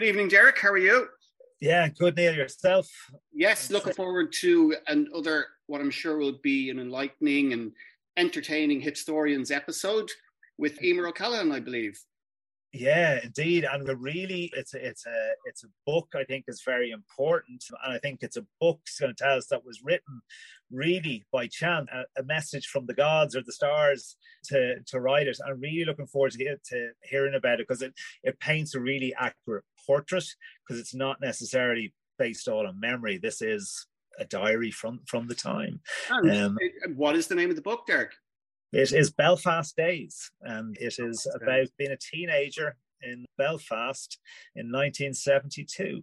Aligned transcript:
Good 0.00 0.08
evening, 0.08 0.28
Derek. 0.28 0.58
How 0.58 0.70
are 0.70 0.78
you? 0.78 1.08
Yeah, 1.60 1.86
good, 1.88 2.16
Neil. 2.16 2.34
Yourself? 2.34 2.88
Yes, 3.34 3.68
looking 3.70 3.92
forward 3.92 4.32
to 4.40 4.74
another, 4.86 5.44
what 5.66 5.82
I'm 5.82 5.90
sure 5.90 6.16
will 6.16 6.38
be 6.42 6.70
an 6.70 6.78
enlightening 6.80 7.52
and 7.52 7.72
entertaining 8.16 8.80
Hipstorians 8.80 9.54
episode 9.54 10.10
with 10.56 10.80
Eimear 10.80 11.10
O'Callaghan, 11.10 11.52
I 11.52 11.60
believe. 11.60 12.00
Yeah, 12.72 13.20
indeed, 13.22 13.66
and 13.70 13.86
really, 14.00 14.50
it's 14.56 14.72
a, 14.72 14.86
it's 14.86 15.04
a 15.04 15.32
it's 15.44 15.64
a 15.64 15.68
book 15.84 16.08
I 16.14 16.24
think 16.24 16.46
is 16.48 16.62
very 16.64 16.92
important, 16.92 17.62
and 17.84 17.92
I 17.92 17.98
think 17.98 18.22
it's 18.22 18.38
a 18.38 18.46
book 18.58 18.80
that's 18.86 19.00
going 19.00 19.14
to 19.14 19.22
tell 19.22 19.36
us 19.36 19.48
that 19.48 19.66
was 19.66 19.82
written 19.84 20.22
really 20.70 21.24
by 21.32 21.46
chance, 21.46 21.88
a, 21.92 22.20
a, 22.20 22.24
message 22.24 22.66
from 22.66 22.86
the 22.86 22.94
gods 22.94 23.34
or 23.34 23.42
the 23.42 23.52
stars 23.52 24.16
to 24.44 24.76
to 24.86 25.00
writers. 25.00 25.40
I'm 25.44 25.60
really 25.60 25.84
looking 25.84 26.06
forward 26.06 26.32
to, 26.32 26.56
to 26.70 26.90
hearing 27.02 27.34
about 27.34 27.60
it 27.60 27.68
because 27.68 27.82
it 27.82 27.94
it 28.22 28.38
paints 28.40 28.74
a 28.74 28.80
really 28.80 29.14
accurate 29.18 29.64
portrait 29.86 30.26
because 30.66 30.80
it's 30.80 30.94
not 30.94 31.20
necessarily 31.20 31.92
based 32.18 32.48
all 32.48 32.66
on 32.66 32.78
memory. 32.78 33.18
This 33.18 33.42
is 33.42 33.86
a 34.18 34.24
diary 34.24 34.70
from 34.70 35.00
from 35.06 35.26
the 35.26 35.34
time. 35.34 35.80
Um, 36.10 36.56
what 36.94 37.16
is 37.16 37.26
the 37.26 37.34
name 37.34 37.50
of 37.50 37.56
the 37.56 37.62
book, 37.62 37.86
Derek? 37.86 38.12
It 38.72 38.92
is 38.92 39.10
Belfast 39.10 39.74
Days, 39.76 40.30
and 40.42 40.76
it 40.78 40.94
is 40.98 41.26
about 41.34 41.66
being 41.76 41.90
a 41.90 41.96
teenager 41.96 42.76
in 43.02 43.24
Belfast 43.36 44.18
in 44.54 44.66
1972. 44.66 46.02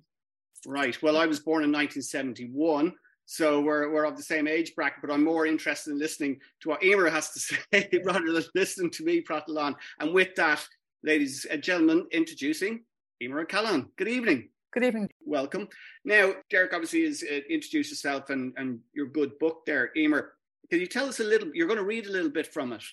Right. 0.66 1.02
Well, 1.02 1.16
I 1.16 1.28
was 1.28 1.40
born 1.40 1.64
in 1.64 1.72
1971, 1.72 2.94
so 3.30 3.60
we're, 3.60 3.92
we're 3.92 4.06
of 4.06 4.16
the 4.16 4.24
same 4.24 4.48
age 4.48 4.74
bracket, 4.74 5.02
but 5.02 5.12
I'm 5.12 5.24
more 5.24 5.46
interested 5.46 5.92
in 5.92 6.00
listening 6.00 6.40
to 6.62 6.70
what 6.70 6.82
Eimear 6.82 7.12
has 7.12 7.32
to 7.32 7.40
say 7.74 7.90
rather 8.06 8.32
than 8.32 8.44
listening 8.56 8.90
to 8.92 9.04
me 9.04 9.20
prattle 9.20 9.60
on. 9.60 9.76
And 10.00 10.14
with 10.14 10.34
that, 10.36 10.66
ladies 11.04 11.46
and 11.46 11.62
gentlemen, 11.62 12.08
introducing 12.12 12.86
Eimear 13.22 13.44
O'Callaghan. 13.44 13.90
Good 13.98 14.08
evening. 14.08 14.48
Good 14.72 14.86
evening. 14.86 15.10
Welcome. 15.26 15.68
Now, 16.06 16.36
Derek 16.50 16.74
obviously 16.74 17.04
has 17.04 17.22
uh, 17.22 17.42
introduced 17.50 17.90
yourself 17.92 18.30
and, 18.30 18.54
and 18.56 18.80
your 18.94 19.08
good 19.08 19.38
book 19.40 19.66
there. 19.66 19.92
Eimear, 19.98 20.30
can 20.70 20.80
you 20.80 20.88
tell 20.88 21.10
us 21.10 21.20
a 21.20 21.26
little? 21.26 21.50
You're 21.54 21.68
going 21.68 21.80
to 21.80 21.86
read 21.86 22.08
a 22.08 22.12
little 22.12 22.32
bit 22.32 22.48
from 22.48 22.72
it 22.72 22.84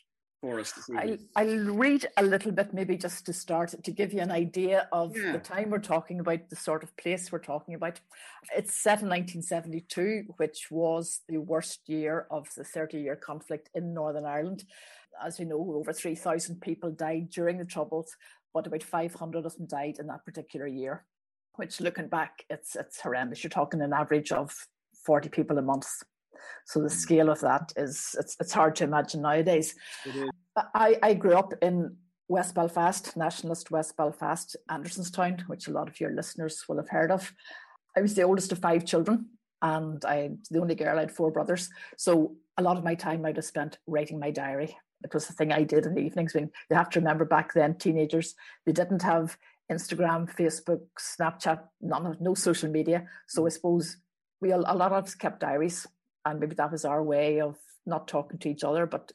for 0.44 0.60
us. 0.60 0.72
I'll, 0.94 1.16
I'll, 1.36 1.64
read 1.74 2.06
a 2.18 2.22
little 2.22 2.52
bit, 2.52 2.74
maybe 2.74 2.96
just 2.98 3.24
to 3.26 3.32
start 3.32 3.74
to 3.82 3.90
give 3.90 4.12
you 4.12 4.20
an 4.20 4.30
idea 4.30 4.88
of 4.92 5.16
yeah. 5.16 5.32
the 5.32 5.38
time 5.38 5.70
we're 5.70 5.78
talking 5.78 6.20
about, 6.20 6.50
the 6.50 6.56
sort 6.56 6.82
of 6.82 6.94
place 6.98 7.32
we're 7.32 7.38
talking 7.38 7.74
about. 7.74 8.00
It's 8.54 8.74
set 8.74 9.00
in 9.00 9.08
1972, 9.08 10.34
which 10.36 10.68
was 10.70 11.22
the 11.28 11.38
worst 11.38 11.88
year 11.88 12.26
of 12.30 12.48
the 12.56 12.64
30 12.64 12.98
year 12.98 13.16
conflict 13.16 13.70
in 13.74 13.94
Northern 13.94 14.26
Ireland. 14.26 14.64
As 15.24 15.38
you 15.38 15.46
know, 15.46 15.60
over 15.74 15.92
3,000 15.92 16.60
people 16.60 16.90
died 16.90 17.30
during 17.30 17.56
the 17.56 17.64
Troubles, 17.64 18.14
but 18.52 18.66
about 18.66 18.82
500 18.82 19.46
of 19.46 19.56
them 19.56 19.66
died 19.66 19.96
in 19.98 20.08
that 20.08 20.26
particular 20.26 20.66
year. 20.66 21.04
Which, 21.56 21.80
looking 21.80 22.08
back, 22.08 22.44
it's 22.50 22.74
it's 22.74 23.00
horrendous. 23.00 23.44
You're 23.44 23.50
talking 23.50 23.80
an 23.80 23.92
average 23.92 24.32
of 24.32 24.52
40 25.06 25.28
people 25.28 25.56
a 25.56 25.62
month 25.62 25.86
so 26.64 26.80
the 26.80 26.88
mm. 26.88 26.92
scale 26.92 27.30
of 27.30 27.40
that 27.40 27.72
is 27.76 28.14
it's, 28.18 28.36
it's 28.40 28.52
hard 28.52 28.76
to 28.76 28.84
imagine 28.84 29.22
nowadays. 29.22 29.74
I, 30.74 30.96
I 31.02 31.14
grew 31.14 31.34
up 31.34 31.52
in 31.62 31.96
West 32.28 32.54
Belfast, 32.54 33.16
nationalist 33.16 33.70
West 33.70 33.96
Belfast, 33.96 34.56
Andersonstown, 34.70 35.42
which 35.42 35.68
a 35.68 35.72
lot 35.72 35.88
of 35.88 36.00
your 36.00 36.10
listeners 36.10 36.64
will 36.68 36.76
have 36.76 36.88
heard 36.88 37.10
of. 37.10 37.32
I 37.96 38.00
was 38.00 38.14
the 38.14 38.22
oldest 38.22 38.52
of 38.52 38.58
five 38.58 38.84
children, 38.84 39.26
and 39.62 40.04
I 40.04 40.30
the 40.50 40.60
only 40.60 40.74
girl. 40.74 40.96
I 40.96 41.00
had 41.00 41.12
four 41.12 41.30
brothers, 41.30 41.70
so 41.96 42.36
a 42.56 42.62
lot 42.62 42.76
of 42.76 42.84
my 42.84 42.94
time 42.94 43.24
I'd 43.24 43.36
have 43.36 43.44
spent 43.44 43.78
writing 43.86 44.18
my 44.18 44.30
diary. 44.30 44.76
It 45.02 45.12
was 45.12 45.26
the 45.26 45.34
thing 45.34 45.52
I 45.52 45.64
did 45.64 45.84
in 45.84 45.94
the 45.94 46.00
evenings. 46.00 46.34
When 46.34 46.50
you 46.70 46.76
have 46.76 46.88
to 46.90 47.00
remember 47.00 47.26
back 47.26 47.52
then, 47.52 47.74
teenagers 47.76 48.34
they 48.64 48.72
didn't 48.72 49.02
have 49.02 49.36
Instagram, 49.70 50.34
Facebook, 50.34 50.80
Snapchat, 50.98 51.60
none 51.80 52.06
of 52.06 52.20
no 52.20 52.34
social 52.34 52.70
media. 52.70 53.06
So 53.26 53.46
I 53.46 53.50
suppose 53.50 53.98
we 54.40 54.50
a 54.52 54.58
lot 54.58 54.92
of 54.92 55.04
us 55.04 55.14
kept 55.14 55.40
diaries 55.40 55.86
and 56.24 56.40
maybe 56.40 56.54
that 56.54 56.72
was 56.72 56.84
our 56.84 57.02
way 57.02 57.40
of 57.40 57.56
not 57.86 58.08
talking 58.08 58.38
to 58.38 58.48
each 58.48 58.64
other, 58.64 58.86
but 58.86 59.12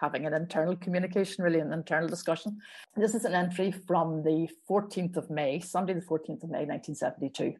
having 0.00 0.26
an 0.26 0.34
internal 0.34 0.76
communication, 0.76 1.44
really 1.44 1.60
an 1.60 1.72
internal 1.72 2.08
discussion. 2.08 2.58
This 2.96 3.14
is 3.14 3.24
an 3.24 3.34
entry 3.34 3.72
from 3.72 4.22
the 4.22 4.48
14th 4.68 5.16
of 5.16 5.30
May, 5.30 5.60
Sunday, 5.60 5.94
the 5.94 6.00
14th 6.00 6.44
of 6.44 6.50
May, 6.50 6.64
1972. 6.64 7.54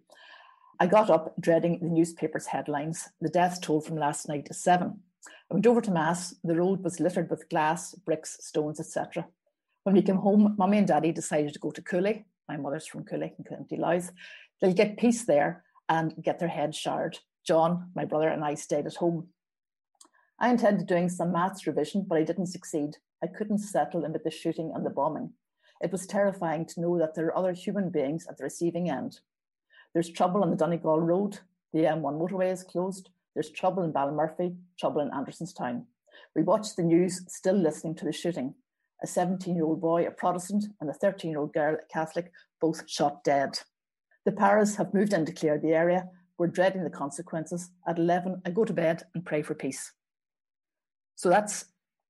I 0.78 0.86
got 0.86 1.10
up 1.10 1.34
dreading 1.38 1.78
the 1.80 1.88
newspaper's 1.88 2.46
headlines. 2.46 3.08
The 3.20 3.28
death 3.28 3.60
toll 3.60 3.80
from 3.80 3.96
last 3.96 4.28
night 4.28 4.48
is 4.50 4.62
seven. 4.62 5.00
I 5.50 5.54
went 5.54 5.66
over 5.66 5.82
to 5.82 5.90
Mass. 5.90 6.34
The 6.42 6.56
road 6.56 6.82
was 6.82 7.00
littered 7.00 7.28
with 7.28 7.48
glass, 7.50 7.94
bricks, 7.94 8.38
stones, 8.40 8.80
etc. 8.80 9.26
When 9.82 9.94
we 9.94 10.02
came 10.02 10.16
home, 10.16 10.54
Mummy 10.56 10.78
and 10.78 10.86
Daddy 10.86 11.12
decided 11.12 11.52
to 11.52 11.58
go 11.58 11.70
to 11.70 11.82
Cooley. 11.82 12.24
My 12.48 12.56
mother's 12.56 12.86
from 12.86 13.04
Cooley 13.04 13.34
in 13.38 13.44
County 13.44 13.76
Louth. 13.76 14.10
They'll 14.60 14.72
get 14.72 14.96
peace 14.96 15.24
there 15.24 15.64
and 15.88 16.14
get 16.22 16.38
their 16.38 16.48
heads 16.48 16.76
showered. 16.76 17.18
John, 17.46 17.90
my 17.94 18.04
brother, 18.04 18.28
and 18.28 18.44
I 18.44 18.54
stayed 18.54 18.86
at 18.86 18.96
home. 18.96 19.28
I 20.38 20.50
intended 20.50 20.86
doing 20.86 21.08
some 21.08 21.32
maths 21.32 21.66
revision, 21.66 22.06
but 22.08 22.18
I 22.18 22.24
didn't 22.24 22.46
succeed. 22.46 22.96
I 23.22 23.26
couldn't 23.26 23.58
settle 23.58 24.04
amid 24.04 24.22
the 24.24 24.30
shooting 24.30 24.72
and 24.74 24.84
the 24.84 24.90
bombing. 24.90 25.32
It 25.82 25.92
was 25.92 26.06
terrifying 26.06 26.66
to 26.66 26.80
know 26.80 26.98
that 26.98 27.14
there 27.14 27.26
are 27.26 27.36
other 27.36 27.52
human 27.52 27.90
beings 27.90 28.26
at 28.28 28.38
the 28.38 28.44
receiving 28.44 28.90
end. 28.90 29.20
There's 29.92 30.10
trouble 30.10 30.42
on 30.42 30.50
the 30.50 30.56
Donegal 30.56 31.00
Road. 31.00 31.40
The 31.72 31.80
M1 31.80 32.18
motorway 32.18 32.52
is 32.52 32.62
closed. 32.62 33.10
There's 33.34 33.50
trouble 33.50 33.82
in 33.82 33.92
Ballymurphy, 33.92 34.56
trouble 34.78 35.00
in 35.00 35.10
Andersonstown. 35.10 35.84
We 36.34 36.42
watched 36.42 36.76
the 36.76 36.82
news, 36.82 37.22
still 37.28 37.56
listening 37.56 37.94
to 37.96 38.04
the 38.04 38.12
shooting. 38.12 38.54
A 39.02 39.06
17 39.06 39.54
year 39.54 39.64
old 39.64 39.80
boy, 39.80 40.06
a 40.06 40.10
Protestant, 40.10 40.66
and 40.80 40.90
a 40.90 40.94
13 40.94 41.30
year 41.30 41.40
old 41.40 41.52
girl, 41.52 41.74
a 41.74 41.92
Catholic, 41.92 42.32
both 42.60 42.88
shot 42.88 43.24
dead. 43.24 43.58
The 44.24 44.32
paras 44.32 44.76
have 44.76 44.94
moved 44.94 45.12
in 45.12 45.24
to 45.24 45.32
clear 45.32 45.58
the 45.58 45.72
area, 45.72 46.08
we're 46.40 46.46
dreading 46.46 46.82
the 46.82 46.88
consequences. 46.88 47.68
At 47.86 47.98
11, 47.98 48.40
I 48.46 48.50
go 48.50 48.64
to 48.64 48.72
bed 48.72 49.02
and 49.14 49.22
pray 49.26 49.42
for 49.42 49.54
peace. 49.54 49.92
So 51.14 51.28
that's 51.28 51.66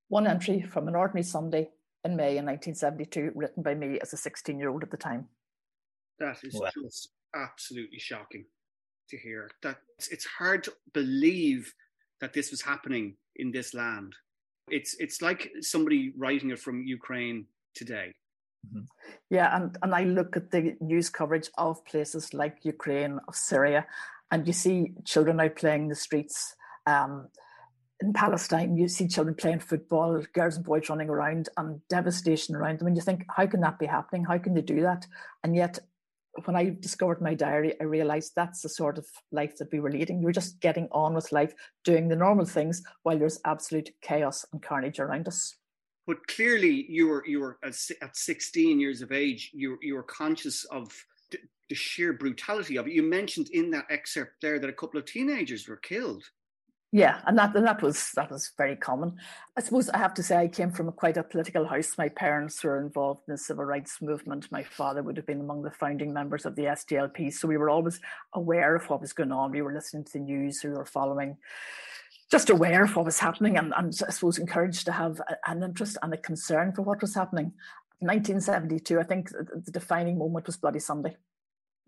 one 0.08 0.28
entry 0.28 0.62
from 0.62 0.86
an 0.86 0.94
ordinary 0.94 1.24
Sunday 1.24 1.70
in 2.04 2.14
May 2.14 2.38
in 2.38 2.46
1972, 2.46 3.32
written 3.34 3.64
by 3.64 3.74
me 3.74 3.98
as 4.00 4.12
a 4.12 4.16
16 4.16 4.56
year 4.56 4.70
old 4.70 4.84
at 4.84 4.92
the 4.92 4.96
time. 4.96 5.26
That 6.20 6.38
is 6.44 6.54
wow. 6.54 6.70
just 6.80 7.08
absolutely 7.34 7.98
shocking 7.98 8.44
to 9.08 9.18
hear. 9.18 9.50
That 9.64 9.78
it's 9.98 10.26
hard 10.26 10.62
to 10.62 10.74
believe 10.94 11.74
that 12.20 12.32
this 12.32 12.52
was 12.52 12.62
happening 12.62 13.16
in 13.34 13.50
this 13.50 13.74
land. 13.74 14.14
It's 14.68 14.94
it's 15.00 15.20
like 15.20 15.50
somebody 15.60 16.12
writing 16.16 16.50
it 16.50 16.60
from 16.60 16.84
Ukraine 16.84 17.47
today. 17.74 18.12
Mm-hmm. 18.68 18.84
Yeah, 19.30 19.56
and, 19.56 19.76
and 19.82 19.94
I 19.94 20.04
look 20.04 20.36
at 20.36 20.50
the 20.50 20.76
news 20.80 21.08
coverage 21.08 21.50
of 21.56 21.84
places 21.84 22.34
like 22.34 22.58
Ukraine, 22.62 23.18
of 23.26 23.34
Syria, 23.34 23.86
and 24.30 24.46
you 24.46 24.52
see 24.52 24.92
children 25.04 25.41
out 25.41 25.56
playing 25.56 25.82
in 25.82 25.88
the 25.88 25.94
streets. 25.94 26.54
Um, 26.86 27.28
in 28.00 28.12
Palestine, 28.12 28.76
you 28.76 28.88
see 28.88 29.08
children 29.08 29.34
playing 29.34 29.60
football, 29.60 30.22
girls 30.32 30.56
and 30.56 30.64
boys 30.64 30.88
running 30.88 31.10
around, 31.10 31.48
and 31.56 31.80
devastation 31.88 32.56
around 32.56 32.78
them. 32.78 32.86
And 32.86 32.96
you 32.96 33.02
think, 33.02 33.24
how 33.28 33.46
can 33.46 33.60
that 33.60 33.78
be 33.78 33.86
happening? 33.86 34.24
How 34.24 34.38
can 34.38 34.54
they 34.54 34.62
do 34.62 34.80
that? 34.82 35.06
And 35.44 35.54
yet, 35.54 35.78
when 36.44 36.56
I 36.56 36.76
discovered 36.80 37.20
my 37.20 37.34
diary, 37.34 37.74
I 37.80 37.84
realized 37.84 38.32
that's 38.34 38.62
the 38.62 38.68
sort 38.68 38.96
of 38.96 39.06
life 39.32 39.56
that 39.58 39.72
we 39.72 39.80
were 39.80 39.91
leading. 39.91 40.20
We 40.20 40.26
were 40.26 40.32
just 40.32 40.60
getting 40.60 40.88
on 40.92 41.14
with 41.14 41.32
life, 41.32 41.52
doing 41.84 42.08
the 42.08 42.16
normal 42.16 42.47
things 42.47 42.82
while 43.02 43.18
there's 43.18 43.41
absolute 43.44 43.91
chaos 44.00 44.47
and 44.52 44.62
carnage 44.62 45.00
around 45.00 45.28
us. 45.28 45.56
But 46.06 46.26
clearly, 46.26 46.86
you 46.88 47.08
were 47.08 47.24
you 47.26 47.41
were 47.41 47.58
at 47.62 48.16
16 48.16 48.80
years 48.80 49.03
of 49.03 49.12
age. 49.12 49.50
You 49.53 49.78
you 49.83 49.94
were 49.94 50.03
conscious 50.03 50.65
of 50.65 50.91
the 51.71 51.75
sheer 51.75 52.13
brutality 52.13 52.77
of 52.77 52.87
it. 52.87 52.93
You 52.93 53.03
mentioned 53.03 53.49
in 53.53 53.71
that 53.71 53.87
excerpt 53.89 54.43
there 54.43 54.59
that 54.59 54.69
a 54.69 54.75
couple 54.75 54.99
of 54.99 55.07
teenagers 55.07 55.67
were 55.67 55.77
killed. 55.77 56.25
Yeah, 56.93 57.21
and 57.25 57.39
that 57.39 57.55
and 57.55 57.65
that 57.69 57.83
was 57.83 58.11
that 58.17 58.33
was 58.33 58.51
very 58.59 58.75
common. 58.75 59.15
I 59.57 59.61
suppose 59.61 59.89
I 59.91 59.99
have 59.99 60.13
to 60.15 60.25
say 60.25 60.37
I 60.37 60.49
came 60.49 60.72
from 60.72 60.89
a, 60.89 60.93
quite 60.93 61.17
a 61.17 61.22
political 61.22 61.65
house. 61.65 61.97
My 61.97 62.09
parents 62.09 62.65
were 62.65 62.81
involved 62.81 63.21
in 63.28 63.34
the 63.34 63.39
civil 63.39 63.65
rights 63.65 64.03
movement. 64.03 64.51
My 64.51 64.65
father 64.65 65.01
would 65.01 65.17
have 65.17 65.27
been 65.27 65.41
among 65.41 65.63
the 65.63 65.71
founding 65.71 66.13
members 66.13 66.47
of 66.47 66.57
the 66.57 66.65
SDLP. 66.65 67.33
So 67.33 67.47
we 67.47 67.57
were 67.57 67.71
always 67.71 68.01
aware 68.34 68.75
of 68.75 68.91
what 68.91 69.01
was 69.01 69.13
going 69.13 69.31
on. 69.31 69.53
We 69.53 69.63
were 69.63 69.72
listening 69.72 70.03
to 70.07 70.13
the 70.15 70.19
news. 70.19 70.63
We 70.65 70.71
were 70.71 70.84
following, 70.84 71.37
just 72.28 72.51
aware 72.51 72.83
of 72.83 72.97
what 72.97 73.05
was 73.05 73.21
happening, 73.21 73.57
and, 73.57 73.72
and 73.77 73.97
I 74.09 74.11
suppose 74.11 74.39
encouraged 74.39 74.84
to 74.87 74.93
have 74.93 75.22
an 75.47 75.63
interest 75.63 75.97
and 76.03 76.13
a 76.13 76.17
concern 76.17 76.72
for 76.72 76.83
what 76.83 77.03
was 77.03 77.15
happening. 77.15 77.53
1972, 78.01 78.99
I 78.99 79.05
think 79.05 79.28
the 79.28 79.71
defining 79.71 80.19
moment 80.19 80.47
was 80.47 80.57
Bloody 80.57 80.81
Sunday 80.81 81.17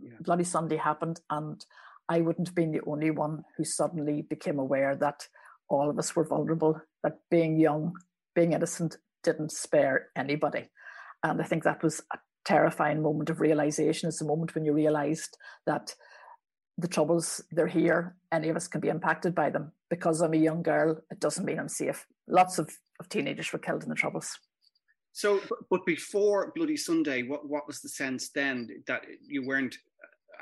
yeah. 0.03 0.15
Bloody 0.21 0.45
Sunday 0.45 0.77
happened, 0.77 1.21
and 1.31 1.65
I 2.09 2.21
wouldn't 2.21 2.49
have 2.49 2.55
been 2.55 2.73
the 2.73 2.83
only 2.87 3.11
one 3.11 3.45
who 3.57 3.65
suddenly 3.65 4.23
became 4.23 4.59
aware 4.59 4.97
that 4.97 5.27
all 5.69 5.89
of 5.89 5.99
us 5.99 6.15
were 6.15 6.25
vulnerable, 6.25 6.81
that 7.03 7.19
being 7.31 7.59
young, 7.59 7.95
being 8.35 8.53
innocent 8.53 8.97
didn't 9.23 9.53
spare 9.53 10.09
anybody. 10.17 10.69
And 11.23 11.41
I 11.41 11.45
think 11.45 11.65
that 11.65 11.83
was 11.83 12.03
a 12.13 12.19
terrifying 12.45 13.03
moment 13.03 13.31
of 13.31 13.41
realization. 13.41 14.09
It's 14.09 14.21
a 14.21 14.27
moment 14.27 14.55
when 14.55 14.65
you 14.65 14.73
realized 14.73 15.39
that 15.67 15.95
the 16.79 16.89
troubles, 16.89 17.43
they're 17.53 17.67
here. 17.67 18.17
Any 18.33 18.49
of 18.49 18.57
us 18.57 18.69
can 18.69 18.81
be 18.81 18.89
impacted 18.89 19.35
by 19.35 19.51
them. 19.51 19.73
Because 19.89 20.21
I'm 20.21 20.35
a 20.35 20.39
young 20.39 20.63
girl, 20.63 20.99
it 21.11 21.21
doesn't 21.21 21.45
mean 21.45 21.59
I'm 21.59 21.69
safe. 21.69 22.07
Lots 22.27 22.59
of, 22.59 22.71
of 22.99 23.09
teenagers 23.09 23.53
were 23.53 23.59
killed 23.59 23.83
in 23.83 23.89
the 23.89 23.95
troubles. 23.95 24.39
So, 25.13 25.41
but 25.71 25.85
before 25.85 26.53
Bloody 26.55 26.77
Sunday, 26.77 27.23
what, 27.23 27.49
what 27.49 27.67
was 27.67 27.81
the 27.81 27.89
sense 27.89 28.31
then 28.31 28.69
that 28.87 29.03
you 29.27 29.47
weren't 29.47 29.77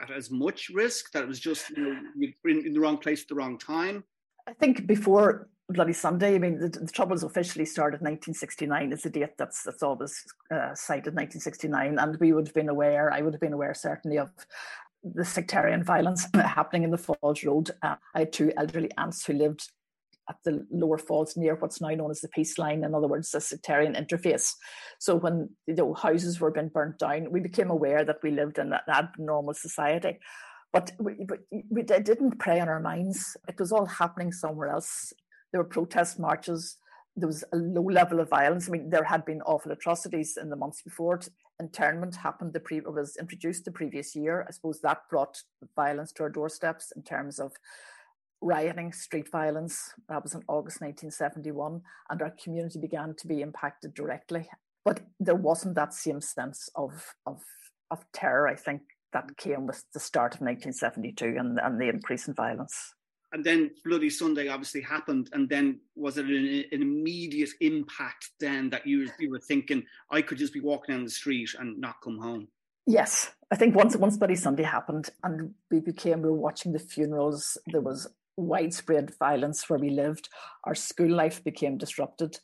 at 0.00 0.10
as 0.10 0.30
much 0.30 0.70
risk, 0.70 1.12
that 1.12 1.22
it 1.22 1.28
was 1.28 1.40
just 1.40 1.70
you 1.70 1.94
know, 1.94 2.28
in, 2.44 2.66
in 2.66 2.72
the 2.72 2.80
wrong 2.80 2.98
place 2.98 3.22
at 3.22 3.28
the 3.28 3.34
wrong 3.34 3.58
time? 3.58 4.04
I 4.48 4.52
think 4.54 4.86
before 4.86 5.48
Bloody 5.68 5.92
Sunday, 5.92 6.34
I 6.34 6.38
mean, 6.38 6.58
the, 6.58 6.68
the 6.68 6.90
Troubles 6.90 7.22
officially 7.22 7.64
started 7.64 8.00
1969 8.00 8.92
is 8.92 9.02
the 9.02 9.10
date 9.10 9.36
that's 9.38 9.62
that's 9.62 9.82
always 9.82 10.24
uh, 10.50 10.74
cited, 10.74 11.14
1969, 11.14 11.98
and 11.98 12.16
we 12.18 12.32
would 12.32 12.48
have 12.48 12.54
been 12.54 12.68
aware, 12.68 13.12
I 13.12 13.22
would 13.22 13.34
have 13.34 13.40
been 13.40 13.52
aware 13.52 13.74
certainly 13.74 14.18
of 14.18 14.30
the 15.02 15.24
sectarian 15.24 15.84
violence 15.84 16.26
happening 16.34 16.82
in 16.82 16.90
the 16.90 16.98
Falls 16.98 17.44
Road. 17.44 17.70
Uh, 17.82 17.96
I 18.14 18.20
had 18.20 18.32
two 18.32 18.52
elderly 18.56 18.90
aunts 18.98 19.24
who 19.24 19.34
lived 19.34 19.70
at 20.28 20.36
the 20.44 20.66
lower 20.70 20.98
falls 20.98 21.36
near 21.36 21.56
what's 21.56 21.80
now 21.80 21.90
known 21.90 22.10
as 22.10 22.20
the 22.20 22.28
peace 22.28 22.58
line, 22.58 22.84
in 22.84 22.94
other 22.94 23.08
words, 23.08 23.30
the 23.30 23.40
sectarian 23.40 23.94
interface. 23.94 24.52
So 24.98 25.16
when 25.16 25.50
you 25.66 25.74
know 25.74 25.94
houses 25.94 26.40
were 26.40 26.50
being 26.50 26.68
burnt 26.68 26.98
down, 26.98 27.30
we 27.30 27.40
became 27.40 27.70
aware 27.70 28.04
that 28.04 28.22
we 28.22 28.30
lived 28.30 28.58
in 28.58 28.72
an 28.72 28.80
abnormal 28.88 29.54
society. 29.54 30.18
But 30.72 30.92
we, 31.00 31.24
but 31.26 31.40
we 31.68 31.82
didn't 31.82 32.38
prey 32.38 32.60
on 32.60 32.68
our 32.68 32.80
minds. 32.80 33.36
It 33.48 33.58
was 33.58 33.72
all 33.72 33.86
happening 33.86 34.30
somewhere 34.30 34.68
else. 34.68 35.12
There 35.52 35.60
were 35.60 35.68
protest 35.68 36.20
marches. 36.20 36.76
There 37.16 37.26
was 37.26 37.42
a 37.52 37.56
low 37.56 37.82
level 37.82 38.20
of 38.20 38.30
violence. 38.30 38.68
I 38.68 38.72
mean, 38.72 38.90
there 38.90 39.04
had 39.04 39.24
been 39.24 39.42
awful 39.42 39.72
atrocities 39.72 40.38
in 40.40 40.48
the 40.48 40.56
months 40.56 40.80
before. 40.82 41.20
Internment 41.58 42.14
happened. 42.14 42.52
The 42.52 42.60
pre 42.60 42.80
was 42.80 43.16
introduced 43.16 43.64
the 43.64 43.72
previous 43.72 44.14
year. 44.14 44.46
I 44.48 44.52
suppose 44.52 44.80
that 44.82 45.08
brought 45.10 45.42
violence 45.74 46.12
to 46.12 46.22
our 46.22 46.30
doorsteps 46.30 46.92
in 46.94 47.02
terms 47.02 47.40
of 47.40 47.52
rioting, 48.40 48.92
street 48.92 49.30
violence. 49.30 49.94
That 50.08 50.22
was 50.22 50.34
in 50.34 50.42
August 50.48 50.80
1971, 50.80 51.82
and 52.08 52.22
our 52.22 52.34
community 52.42 52.78
began 52.78 53.14
to 53.16 53.26
be 53.26 53.40
impacted 53.40 53.94
directly. 53.94 54.48
But 54.84 55.00
there 55.18 55.34
wasn't 55.34 55.74
that 55.74 55.94
same 55.94 56.20
sense 56.20 56.68
of 56.74 57.14
of 57.26 57.42
of 57.90 58.04
terror. 58.12 58.48
I 58.48 58.54
think 58.54 58.82
that 59.12 59.36
came 59.36 59.66
with 59.66 59.84
the 59.92 60.00
start 60.00 60.34
of 60.34 60.40
1972 60.40 61.36
and, 61.38 61.58
and 61.58 61.80
the 61.80 61.88
increase 61.88 62.28
in 62.28 62.34
violence. 62.34 62.94
And 63.32 63.44
then 63.44 63.70
Bloody 63.84 64.10
Sunday 64.10 64.48
obviously 64.48 64.80
happened, 64.80 65.30
and 65.32 65.48
then 65.48 65.80
was 65.94 66.18
it 66.18 66.26
an, 66.26 66.64
an, 66.72 66.82
immediate 66.82 67.50
impact 67.60 68.30
then 68.40 68.70
that 68.70 68.86
you 68.86 69.08
you 69.20 69.30
were 69.30 69.38
thinking 69.38 69.84
I 70.10 70.22
could 70.22 70.38
just 70.38 70.52
be 70.52 70.60
walking 70.60 70.94
down 70.94 71.04
the 71.04 71.10
street 71.10 71.50
and 71.58 71.78
not 71.78 72.00
come 72.02 72.18
home? 72.18 72.48
Yes, 72.86 73.30
I 73.52 73.56
think 73.56 73.76
once 73.76 73.94
once 73.96 74.16
Bloody 74.16 74.34
Sunday 74.34 74.64
happened, 74.64 75.10
and 75.22 75.54
we 75.70 75.78
became 75.78 76.22
we 76.22 76.30
were 76.30 76.34
watching 76.34 76.72
the 76.72 76.80
funerals. 76.80 77.56
There 77.68 77.80
was 77.80 78.08
widespread 78.40 79.12
violence 79.18 79.68
where 79.68 79.78
we 79.78 79.90
lived. 79.90 80.28
Our 80.64 80.74
school 80.74 81.10
life 81.10 81.42
became 81.44 81.78
disrupted. 81.78 82.38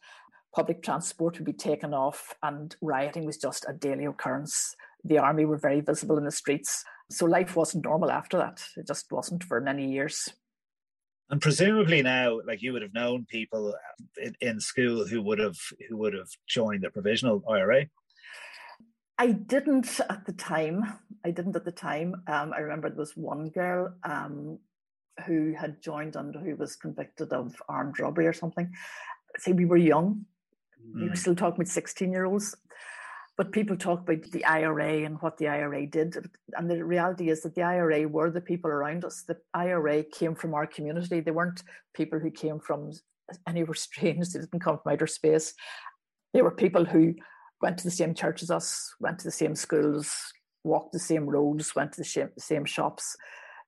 Public 0.55 0.83
transport 0.83 1.39
would 1.39 1.45
be 1.45 1.53
taken 1.53 1.93
off, 1.93 2.35
and 2.43 2.75
rioting 2.81 3.27
was 3.27 3.37
just 3.37 3.67
a 3.69 3.75
daily 3.75 4.07
occurrence. 4.07 4.75
The 5.05 5.19
army 5.19 5.45
were 5.45 5.59
very 5.59 5.81
visible 5.81 6.19
in 6.19 6.25
the 6.25 6.31
streets. 6.31 6.85
So 7.11 7.27
life 7.27 7.55
wasn't 7.57 7.85
normal 7.85 8.11
after 8.11 8.39
that. 8.39 8.63
It 8.77 8.87
just 8.87 9.13
wasn't 9.13 9.45
for 9.45 9.61
many 9.61 9.93
years. 9.93 10.29
And 11.29 11.41
presumably 11.41 12.03
now, 12.03 12.41
like 12.47 12.63
you 12.63 12.73
would 12.73 12.83
have 12.83 12.95
known 12.95 13.27
people 13.29 13.75
in, 14.23 14.35
in 14.41 14.61
school 14.61 15.07
who 15.07 15.21
would 15.23 15.41
have 15.41 15.59
who 15.89 15.97
would 15.97 16.15
have 16.15 16.29
joined 16.47 16.85
the 16.85 16.91
provisional 16.91 17.43
IRA. 17.49 17.87
I 19.19 19.33
didn't 19.33 20.01
at 20.09 20.25
the 20.27 20.33
time. 20.33 20.85
I 21.25 21.31
didn't 21.31 21.57
at 21.57 21.65
the 21.65 21.73
time. 21.73 22.23
Um, 22.29 22.53
I 22.53 22.61
remember 22.61 22.89
there 22.89 22.99
was 22.99 23.17
one 23.17 23.49
girl 23.49 23.95
um, 24.05 24.59
who 25.25 25.55
had 25.59 25.81
joined 25.81 26.17
under 26.17 26.39
who 26.39 26.57
was 26.57 26.77
convicted 26.77 27.33
of 27.33 27.55
armed 27.69 27.99
robbery 27.99 28.27
or 28.27 28.33
something. 28.33 28.71
See, 29.39 29.53
we 29.53 29.65
were 29.65 29.77
young. 29.77 30.27
Mm. 30.87 31.03
We 31.03 31.09
were 31.09 31.17
still 31.17 31.35
talking 31.35 31.61
about 31.61 31.69
16 31.69 32.13
year 32.13 32.27
olds. 32.27 32.57
But 33.37 33.53
people 33.53 33.77
talk 33.77 34.01
about 34.01 34.23
the 34.23 34.45
IRA 34.47 35.05
and 35.05 35.21
what 35.21 35.37
the 35.37 35.49
IRA 35.49 35.87
did. 35.87 36.17
And 36.55 36.71
the 36.71 36.83
reality 36.83 37.29
is 37.29 37.43
that 37.43 37.55
the 37.55 37.63
IRA 37.63 38.09
were 38.09 38.31
the 38.31 38.41
people 38.41 38.71
around 38.71 39.05
us. 39.05 39.25
The 39.29 39.37
IRA 39.53 40.05
came 40.05 40.35
from 40.35 40.55
our 40.55 40.67
community. 40.67 41.21
They 41.21 41.31
weren't 41.31 41.63
people 41.95 42.19
who 42.19 42.31
came 42.31 42.61
from 42.61 42.93
anywhere 43.47 43.75
strange. 43.75 44.31
They 44.31 44.41
didn't 44.41 44.61
come 44.61 44.79
from 44.83 44.93
outer 44.93 45.07
space. 45.07 45.53
They 46.33 46.41
were 46.41 46.51
people 46.51 46.87
who 46.87 47.15
went 47.61 47.77
to 47.79 47.85
the 47.85 47.91
same 47.91 48.15
church 48.15 48.43
as 48.43 48.51
us, 48.51 48.95
went 49.01 49.19
to 49.19 49.25
the 49.25 49.31
same 49.31 49.55
schools, 49.55 50.15
walked 50.65 50.93
the 50.93 50.99
same 50.99 51.27
roads, 51.27 51.75
went 51.75 51.93
to 51.93 52.03
the 52.03 52.31
same 52.39 52.65
shops 52.65 53.17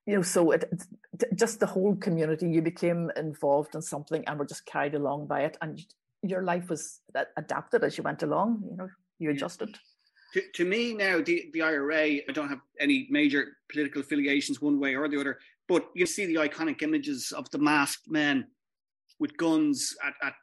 you 0.09 0.15
know, 0.15 0.23
so 0.23 0.49
it, 0.49 0.63
just 1.35 1.59
the 1.59 1.67
whole 1.67 1.95
community, 1.95 2.49
you 2.49 2.63
became 2.63 3.11
involved 3.15 3.75
in 3.75 3.81
something 3.81 4.23
and 4.25 4.39
were 4.39 4.45
just 4.45 4.65
carried 4.65 4.95
along 4.95 5.27
by 5.27 5.41
it, 5.41 5.55
and 5.61 5.85
your 6.23 6.41
life 6.41 6.67
was 6.67 7.01
adapted 7.37 7.83
as 7.83 7.95
you 7.95 8.03
went 8.03 8.23
along. 8.23 8.63
You 8.71 8.77
know, 8.77 8.89
you 9.19 9.29
adjusted. 9.29 9.77
To, 10.33 10.41
to 10.55 10.65
me 10.65 10.95
now, 10.95 11.21
the, 11.21 11.51
the 11.53 11.61
IRA, 11.61 12.05
I 12.27 12.31
don't 12.33 12.49
have 12.49 12.61
any 12.79 13.07
major 13.11 13.57
political 13.71 14.01
affiliations 14.01 14.59
one 14.59 14.79
way 14.79 14.95
or 14.95 15.07
the 15.07 15.19
other, 15.19 15.37
but 15.67 15.85
you 15.93 16.07
see 16.07 16.25
the 16.25 16.35
iconic 16.35 16.81
images 16.81 17.31
of 17.31 17.47
the 17.51 17.59
masked 17.59 18.09
men 18.09 18.47
with 19.19 19.37
guns 19.37 19.95
at, 20.03 20.13
at 20.23 20.33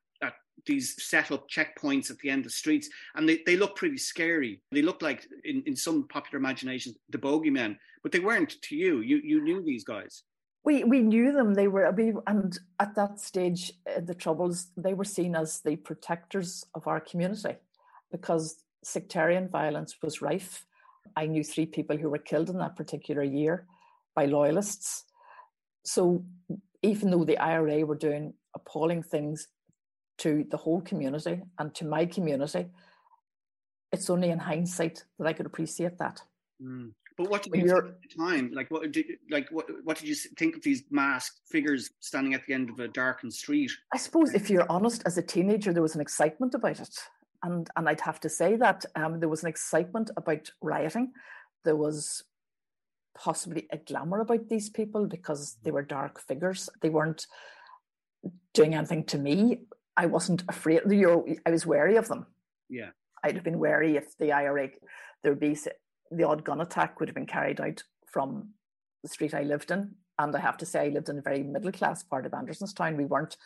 these 0.64 0.94
set 1.02 1.30
up 1.30 1.48
checkpoints 1.48 2.10
at 2.10 2.18
the 2.18 2.30
end 2.30 2.46
of 2.46 2.52
streets, 2.52 2.88
and 3.14 3.28
they, 3.28 3.40
they 3.46 3.56
look 3.56 3.76
pretty 3.76 3.98
scary. 3.98 4.60
They 4.72 4.82
look 4.82 5.02
like, 5.02 5.26
in, 5.44 5.62
in 5.66 5.76
some 5.76 6.08
popular 6.08 6.38
imagination 6.38 6.94
the 7.10 7.18
bogeymen, 7.18 7.76
but 8.06 8.12
they 8.12 8.20
weren't 8.20 8.62
to 8.62 8.76
you. 8.76 9.00
You 9.00 9.20
you 9.24 9.42
knew 9.42 9.64
these 9.64 9.82
guys. 9.82 10.22
We 10.62 10.84
we 10.84 11.02
knew 11.02 11.32
them. 11.32 11.54
They 11.54 11.66
were 11.66 11.90
we, 11.90 12.12
and 12.28 12.56
at 12.78 12.94
that 12.94 13.18
stage, 13.18 13.72
uh, 13.84 13.98
the 13.98 14.14
troubles 14.14 14.68
they 14.76 14.94
were 14.94 15.10
seen 15.16 15.34
as 15.34 15.60
the 15.62 15.74
protectors 15.74 16.64
of 16.76 16.86
our 16.86 17.00
community, 17.00 17.56
because 18.12 18.62
sectarian 18.84 19.48
violence 19.48 19.96
was 20.02 20.22
rife. 20.22 20.66
I 21.16 21.26
knew 21.26 21.42
three 21.42 21.66
people 21.66 21.96
who 21.96 22.08
were 22.08 22.18
killed 22.30 22.48
in 22.48 22.58
that 22.58 22.76
particular 22.76 23.24
year 23.24 23.66
by 24.14 24.26
loyalists. 24.26 25.02
So 25.84 26.24
even 26.82 27.10
though 27.10 27.24
the 27.24 27.38
IRA 27.38 27.84
were 27.84 27.96
doing 27.96 28.34
appalling 28.54 29.02
things 29.02 29.48
to 30.18 30.46
the 30.48 30.58
whole 30.58 30.80
community 30.80 31.42
and 31.58 31.74
to 31.74 31.84
my 31.84 32.06
community, 32.06 32.66
it's 33.90 34.10
only 34.10 34.30
in 34.30 34.38
hindsight 34.38 35.02
that 35.18 35.26
I 35.26 35.32
could 35.32 35.46
appreciate 35.46 35.98
that. 35.98 36.22
Mm. 36.62 36.92
But 37.16 37.30
what 37.30 37.42
did 37.42 37.54
you 37.54 37.66
think 37.66 37.78
at 37.78 38.02
the 38.02 38.22
time? 38.22 38.50
Like 38.52 38.70
what 38.70 38.92
did 38.92 39.06
like 39.30 39.48
what 39.50 39.66
what 39.84 39.96
did 39.96 40.08
you 40.08 40.14
think 40.14 40.54
of 40.54 40.62
these 40.62 40.84
masked 40.90 41.40
figures 41.48 41.90
standing 42.00 42.34
at 42.34 42.44
the 42.46 42.52
end 42.52 42.68
of 42.68 42.78
a 42.78 42.88
darkened 42.88 43.32
street? 43.32 43.70
I 43.92 43.96
suppose 43.96 44.34
if 44.34 44.50
you're 44.50 44.70
honest, 44.70 45.02
as 45.06 45.16
a 45.16 45.22
teenager, 45.22 45.72
there 45.72 45.82
was 45.82 45.94
an 45.94 46.02
excitement 46.02 46.54
about 46.54 46.78
it, 46.78 46.94
and 47.42 47.68
and 47.74 47.88
I'd 47.88 48.02
have 48.02 48.20
to 48.20 48.28
say 48.28 48.56
that 48.56 48.84
um, 48.94 49.20
there 49.20 49.30
was 49.30 49.42
an 49.42 49.48
excitement 49.48 50.10
about 50.16 50.50
rioting. 50.60 51.12
There 51.64 51.76
was 51.76 52.22
possibly 53.16 53.66
a 53.72 53.78
glamour 53.78 54.20
about 54.20 54.50
these 54.50 54.68
people 54.68 55.06
because 55.06 55.56
they 55.62 55.70
were 55.70 55.82
dark 55.82 56.20
figures. 56.20 56.68
They 56.82 56.90
weren't 56.90 57.26
doing 58.52 58.74
anything 58.74 59.04
to 59.04 59.18
me. 59.18 59.60
I 59.96 60.04
wasn't 60.04 60.44
afraid. 60.48 60.82
I 61.46 61.50
was 61.50 61.64
wary 61.64 61.96
of 61.96 62.08
them. 62.08 62.26
Yeah, 62.68 62.90
I'd 63.24 63.36
have 63.36 63.44
been 63.44 63.58
wary 63.58 63.96
if 63.96 64.18
the 64.18 64.32
IRA 64.32 64.68
there 65.22 65.32
would 65.32 65.40
be 65.40 65.56
the 66.10 66.24
odd 66.24 66.44
gun 66.44 66.60
attack 66.60 66.98
would 66.98 67.08
have 67.08 67.14
been 67.14 67.26
carried 67.26 67.60
out 67.60 67.82
from 68.06 68.50
the 69.02 69.08
street 69.08 69.34
I 69.34 69.42
lived 69.42 69.70
in. 69.70 69.94
And 70.18 70.34
I 70.34 70.40
have 70.40 70.56
to 70.58 70.66
say, 70.66 70.86
I 70.86 70.88
lived 70.88 71.08
in 71.08 71.18
a 71.18 71.22
very 71.22 71.42
middle 71.42 71.72
class 71.72 72.02
part 72.02 72.24
of 72.26 72.32
Andersonstown. 72.32 72.96
We 72.96 73.04
weren't, 73.04 73.36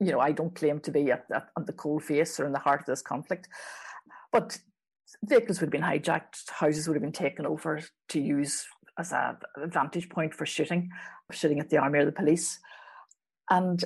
you 0.00 0.12
know, 0.12 0.20
I 0.20 0.32
don't 0.32 0.54
claim 0.54 0.80
to 0.80 0.90
be 0.90 1.10
at, 1.10 1.26
at, 1.34 1.48
at 1.58 1.66
the 1.66 1.72
coal 1.72 2.00
face 2.00 2.40
or 2.40 2.46
in 2.46 2.52
the 2.52 2.58
heart 2.58 2.80
of 2.80 2.86
this 2.86 3.02
conflict, 3.02 3.48
but 4.32 4.58
vehicles 5.24 5.60
would 5.60 5.66
have 5.66 5.72
been 5.72 5.82
hijacked, 5.82 6.50
houses 6.50 6.88
would 6.88 6.94
have 6.94 7.02
been 7.02 7.12
taken 7.12 7.46
over 7.46 7.80
to 8.08 8.20
use 8.20 8.66
as 8.98 9.12
a 9.12 9.38
vantage 9.66 10.08
point 10.08 10.34
for 10.34 10.46
shooting, 10.46 10.90
shooting 11.30 11.60
at 11.60 11.70
the 11.70 11.78
army 11.78 11.98
or 11.98 12.04
the 12.04 12.12
police. 12.12 12.58
And 13.50 13.84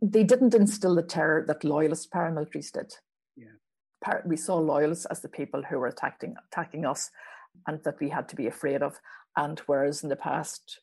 they 0.00 0.24
didn't 0.24 0.54
instill 0.54 0.94
the 0.94 1.02
terror 1.02 1.44
that 1.46 1.64
loyalist 1.64 2.12
paramilitaries 2.12 2.72
did. 2.72 2.94
Yeah. 3.36 4.20
We 4.24 4.36
saw 4.36 4.56
loyalists 4.56 5.06
as 5.06 5.20
the 5.20 5.28
people 5.28 5.62
who 5.62 5.78
were 5.78 5.88
attacking 5.88 6.36
attacking 6.52 6.86
us, 6.86 7.10
and 7.66 7.80
that 7.84 8.00
we 8.00 8.08
had 8.08 8.28
to 8.28 8.36
be 8.36 8.46
afraid 8.46 8.82
of. 8.82 9.00
And 9.36 9.58
whereas 9.66 10.02
in 10.02 10.08
the 10.08 10.16
past 10.16 10.80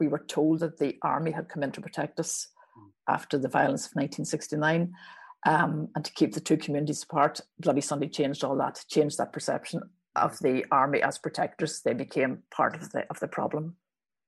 we 0.00 0.08
were 0.08 0.24
told 0.28 0.60
that 0.60 0.78
the 0.78 0.96
army 1.02 1.32
had 1.32 1.48
come 1.48 1.62
in 1.62 1.72
to 1.72 1.80
protect 1.80 2.20
us 2.20 2.48
mm. 2.78 2.90
after 3.08 3.38
the 3.38 3.48
violence 3.48 3.86
of 3.86 3.92
1969, 3.92 4.92
um, 5.46 5.88
and 5.94 6.04
to 6.04 6.12
keep 6.12 6.34
the 6.34 6.40
two 6.40 6.56
communities 6.56 7.02
apart, 7.02 7.40
Bloody 7.58 7.80
Sunday 7.80 8.08
changed 8.08 8.44
all 8.44 8.56
that, 8.56 8.84
changed 8.88 9.18
that 9.18 9.32
perception 9.32 9.82
of 10.16 10.38
the 10.40 10.64
army 10.70 11.02
as 11.02 11.18
protectors. 11.18 11.80
They 11.84 11.94
became 11.94 12.42
part 12.50 12.74
of 12.74 12.90
the 12.90 13.06
of 13.10 13.20
the 13.20 13.28
problem. 13.28 13.76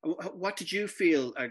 What 0.02 0.56
did 0.56 0.72
you 0.72 0.86
feel? 0.88 1.32
Uh, 1.36 1.48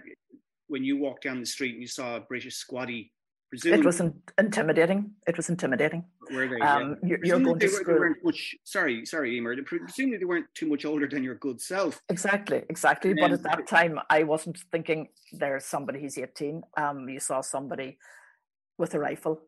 when 0.67 0.83
you 0.83 0.98
walked 0.98 1.24
down 1.24 1.39
the 1.39 1.45
street 1.45 1.74
and 1.74 1.81
you 1.81 1.88
saw 1.88 2.15
a 2.15 2.21
British 2.21 2.63
squaddy? 2.63 3.12
Presumably, 3.50 3.79
it 3.79 3.86
was 3.86 4.01
intimidating. 4.38 5.12
It 5.27 5.36
was 5.36 5.50
intimidating. 5.50 6.05
Were 6.33 6.48
they? 6.48 6.59
Um, 6.59 6.98
yeah. 7.01 7.09
you're, 7.09 7.25
you're, 7.25 7.39
going 7.39 7.59
to 7.59 7.69
school. 7.69 7.95
Were, 7.95 8.17
much, 8.24 8.55
sorry, 8.63 9.05
sorry, 9.05 9.39
Eimear. 9.39 9.63
Presumably 9.65 10.17
they 10.17 10.25
weren't 10.25 10.48
too 10.53 10.67
much 10.67 10.86
older 10.86 11.07
than 11.07 11.24
your 11.24 11.36
good 11.36 11.62
self. 11.62 12.01
Exactly, 12.09 12.63
exactly. 12.69 13.13
but 13.13 13.31
at 13.31 13.43
that 13.43 13.67
time, 13.67 14.00
I 14.09 14.24
wasn't 14.24 14.57
thinking 14.71 15.09
there's 15.33 15.65
somebody 15.65 16.01
who's 16.01 16.17
18. 16.17 16.62
Um, 16.77 17.09
you 17.09 17.19
saw 17.19 17.41
somebody 17.41 17.98
with 18.77 18.93
a 18.93 19.00
rifle 19.00 19.41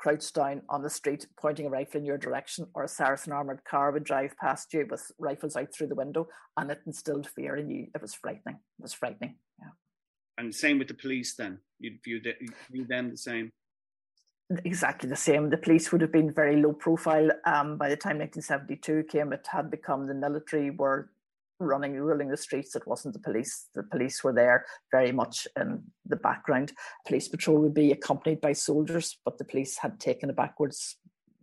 crouched 0.00 0.34
down 0.34 0.62
on 0.68 0.82
the 0.82 0.90
street, 0.90 1.26
pointing 1.38 1.66
a 1.66 1.70
rifle 1.70 2.00
in 2.00 2.06
your 2.06 2.16
direction, 2.16 2.66
or 2.74 2.84
a 2.84 2.88
Saracen 2.88 3.32
armored 3.32 3.62
car 3.64 3.92
would 3.92 4.04
drive 4.04 4.36
past 4.38 4.72
you 4.72 4.86
with 4.90 5.10
rifles 5.18 5.56
out 5.56 5.74
through 5.74 5.88
the 5.88 5.94
window, 5.94 6.26
and 6.56 6.70
it 6.70 6.80
instilled 6.86 7.28
fear 7.28 7.56
in 7.56 7.70
you. 7.70 7.88
It 7.94 8.00
was 8.00 8.14
frightening. 8.14 8.56
It 8.78 8.82
was 8.82 8.94
frightening. 8.94 9.36
Yeah. 9.58 9.70
And 10.38 10.54
same 10.54 10.78
with 10.78 10.88
the 10.88 10.94
police. 10.94 11.34
Then 11.36 11.58
you'd 11.78 12.02
view, 12.02 12.20
the, 12.22 12.34
view 12.70 12.86
them 12.86 13.10
the 13.10 13.16
same. 13.18 13.52
Exactly 14.64 15.08
the 15.08 15.16
same. 15.16 15.50
The 15.50 15.56
police 15.56 15.92
would 15.92 16.00
have 16.00 16.10
been 16.10 16.32
very 16.32 16.60
low 16.60 16.72
profile. 16.72 17.30
Um, 17.44 17.78
by 17.78 17.88
the 17.88 17.96
time 17.96 18.18
1972 18.18 19.04
came, 19.04 19.32
it 19.32 19.46
had 19.50 19.70
become 19.70 20.06
the 20.06 20.14
military 20.14 20.70
were 20.70 21.10
running, 21.60 21.94
ruling 21.94 22.28
the 22.28 22.36
streets. 22.36 22.74
It 22.74 22.86
wasn't 22.86 23.14
the 23.14 23.20
police. 23.20 23.68
The 23.74 23.84
police 23.84 24.24
were 24.24 24.32
there 24.32 24.64
very 24.90 25.12
much 25.12 25.46
in 25.56 25.84
the 26.04 26.16
background. 26.16 26.72
Police 27.06 27.28
patrol 27.28 27.58
would 27.60 27.74
be 27.74 27.92
accompanied 27.92 28.40
by 28.40 28.52
soldiers, 28.54 29.18
but 29.24 29.38
the 29.38 29.44
police 29.44 29.78
had 29.78 30.00
taken 30.00 30.30
a 30.30 30.32
backwards 30.32 30.96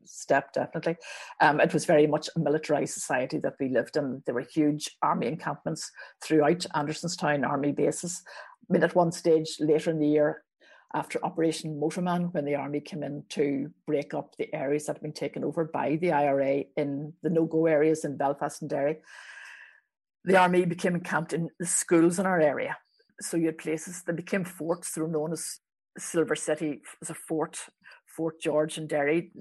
step, 0.03 0.51
definitely. 0.51 0.97
Um, 1.39 1.61
it 1.61 1.73
was 1.73 1.85
very 1.85 2.07
much 2.07 2.29
a 2.35 2.39
militarized 2.39 2.93
society 2.93 3.37
that 3.39 3.55
we 3.59 3.69
lived 3.69 3.95
in. 3.95 4.23
There 4.25 4.35
were 4.35 4.41
huge 4.41 4.97
army 5.01 5.27
encampments 5.27 5.91
throughout 6.21 6.65
Andersonstown 6.75 7.47
army 7.47 7.71
bases. 7.71 8.21
I 8.69 8.73
mean, 8.73 8.83
at 8.83 8.95
one 8.95 9.11
stage 9.13 9.57
later 9.59 9.91
in 9.91 9.99
the 9.99 10.07
year, 10.07 10.43
after 10.93 11.23
Operation 11.23 11.79
Motorman, 11.79 12.33
when 12.33 12.45
the 12.45 12.55
army 12.55 12.79
came 12.79 13.03
in 13.03 13.23
to 13.29 13.69
break 13.85 14.13
up 14.13 14.35
the 14.37 14.53
areas 14.53 14.85
that 14.85 14.95
had 14.95 15.01
been 15.01 15.13
taken 15.13 15.43
over 15.43 15.65
by 15.65 15.97
the 15.97 16.11
IRA 16.11 16.63
in 16.77 17.13
the 17.23 17.29
no 17.29 17.45
go 17.45 17.65
areas 17.65 18.05
in 18.05 18.15
Belfast 18.15 18.61
and 18.61 18.69
Derry, 18.69 18.97
the 20.23 20.37
army 20.37 20.65
became 20.65 20.95
encamped 20.95 21.33
in 21.33 21.49
the 21.59 21.65
schools 21.65 22.19
in 22.19 22.25
our 22.25 22.39
area. 22.39 22.77
So 23.19 23.35
you 23.37 23.47
had 23.47 23.57
places 23.57 24.03
that 24.03 24.15
became 24.15 24.45
forts. 24.45 24.93
They 24.93 25.01
were 25.01 25.07
known 25.07 25.33
as 25.33 25.59
Silver 25.97 26.35
City 26.35 26.81
as 27.01 27.09
a 27.09 27.15
fort, 27.15 27.59
Fort 28.15 28.39
George 28.39 28.77
and 28.77 28.87
Derry. 28.87 29.31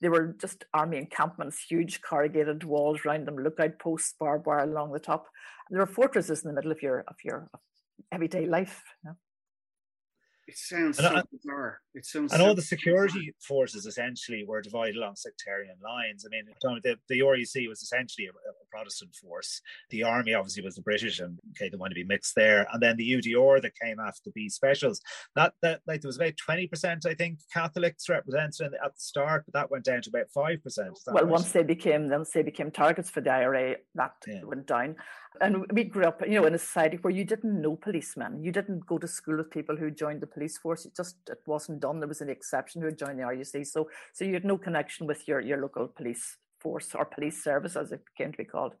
They 0.00 0.08
were 0.08 0.36
just 0.40 0.64
army 0.72 0.98
encampments, 0.98 1.64
huge 1.68 2.00
corrugated 2.00 2.64
walls 2.64 3.00
around 3.04 3.26
them, 3.26 3.38
lookout 3.38 3.78
posts, 3.78 4.14
barbed 4.18 4.46
wire 4.46 4.60
along 4.60 4.92
the 4.92 4.98
top. 4.98 5.26
There 5.70 5.80
were 5.80 5.86
fortresses 5.86 6.42
in 6.42 6.48
the 6.48 6.54
middle 6.54 6.70
of 6.70 6.82
your 6.82 7.00
of 7.08 7.16
your 7.24 7.50
everyday 8.12 8.46
life. 8.46 8.82
You 9.02 9.10
know? 9.10 9.16
It 10.46 10.56
sounds 10.56 10.98
so 10.98 11.22
bizarre. 11.32 11.80
It 11.94 12.06
sounds. 12.06 12.32
And 12.32 12.40
so 12.40 12.46
all 12.46 12.54
the 12.54 12.62
security 12.62 13.18
bizarre. 13.18 13.32
forces 13.40 13.84
essentially 13.84 14.44
were 14.46 14.62
divided 14.62 14.96
along 14.96 15.16
sectarian 15.16 15.76
lines. 15.82 16.24
I 16.24 16.28
mean, 16.30 16.44
the, 16.82 16.96
the 17.08 17.20
RUC 17.20 17.68
was 17.68 17.82
essentially 17.82 18.26
a, 18.26 18.30
a, 18.30 18.52
Protestant 18.70 19.14
force. 19.14 19.62
The 19.90 20.02
army 20.02 20.34
obviously 20.34 20.62
was 20.62 20.74
the 20.74 20.82
British, 20.82 21.18
and 21.18 21.38
okay, 21.52 21.70
they 21.70 21.76
wanted 21.78 21.94
to 21.94 22.00
be 22.02 22.06
mixed 22.06 22.34
there. 22.34 22.66
And 22.72 22.82
then 22.82 22.96
the 22.96 23.10
UDR 23.10 23.62
that 23.62 23.72
came 23.82 23.98
after 23.98 24.30
the 24.34 24.48
specials. 24.50 25.00
That 25.34 25.54
that 25.62 25.80
like 25.86 26.02
there 26.02 26.08
was 26.08 26.16
about 26.16 26.36
twenty 26.36 26.66
percent, 26.66 27.06
I 27.06 27.14
think, 27.14 27.40
Catholics 27.52 28.08
represented 28.08 28.74
at 28.74 28.94
the 28.94 29.00
start, 29.00 29.44
but 29.46 29.54
that 29.54 29.70
went 29.70 29.84
down 29.84 30.02
to 30.02 30.10
about 30.10 30.30
five 30.34 30.62
percent. 30.62 30.98
Well, 31.06 31.24
right? 31.24 31.26
once 31.26 31.52
they 31.52 31.62
became 31.62 32.10
once 32.10 32.30
they 32.30 32.42
became 32.42 32.70
targets 32.70 33.08
for 33.08 33.20
the 33.20 33.32
IRA, 33.32 33.76
that 33.94 34.12
yeah. 34.26 34.44
went 34.44 34.66
down. 34.66 34.96
And 35.40 35.64
we 35.72 35.84
grew 35.84 36.04
up, 36.04 36.22
you 36.26 36.40
know, 36.40 36.46
in 36.46 36.54
a 36.54 36.58
society 36.58 36.98
where 37.00 37.12
you 37.12 37.24
didn't 37.24 37.60
know 37.60 37.76
policemen. 37.76 38.42
You 38.42 38.52
didn't 38.52 38.86
go 38.86 38.98
to 38.98 39.08
school 39.08 39.38
with 39.38 39.50
people 39.50 39.76
who 39.76 39.90
joined 39.90 40.20
the 40.20 40.26
police 40.26 40.58
force. 40.58 40.86
It 40.86 40.96
just 40.96 41.16
it 41.28 41.38
wasn't 41.46 41.80
done. 41.80 42.00
There 42.00 42.08
was 42.08 42.20
an 42.20 42.30
exception 42.30 42.80
who 42.80 42.86
had 42.86 42.98
joined 42.98 43.18
the 43.18 43.24
RUC. 43.24 43.66
So 43.66 43.88
so 44.12 44.24
you 44.24 44.34
had 44.34 44.44
no 44.44 44.58
connection 44.58 45.06
with 45.06 45.26
your 45.28 45.40
your 45.40 45.60
local 45.60 45.88
police 45.88 46.36
force 46.60 46.94
or 46.94 47.04
police 47.04 47.42
service, 47.42 47.76
as 47.76 47.92
it 47.92 48.02
came 48.16 48.32
to 48.32 48.38
be 48.38 48.44
called. 48.44 48.74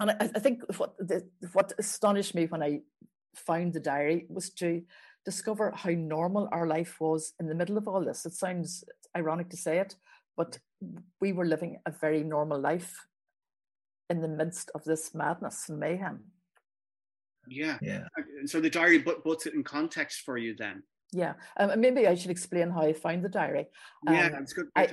And 0.00 0.10
I, 0.10 0.30
I 0.34 0.38
think 0.40 0.62
what 0.78 0.94
the, 0.98 1.28
what 1.52 1.72
astonished 1.78 2.34
me 2.34 2.46
when 2.46 2.62
I 2.62 2.80
found 3.34 3.72
the 3.72 3.80
diary 3.80 4.26
was 4.28 4.50
to 4.50 4.82
discover 5.24 5.72
how 5.74 5.90
normal 5.90 6.48
our 6.52 6.66
life 6.66 7.00
was 7.00 7.34
in 7.38 7.46
the 7.46 7.54
middle 7.54 7.78
of 7.78 7.86
all 7.86 8.04
this. 8.04 8.26
It 8.26 8.34
sounds 8.34 8.84
ironic 9.16 9.50
to 9.50 9.56
say 9.56 9.78
it, 9.78 9.94
but 10.36 10.58
we 11.20 11.32
were 11.32 11.44
living 11.44 11.78
a 11.86 11.90
very 11.90 12.24
normal 12.24 12.60
life 12.60 13.06
in 14.10 14.20
the 14.20 14.28
midst 14.28 14.70
of 14.74 14.84
this 14.84 15.14
madness 15.14 15.68
and 15.68 15.78
mayhem. 15.78 16.20
Yeah. 17.48 17.78
Yeah. 17.82 18.04
So 18.46 18.60
the 18.60 18.70
diary 18.70 19.00
puts 19.00 19.46
it 19.46 19.54
in 19.54 19.64
context 19.64 20.22
for 20.24 20.38
you 20.38 20.54
then. 20.56 20.82
Yeah, 21.14 21.34
um, 21.58 21.78
maybe 21.78 22.06
I 22.06 22.14
should 22.14 22.30
explain 22.30 22.70
how 22.70 22.82
I 22.82 22.94
found 22.94 23.22
the 23.22 23.28
diary. 23.28 23.66
Um, 24.06 24.14
yeah, 24.14 24.30
it's 24.40 24.54
good. 24.54 24.68
I, 24.74 24.88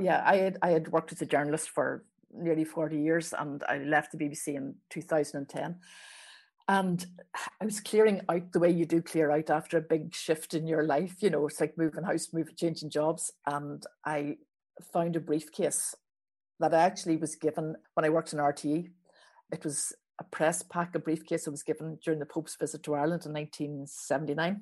yeah, 0.00 0.20
I 0.26 0.36
had 0.36 0.58
I 0.62 0.70
had 0.70 0.88
worked 0.88 1.12
as 1.12 1.22
a 1.22 1.26
journalist 1.26 1.70
for 1.70 2.04
nearly 2.32 2.64
forty 2.64 3.00
years, 3.00 3.32
and 3.32 3.62
I 3.68 3.78
left 3.78 4.10
the 4.10 4.18
BBC 4.18 4.56
in 4.56 4.74
two 4.90 5.00
thousand 5.00 5.38
and 5.38 5.48
ten. 5.48 5.76
And 6.68 7.04
I 7.60 7.64
was 7.64 7.80
clearing 7.80 8.20
out 8.28 8.52
the 8.52 8.58
way 8.58 8.70
you 8.70 8.84
do 8.84 9.00
clear 9.00 9.30
out 9.30 9.50
after 9.50 9.78
a 9.78 9.82
big 9.82 10.14
shift 10.14 10.54
in 10.54 10.66
your 10.66 10.84
life. 10.84 11.16
You 11.20 11.30
know, 11.30 11.46
it's 11.46 11.60
like 11.60 11.78
moving 11.78 12.04
house, 12.04 12.28
moving, 12.32 12.54
changing 12.56 12.90
jobs. 12.90 13.32
And 13.46 13.84
I 14.04 14.38
found 14.92 15.16
a 15.16 15.20
briefcase 15.20 15.94
that 16.60 16.74
I 16.74 16.82
actually 16.82 17.16
was 17.16 17.34
given 17.34 17.74
when 17.94 18.04
I 18.04 18.10
worked 18.10 18.32
in 18.32 18.38
RTE. 18.38 18.90
It 19.52 19.64
was 19.64 19.92
a 20.20 20.24
press 20.24 20.62
pack, 20.62 20.94
a 20.94 20.98
briefcase 20.98 21.44
that 21.44 21.50
was 21.50 21.62
given 21.62 21.98
during 22.04 22.20
the 22.20 22.26
Pope's 22.26 22.56
visit 22.56 22.82
to 22.84 22.94
Ireland 22.94 23.24
in 23.26 23.32
1979. 23.32 24.60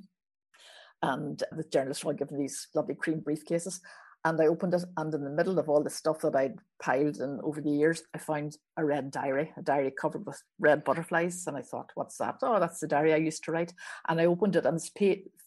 And 1.02 1.42
the 1.52 1.64
journalists 1.64 2.04
were 2.04 2.14
given 2.14 2.38
these 2.38 2.68
lovely 2.74 2.94
cream 2.94 3.20
briefcases. 3.20 3.80
And 4.24 4.40
I 4.40 4.46
opened 4.46 4.74
it, 4.74 4.84
and 4.96 5.14
in 5.14 5.22
the 5.22 5.30
middle 5.30 5.60
of 5.60 5.68
all 5.68 5.82
the 5.82 5.90
stuff 5.90 6.20
that 6.22 6.34
I'd 6.34 6.58
piled 6.82 7.18
in 7.18 7.40
over 7.44 7.60
the 7.60 7.70
years, 7.70 8.02
I 8.14 8.18
found 8.18 8.56
a 8.76 8.84
red 8.84 9.12
diary, 9.12 9.52
a 9.56 9.62
diary 9.62 9.92
covered 9.92 10.26
with 10.26 10.42
red 10.58 10.82
butterflies. 10.82 11.46
And 11.46 11.56
I 11.56 11.62
thought, 11.62 11.92
what's 11.94 12.16
that? 12.18 12.36
Oh, 12.42 12.58
that's 12.58 12.80
the 12.80 12.88
diary 12.88 13.14
I 13.14 13.18
used 13.18 13.44
to 13.44 13.52
write. 13.52 13.72
And 14.08 14.20
I 14.20 14.26
opened 14.26 14.56
it, 14.56 14.66
and 14.66 14.76
it's 14.76 14.90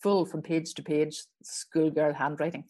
full 0.02 0.26
from 0.26 0.42
page 0.42 0.74
to 0.76 0.84
page, 0.84 1.22
schoolgirl 1.44 2.14
handwriting. 2.14 2.64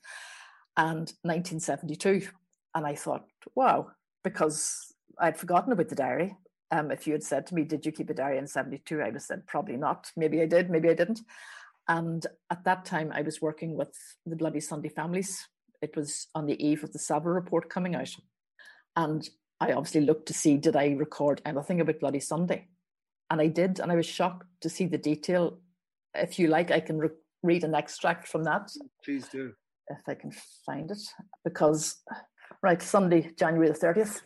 And 0.75 1.13
1972 1.21 2.29
and 2.75 2.85
I 2.85 2.95
thought, 2.95 3.25
wow, 3.55 3.91
because 4.23 4.93
I'd 5.19 5.37
forgotten 5.37 5.71
about 5.71 5.89
the 5.89 5.95
diary. 5.95 6.35
Um, 6.71 6.89
if 6.89 7.05
you 7.05 7.13
had 7.13 7.23
said 7.23 7.47
to 7.47 7.55
me, 7.55 7.63
Did 7.63 7.85
you 7.85 7.91
keep 7.91 8.09
a 8.09 8.13
diary 8.13 8.37
in 8.37 8.47
72? 8.47 9.01
I 9.01 9.05
would 9.05 9.15
have 9.15 9.23
said, 9.23 9.45
Probably 9.45 9.77
not. 9.77 10.09
Maybe 10.15 10.41
I 10.41 10.45
did, 10.45 10.69
maybe 10.69 10.89
I 10.89 10.93
didn't. 10.93 11.19
And 11.87 12.25
at 12.49 12.63
that 12.63 12.85
time, 12.85 13.11
I 13.13 13.21
was 13.21 13.41
working 13.41 13.75
with 13.75 13.93
the 14.25 14.35
Bloody 14.35 14.61
Sunday 14.61 14.89
families. 14.89 15.47
It 15.81 15.95
was 15.95 16.27
on 16.33 16.45
the 16.45 16.65
eve 16.65 16.83
of 16.83 16.93
the 16.93 16.99
Savile 16.99 17.31
report 17.31 17.69
coming 17.69 17.95
out. 17.95 18.15
And 18.95 19.27
I 19.59 19.73
obviously 19.73 20.01
looked 20.01 20.27
to 20.27 20.33
see, 20.33 20.57
did 20.57 20.75
I 20.75 20.89
record 20.91 21.41
anything 21.45 21.81
about 21.81 21.99
Bloody 21.99 22.19
Sunday? 22.19 22.67
And 23.29 23.41
I 23.41 23.47
did. 23.47 23.79
And 23.79 23.91
I 23.91 23.95
was 23.95 24.05
shocked 24.05 24.47
to 24.61 24.69
see 24.69 24.85
the 24.85 24.97
detail. 24.97 25.59
If 26.13 26.39
you 26.39 26.47
like, 26.47 26.71
I 26.71 26.79
can 26.79 26.99
re- 26.99 27.09
read 27.43 27.63
an 27.63 27.75
extract 27.75 28.27
from 28.27 28.43
that. 28.43 28.71
Please 29.03 29.27
do. 29.27 29.53
If 29.89 29.97
I 30.07 30.13
can 30.13 30.31
find 30.65 30.89
it. 30.91 31.01
Because 31.43 31.97
Right, 32.63 32.79
Sunday, 32.79 33.31
January 33.39 33.69
the 33.69 33.73
30th. 33.73 34.21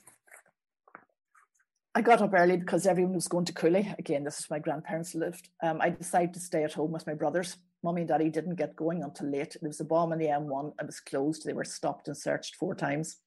I 1.95 2.01
got 2.01 2.21
up 2.21 2.33
early 2.33 2.57
because 2.57 2.85
everyone 2.85 3.13
was 3.15 3.29
going 3.29 3.45
to 3.45 3.53
Cooley. 3.53 3.95
Again, 3.97 4.25
this 4.25 4.39
is 4.39 4.49
where 4.49 4.59
my 4.59 4.61
grandparents 4.61 5.15
lived. 5.15 5.47
Um, 5.63 5.79
I 5.79 5.89
decided 5.91 6.33
to 6.33 6.41
stay 6.41 6.65
at 6.65 6.73
home 6.73 6.91
with 6.91 7.07
my 7.07 7.13
brothers. 7.13 7.55
Mummy 7.81 8.01
and 8.01 8.09
daddy 8.09 8.29
didn't 8.29 8.55
get 8.55 8.75
going 8.75 9.03
until 9.03 9.31
late. 9.31 9.55
There 9.61 9.69
was 9.69 9.79
a 9.79 9.85
bomb 9.85 10.11
in 10.11 10.19
the 10.19 10.25
M1. 10.25 10.73
It 10.81 10.85
was 10.85 10.99
closed. 10.99 11.45
They 11.45 11.53
were 11.53 11.63
stopped 11.63 12.09
and 12.09 12.17
searched 12.17 12.57
four 12.57 12.75
times. 12.75 13.21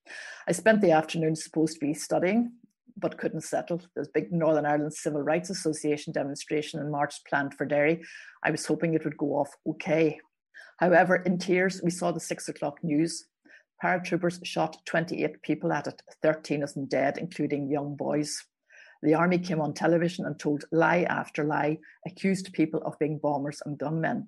I 0.46 0.52
spent 0.52 0.82
the 0.82 0.90
afternoon 0.90 1.36
supposed 1.36 1.80
to 1.80 1.86
be 1.86 1.94
studying, 1.94 2.52
but 2.94 3.16
couldn't 3.16 3.44
settle. 3.44 3.80
There's 3.94 4.08
a 4.08 4.12
big 4.12 4.30
Northern 4.30 4.66
Ireland 4.66 4.92
Civil 4.92 5.22
Rights 5.22 5.48
Association 5.48 6.12
demonstration 6.12 6.80
in 6.80 6.90
March 6.90 7.14
planned 7.24 7.54
for 7.54 7.64
Derry. 7.64 8.02
I 8.42 8.50
was 8.50 8.66
hoping 8.66 8.92
it 8.92 9.04
would 9.04 9.16
go 9.16 9.36
off 9.36 9.48
okay. 9.66 10.18
However, 10.76 11.16
in 11.16 11.38
tears, 11.38 11.80
we 11.82 11.90
saw 11.90 12.12
the 12.12 12.20
six 12.20 12.46
o'clock 12.50 12.84
news. 12.84 13.24
Paratroopers 13.82 14.44
shot 14.44 14.84
28 14.86 15.40
people 15.42 15.72
at 15.72 15.86
it, 15.86 16.02
13 16.22 16.62
of 16.62 16.74
them 16.74 16.86
dead, 16.86 17.18
including 17.18 17.70
young 17.70 17.94
boys. 17.94 18.44
The 19.02 19.14
army 19.14 19.38
came 19.38 19.60
on 19.60 19.74
television 19.74 20.26
and 20.26 20.38
told 20.38 20.64
lie 20.72 21.04
after 21.04 21.44
lie, 21.44 21.78
accused 22.04 22.52
people 22.52 22.82
of 22.82 22.98
being 22.98 23.18
bombers 23.18 23.62
and 23.64 23.78
gunmen. 23.78 24.26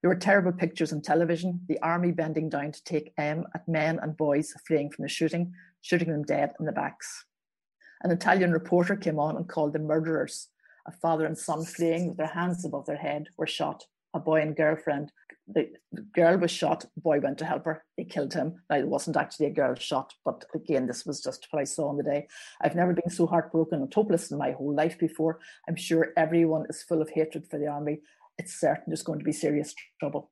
There 0.00 0.10
were 0.10 0.16
terrible 0.16 0.52
pictures 0.52 0.92
on 0.92 1.02
television, 1.02 1.60
the 1.68 1.78
army 1.80 2.10
bending 2.10 2.48
down 2.48 2.72
to 2.72 2.84
take 2.84 3.14
aim 3.18 3.46
at 3.54 3.68
men 3.68 4.00
and 4.02 4.16
boys 4.16 4.52
fleeing 4.66 4.90
from 4.90 5.04
the 5.04 5.08
shooting, 5.08 5.54
shooting 5.80 6.10
them 6.10 6.24
dead 6.24 6.52
in 6.58 6.66
the 6.66 6.72
backs. 6.72 7.24
An 8.02 8.10
Italian 8.10 8.52
reporter 8.52 8.96
came 8.96 9.18
on 9.18 9.36
and 9.36 9.48
called 9.48 9.72
them 9.72 9.86
murderers. 9.86 10.48
A 10.86 10.92
father 10.92 11.24
and 11.24 11.38
son 11.38 11.64
fleeing 11.64 12.08
with 12.08 12.18
their 12.18 12.26
hands 12.26 12.64
above 12.64 12.84
their 12.86 12.96
head 12.96 13.28
were 13.38 13.46
shot. 13.46 13.86
A 14.12 14.20
boy 14.20 14.42
and 14.42 14.54
girlfriend 14.54 15.10
the, 15.46 15.68
girl 16.12 16.38
was 16.38 16.50
shot, 16.50 16.84
boy 16.96 17.20
went 17.20 17.38
to 17.38 17.44
help 17.44 17.64
her, 17.64 17.84
they 17.96 18.04
killed 18.04 18.32
him. 18.32 18.54
Now, 18.70 18.76
it 18.76 18.86
wasn't 18.86 19.16
actually 19.16 19.46
a 19.46 19.50
girl 19.50 19.74
shot, 19.74 20.14
but 20.24 20.44
again, 20.54 20.86
this 20.86 21.04
was 21.04 21.20
just 21.20 21.46
what 21.50 21.60
I 21.60 21.64
saw 21.64 21.88
on 21.88 21.96
the 21.96 22.02
day. 22.02 22.28
I've 22.62 22.74
never 22.76 22.94
been 22.94 23.10
so 23.10 23.26
heartbroken 23.26 23.82
and 23.82 23.92
hopeless 23.92 24.30
in 24.30 24.38
my 24.38 24.52
whole 24.52 24.74
life 24.74 24.98
before. 24.98 25.40
I'm 25.68 25.76
sure 25.76 26.12
everyone 26.16 26.64
is 26.68 26.82
full 26.82 27.02
of 27.02 27.10
hatred 27.10 27.46
for 27.50 27.58
the 27.58 27.68
army. 27.68 28.00
It's 28.38 28.58
certain 28.58 28.84
there's 28.88 29.02
going 29.02 29.18
to 29.18 29.24
be 29.24 29.32
serious 29.32 29.74
trouble. 30.00 30.30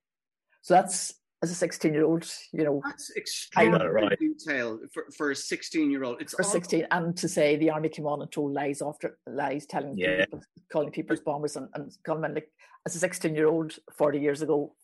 So 0.62 0.74
that's 0.74 1.14
as 1.42 1.50
a 1.50 1.54
16 1.54 1.92
year 1.92 2.04
old, 2.04 2.28
you 2.52 2.64
know. 2.64 2.80
That's 2.84 3.12
extremely 3.16 3.84
right. 3.86 4.18
detail 4.18 4.78
for, 4.94 5.06
for 5.16 5.32
a 5.32 5.36
16 5.36 5.90
year 5.90 6.04
old. 6.04 6.20
It's 6.20 6.34
for 6.34 6.44
16, 6.44 6.86
and 6.90 7.16
to 7.16 7.28
say 7.28 7.56
the 7.56 7.70
army 7.70 7.88
came 7.88 8.06
on 8.06 8.22
and 8.22 8.30
told 8.30 8.52
lies 8.52 8.80
after 8.80 9.18
lies, 9.26 9.66
telling 9.66 9.98
yeah. 9.98 10.24
people, 10.24 10.40
calling 10.72 10.90
people 10.90 11.16
bombers 11.24 11.56
and, 11.56 11.68
and 11.74 11.92
gunmen. 12.04 12.34
Like 12.34 12.48
as 12.86 12.94
a 12.94 12.98
16 13.00 13.34
year 13.34 13.48
old 13.48 13.74
40 13.96 14.20
years 14.20 14.42
ago, 14.42 14.74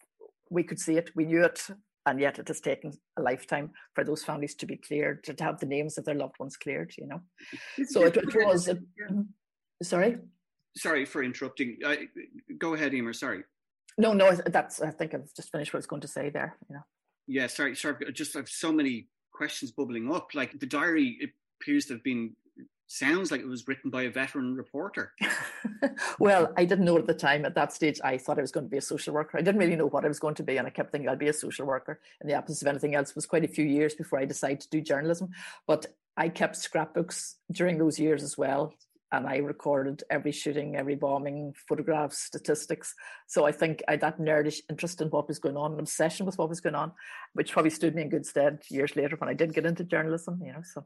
we 0.50 0.62
could 0.62 0.78
see 0.78 0.96
it, 0.96 1.10
we 1.14 1.24
knew 1.24 1.44
it, 1.44 1.68
and 2.06 2.20
yet 2.20 2.38
it 2.38 2.48
has 2.48 2.60
taken 2.60 2.92
a 3.18 3.22
lifetime 3.22 3.70
for 3.94 4.04
those 4.04 4.24
families 4.24 4.54
to 4.56 4.66
be 4.66 4.76
cleared, 4.76 5.22
to, 5.24 5.34
have 5.44 5.60
the 5.60 5.66
names 5.66 5.98
of 5.98 6.04
their 6.04 6.14
loved 6.14 6.38
ones 6.38 6.56
cleared. 6.56 6.94
You 6.96 7.06
know, 7.06 7.20
so 7.86 8.04
it, 8.04 8.16
it 8.16 8.46
was. 8.46 8.68
It, 8.68 8.80
mm-hmm. 8.80 9.22
Sorry. 9.82 10.18
Sorry 10.76 11.04
for 11.04 11.22
interrupting. 11.22 11.78
Uh, 11.84 11.96
go 12.58 12.74
ahead, 12.74 12.92
Eimear. 12.92 13.14
Sorry. 13.14 13.44
No, 13.96 14.12
no, 14.12 14.32
that's. 14.32 14.80
I 14.80 14.90
think 14.90 15.14
I've 15.14 15.32
just 15.34 15.50
finished 15.50 15.72
what 15.72 15.78
I 15.78 15.80
was 15.80 15.86
going 15.86 16.02
to 16.02 16.08
say 16.08 16.30
there. 16.30 16.56
You 16.68 16.76
know. 16.76 16.82
Yeah, 17.26 17.46
sorry, 17.46 17.76
sorry. 17.76 18.10
Just 18.12 18.34
have 18.34 18.48
so 18.48 18.72
many 18.72 19.08
questions 19.32 19.70
bubbling 19.70 20.12
up. 20.12 20.30
Like 20.34 20.58
the 20.58 20.66
diary 20.66 21.32
appears 21.60 21.86
to 21.86 21.94
have 21.94 22.02
been 22.02 22.34
sounds 22.88 23.30
like 23.30 23.40
it 23.40 23.46
was 23.46 23.68
written 23.68 23.90
by 23.90 24.02
a 24.02 24.10
veteran 24.10 24.56
reporter. 24.56 25.12
well, 26.18 26.52
I 26.56 26.64
didn't 26.64 26.86
know 26.86 26.98
at 26.98 27.06
the 27.06 27.14
time. 27.14 27.44
At 27.44 27.54
that 27.54 27.72
stage, 27.72 28.00
I 28.02 28.18
thought 28.18 28.38
I 28.38 28.40
was 28.40 28.50
going 28.50 28.64
to 28.64 28.70
be 28.70 28.78
a 28.78 28.82
social 28.82 29.14
worker. 29.14 29.38
I 29.38 29.42
didn't 29.42 29.60
really 29.60 29.76
know 29.76 29.86
what 29.86 30.04
I 30.04 30.08
was 30.08 30.18
going 30.18 30.34
to 30.36 30.42
be, 30.42 30.56
and 30.56 30.66
I 30.66 30.70
kept 30.70 30.90
thinking 30.90 31.08
I'll 31.08 31.16
be 31.16 31.28
a 31.28 31.32
social 31.32 31.66
worker. 31.66 32.00
And 32.20 32.28
the 32.28 32.34
absence 32.34 32.62
of 32.62 32.68
anything 32.68 32.94
else, 32.94 33.14
was 33.14 33.26
quite 33.26 33.44
a 33.44 33.48
few 33.48 33.64
years 33.64 33.94
before 33.94 34.18
I 34.18 34.24
decided 34.24 34.60
to 34.62 34.70
do 34.70 34.80
journalism. 34.80 35.30
But 35.66 35.86
I 36.16 36.30
kept 36.30 36.56
scrapbooks 36.56 37.36
during 37.52 37.78
those 37.78 37.98
years 37.98 38.22
as 38.22 38.36
well. 38.36 38.74
And 39.12 39.26
I 39.26 39.36
recorded 39.36 40.02
every 40.10 40.32
shooting, 40.32 40.76
every 40.76 40.94
bombing, 40.94 41.54
photographs, 41.66 42.18
statistics. 42.18 42.94
So 43.26 43.46
I 43.46 43.52
think 43.52 43.82
I 43.88 43.92
had 43.92 44.02
that 44.02 44.18
nerdish 44.18 44.60
interest 44.68 45.00
in 45.00 45.08
what 45.08 45.28
was 45.28 45.38
going 45.38 45.56
on, 45.56 45.72
an 45.72 45.78
obsession 45.78 46.26
with 46.26 46.36
what 46.36 46.50
was 46.50 46.60
going 46.60 46.74
on, 46.74 46.92
which 47.32 47.52
probably 47.52 47.70
stood 47.70 47.94
me 47.94 48.02
in 48.02 48.10
good 48.10 48.26
stead 48.26 48.62
years 48.68 48.96
later 48.96 49.16
when 49.16 49.30
I 49.30 49.34
did 49.34 49.54
get 49.54 49.64
into 49.64 49.84
journalism, 49.84 50.42
you 50.44 50.52
know. 50.52 50.62
So 50.62 50.84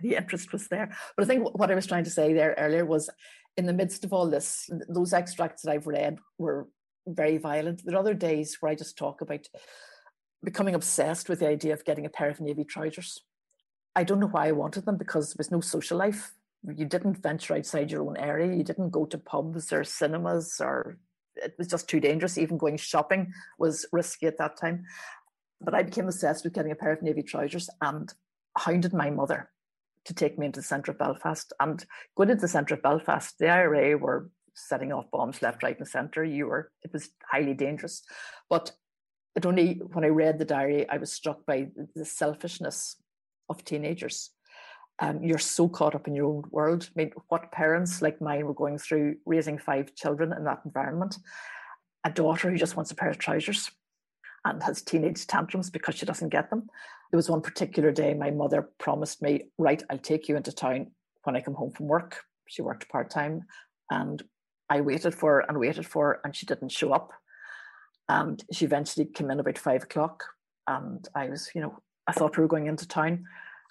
the 0.00 0.16
interest 0.16 0.52
was 0.52 0.68
there. 0.68 0.96
But 1.16 1.24
I 1.24 1.26
think 1.26 1.56
what 1.58 1.70
I 1.70 1.74
was 1.74 1.86
trying 1.86 2.04
to 2.04 2.10
say 2.10 2.32
there 2.32 2.54
earlier 2.58 2.84
was 2.84 3.10
in 3.56 3.66
the 3.66 3.72
midst 3.72 4.04
of 4.04 4.12
all 4.12 4.28
this, 4.28 4.68
those 4.88 5.12
extracts 5.12 5.62
that 5.62 5.70
I've 5.70 5.86
read 5.86 6.18
were 6.38 6.68
very 7.06 7.38
violent. 7.38 7.82
There 7.84 7.94
are 7.94 8.00
other 8.00 8.14
days 8.14 8.56
where 8.60 8.70
I 8.70 8.74
just 8.74 8.98
talk 8.98 9.20
about 9.20 9.46
becoming 10.42 10.74
obsessed 10.74 11.28
with 11.28 11.40
the 11.40 11.48
idea 11.48 11.72
of 11.72 11.84
getting 11.84 12.06
a 12.06 12.10
pair 12.10 12.28
of 12.28 12.40
navy 12.40 12.64
trousers. 12.64 13.22
I 13.96 14.04
don't 14.04 14.20
know 14.20 14.28
why 14.28 14.48
I 14.48 14.52
wanted 14.52 14.84
them 14.84 14.96
because 14.96 15.30
there 15.30 15.38
was 15.38 15.50
no 15.50 15.60
social 15.60 15.98
life. 15.98 16.34
You 16.66 16.86
didn't 16.86 17.22
venture 17.22 17.54
outside 17.54 17.90
your 17.90 18.02
own 18.02 18.16
area. 18.16 18.54
You 18.54 18.64
didn't 18.64 18.90
go 18.90 19.04
to 19.06 19.18
pubs 19.18 19.72
or 19.72 19.84
cinemas 19.84 20.60
or 20.60 20.98
it 21.36 21.54
was 21.58 21.68
just 21.68 21.88
too 21.88 22.00
dangerous. 22.00 22.38
Even 22.38 22.58
going 22.58 22.76
shopping 22.76 23.32
was 23.58 23.86
risky 23.92 24.26
at 24.26 24.38
that 24.38 24.56
time. 24.56 24.84
But 25.60 25.74
I 25.74 25.82
became 25.82 26.06
obsessed 26.06 26.44
with 26.44 26.52
getting 26.52 26.72
a 26.72 26.76
pair 26.76 26.92
of 26.92 27.02
navy 27.02 27.22
trousers 27.22 27.70
and 27.80 28.12
hounded 28.56 28.92
my 28.92 29.10
mother 29.10 29.50
to 30.04 30.14
take 30.14 30.38
me 30.38 30.46
into 30.46 30.60
the 30.60 30.66
centre 30.66 30.92
of 30.92 30.98
Belfast. 30.98 31.52
And 31.60 31.84
going 32.16 32.30
into 32.30 32.42
the 32.42 32.48
centre 32.48 32.74
of 32.74 32.82
Belfast, 32.82 33.38
the 33.38 33.48
IRA 33.48 33.96
were 33.96 34.30
setting 34.54 34.92
off 34.92 35.10
bombs 35.10 35.42
left, 35.42 35.62
right, 35.62 35.78
and 35.78 35.88
centre. 35.88 36.24
You 36.24 36.46
were 36.46 36.70
it 36.82 36.92
was 36.92 37.10
highly 37.30 37.54
dangerous. 37.54 38.02
But 38.48 38.72
it 39.34 39.46
only 39.46 39.80
when 39.92 40.04
I 40.04 40.08
read 40.08 40.38
the 40.38 40.44
diary, 40.44 40.88
I 40.88 40.98
was 40.98 41.12
struck 41.12 41.44
by 41.46 41.68
the 41.94 42.04
selfishness 42.04 42.96
of 43.48 43.64
teenagers. 43.64 44.30
Um, 45.00 45.24
you're 45.24 45.38
so 45.38 45.68
caught 45.68 45.96
up 45.96 46.06
in 46.06 46.14
your 46.14 46.26
own 46.26 46.44
world. 46.50 46.88
I 46.88 46.92
mean, 46.94 47.12
what 47.28 47.50
parents 47.50 48.00
like 48.00 48.20
mine 48.20 48.46
were 48.46 48.54
going 48.54 48.78
through 48.78 49.16
raising 49.26 49.58
five 49.58 49.94
children 49.96 50.32
in 50.32 50.44
that 50.44 50.60
environment. 50.64 51.18
A 52.04 52.10
daughter 52.10 52.50
who 52.50 52.56
just 52.56 52.76
wants 52.76 52.92
a 52.92 52.94
pair 52.94 53.10
of 53.10 53.18
trousers 53.18 53.70
and 54.44 54.62
has 54.62 54.82
teenage 54.82 55.26
tantrums 55.26 55.70
because 55.70 55.94
she 55.94 56.06
doesn't 56.06 56.28
get 56.28 56.50
them. 56.50 56.68
There 57.10 57.18
was 57.18 57.30
one 57.30 57.40
particular 57.40 57.92
day 57.92 58.14
my 58.14 58.30
mother 58.30 58.70
promised 58.78 59.22
me, 59.22 59.44
Right, 59.58 59.82
I'll 59.90 59.98
take 59.98 60.28
you 60.28 60.36
into 60.36 60.52
town 60.52 60.90
when 61.24 61.36
I 61.36 61.40
come 61.40 61.54
home 61.54 61.72
from 61.72 61.86
work. 61.86 62.20
She 62.48 62.62
worked 62.62 62.88
part 62.88 63.10
time 63.10 63.44
and 63.90 64.22
I 64.68 64.80
waited 64.80 65.14
for 65.14 65.40
and 65.40 65.58
waited 65.58 65.86
for 65.86 66.20
and 66.24 66.34
she 66.34 66.46
didn't 66.46 66.70
show 66.70 66.92
up. 66.92 67.12
And 68.08 68.42
she 68.52 68.64
eventually 68.64 69.06
came 69.06 69.30
in 69.30 69.40
about 69.40 69.58
five 69.58 69.84
o'clock 69.84 70.24
and 70.66 71.06
I 71.14 71.28
was, 71.28 71.50
you 71.54 71.60
know, 71.60 71.78
I 72.06 72.12
thought 72.12 72.36
we 72.36 72.42
were 72.42 72.48
going 72.48 72.66
into 72.66 72.86
town. 72.86 73.24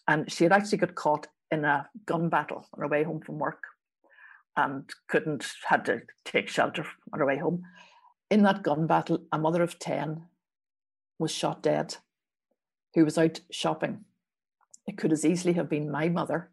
And 0.07 0.31
she 0.31 0.43
had 0.43 0.53
actually 0.53 0.79
got 0.79 0.95
caught 0.95 1.27
in 1.51 1.65
a 1.65 1.87
gun 2.05 2.29
battle 2.29 2.67
on 2.73 2.81
her 2.81 2.87
way 2.87 3.03
home 3.03 3.21
from 3.21 3.37
work 3.37 3.63
and 4.57 4.89
couldn't, 5.07 5.45
had 5.65 5.85
to 5.85 6.01
take 6.25 6.49
shelter 6.49 6.85
on 7.11 7.19
her 7.19 7.25
way 7.25 7.37
home. 7.37 7.63
In 8.29 8.43
that 8.43 8.63
gun 8.63 8.87
battle, 8.87 9.19
a 9.31 9.37
mother 9.37 9.61
of 9.61 9.77
10 9.79 10.23
was 11.19 11.31
shot 11.31 11.61
dead, 11.61 11.97
who 12.95 13.05
was 13.05 13.17
out 13.17 13.39
shopping. 13.51 14.05
It 14.87 14.97
could 14.97 15.11
as 15.11 15.25
easily 15.25 15.53
have 15.53 15.69
been 15.69 15.91
my 15.91 16.09
mother. 16.09 16.49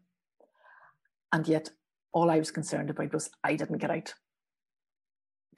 And 1.31 1.47
yet, 1.47 1.69
all 2.13 2.29
I 2.29 2.39
was 2.39 2.51
concerned 2.51 2.89
about 2.89 3.13
was 3.13 3.29
I 3.43 3.55
didn't 3.55 3.79
get 3.79 3.91
out 3.91 4.13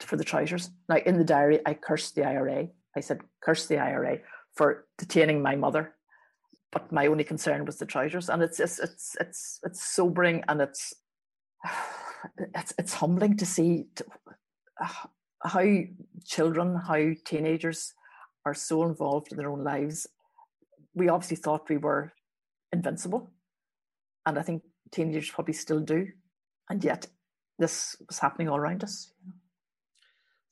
for 0.00 0.16
the 0.16 0.24
trousers. 0.24 0.70
Now, 0.88 0.96
in 0.96 1.18
the 1.18 1.24
diary, 1.24 1.60
I 1.66 1.74
cursed 1.74 2.14
the 2.14 2.24
IRA. 2.24 2.68
I 2.96 3.00
said, 3.00 3.20
curse 3.40 3.66
the 3.66 3.78
IRA 3.78 4.18
for 4.54 4.86
detaining 4.98 5.42
my 5.42 5.56
mother. 5.56 5.94
But 6.70 6.90
my 6.90 7.06
only 7.06 7.24
concern 7.24 7.64
was 7.64 7.78
the 7.78 7.86
trousers. 7.86 8.28
And 8.28 8.42
it's 8.42 8.58
it's 8.58 8.78
it's 8.80 9.16
it's, 9.20 9.60
it's 9.62 9.82
sobering 9.82 10.42
and 10.48 10.60
it's 10.60 10.92
it's 12.54 12.74
it's 12.78 12.94
humbling 12.94 13.36
to 13.36 13.46
see 13.46 13.86
uh, 14.82 14.88
how 15.44 15.64
children, 16.24 16.76
how 16.76 17.12
teenagers 17.24 17.92
are 18.44 18.54
so 18.54 18.84
involved 18.84 19.32
in 19.32 19.38
their 19.38 19.50
own 19.50 19.64
lives. 19.64 20.06
We 20.94 21.08
obviously 21.08 21.36
thought 21.36 21.68
we 21.68 21.76
were 21.76 22.12
invincible. 22.72 23.30
And 24.26 24.38
I 24.38 24.42
think 24.42 24.62
teenagers 24.92 25.30
probably 25.30 25.54
still 25.54 25.80
do. 25.80 26.06
And 26.68 26.82
yet 26.82 27.06
this 27.58 27.96
was 28.06 28.18
happening 28.18 28.48
all 28.48 28.58
around 28.58 28.84
us. 28.84 29.12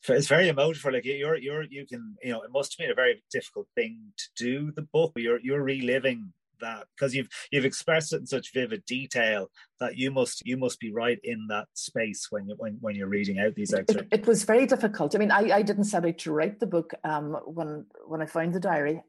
It's 0.08 0.26
very 0.26 0.48
emotional. 0.48 0.94
Like 0.94 1.04
you're, 1.04 1.36
you're, 1.36 1.62
you 1.62 1.86
can, 1.86 2.16
you 2.22 2.32
know, 2.32 2.42
it 2.42 2.50
must 2.52 2.72
have 2.72 2.84
been 2.84 2.90
a 2.90 2.94
very 2.94 3.22
difficult 3.30 3.68
thing 3.74 4.12
to 4.18 4.24
do 4.36 4.72
the 4.72 4.82
book. 4.82 5.12
You're, 5.16 5.40
you're 5.40 5.62
reliving 5.62 6.32
that 6.60 6.86
because 6.96 7.14
you've 7.14 7.28
you've 7.50 7.64
expressed 7.64 8.12
it 8.12 8.20
in 8.20 8.26
such 8.26 8.52
vivid 8.52 8.84
detail 8.84 9.50
that 9.80 9.96
you 9.96 10.10
must 10.10 10.46
you 10.46 10.56
must 10.56 10.80
be 10.80 10.92
right 10.92 11.18
in 11.24 11.46
that 11.48 11.66
space 11.74 12.28
when 12.30 12.48
you 12.48 12.54
when, 12.58 12.78
when 12.80 12.94
you're 12.94 13.08
reading 13.08 13.38
out 13.38 13.54
these 13.54 13.74
excerpts. 13.74 14.08
It, 14.12 14.20
it 14.20 14.26
was 14.26 14.44
very 14.44 14.66
difficult. 14.66 15.14
I 15.14 15.18
mean, 15.18 15.30
I, 15.30 15.50
I 15.50 15.62
didn't 15.62 15.84
set 15.84 16.04
out 16.04 16.18
to 16.18 16.32
write 16.32 16.60
the 16.60 16.66
book. 16.66 16.94
Um, 17.04 17.36
when 17.44 17.86
when 18.06 18.22
I 18.22 18.26
found 18.26 18.54
the 18.54 18.60
diary, 18.60 19.02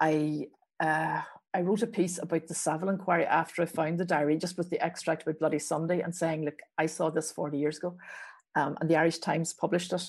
I 0.00 0.48
uh, 0.80 1.22
I 1.54 1.60
wrote 1.62 1.82
a 1.82 1.86
piece 1.86 2.18
about 2.18 2.48
the 2.48 2.54
Savile 2.54 2.90
inquiry 2.90 3.24
after 3.24 3.62
I 3.62 3.66
found 3.66 3.98
the 3.98 4.04
diary, 4.04 4.36
just 4.36 4.58
with 4.58 4.68
the 4.68 4.84
extract 4.84 5.22
about 5.22 5.38
Bloody 5.38 5.58
Sunday, 5.58 6.00
and 6.00 6.14
saying, 6.14 6.44
"Look, 6.44 6.60
I 6.76 6.86
saw 6.86 7.10
this 7.10 7.32
forty 7.32 7.58
years 7.58 7.78
ago," 7.78 7.96
um, 8.54 8.76
and 8.80 8.90
the 8.90 8.96
Irish 8.96 9.18
Times 9.18 9.54
published 9.54 9.92
it. 9.92 10.04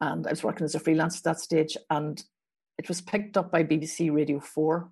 And 0.00 0.26
I 0.26 0.30
was 0.30 0.44
working 0.44 0.64
as 0.64 0.74
a 0.74 0.80
freelance 0.80 1.18
at 1.18 1.24
that 1.24 1.40
stage, 1.40 1.76
and 1.90 2.22
it 2.78 2.88
was 2.88 3.00
picked 3.00 3.36
up 3.36 3.50
by 3.50 3.64
BBC 3.64 4.14
Radio 4.14 4.40
Four 4.40 4.90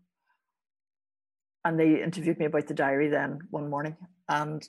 and 1.66 1.78
they 1.78 2.02
interviewed 2.02 2.38
me 2.38 2.46
about 2.46 2.66
the 2.68 2.74
diary 2.74 3.08
then 3.08 3.40
one 3.50 3.68
morning 3.68 3.96
and 4.28 4.68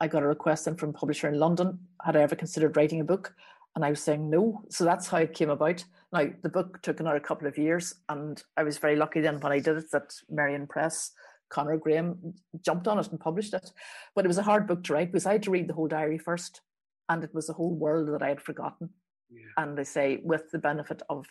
i 0.00 0.06
got 0.06 0.22
a 0.22 0.26
request 0.26 0.66
in 0.66 0.76
from 0.76 0.90
a 0.90 0.92
publisher 0.92 1.28
in 1.28 1.38
london 1.38 1.78
had 2.04 2.16
i 2.16 2.20
ever 2.20 2.36
considered 2.36 2.76
writing 2.76 3.00
a 3.00 3.04
book 3.04 3.34
and 3.74 3.84
i 3.84 3.90
was 3.90 4.02
saying 4.02 4.28
no. 4.28 4.62
So 4.70 4.84
that's 4.84 5.06
how 5.06 5.18
it 5.18 5.34
came 5.34 5.50
about. 5.50 5.84
Now 6.12 6.26
the 6.42 6.48
book 6.48 6.80
took 6.82 6.98
another 6.98 7.20
couple 7.20 7.46
of 7.46 7.58
years 7.58 7.94
and 8.08 8.42
i 8.56 8.62
was 8.62 8.78
very 8.78 8.96
lucky 8.96 9.20
then 9.20 9.38
when 9.40 9.52
i 9.52 9.60
did 9.60 9.76
it 9.76 9.90
that 9.92 10.14
merrion 10.30 10.66
press 10.66 11.12
conor 11.50 11.76
graham 11.76 12.34
jumped 12.64 12.88
on 12.88 12.98
it 12.98 13.10
and 13.10 13.20
published 13.20 13.54
it. 13.54 13.70
But 14.14 14.24
it 14.24 14.28
was 14.28 14.38
a 14.38 14.48
hard 14.50 14.66
book 14.66 14.82
to 14.84 14.94
write 14.94 15.12
because 15.12 15.26
i 15.26 15.32
had 15.32 15.42
to 15.44 15.50
read 15.50 15.68
the 15.68 15.74
whole 15.74 15.88
diary 15.88 16.18
first 16.18 16.62
and 17.08 17.22
it 17.22 17.34
was 17.34 17.48
a 17.48 17.52
whole 17.52 17.74
world 17.74 18.08
that 18.08 18.22
i 18.22 18.28
had 18.28 18.40
forgotten. 18.40 18.90
Yeah. 19.30 19.62
and 19.62 19.76
they 19.76 19.84
say 19.84 20.20
with 20.22 20.50
the 20.52 20.58
benefit 20.58 21.02
of 21.10 21.26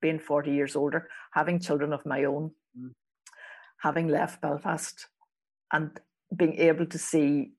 being 0.00 0.18
40 0.18 0.50
years 0.50 0.76
older 0.76 1.08
having 1.32 1.60
children 1.60 1.92
of 1.92 2.04
my 2.06 2.24
own 2.24 2.50
mm 2.76 2.90
having 3.84 4.08
left 4.08 4.40
Belfast 4.40 5.08
and 5.70 5.90
being 6.34 6.54
able 6.54 6.86
to 6.86 6.98
see 6.98 7.52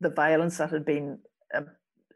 the 0.00 0.10
violence 0.10 0.58
that 0.58 0.70
had 0.70 0.84
been 0.84 1.20
um, 1.54 1.68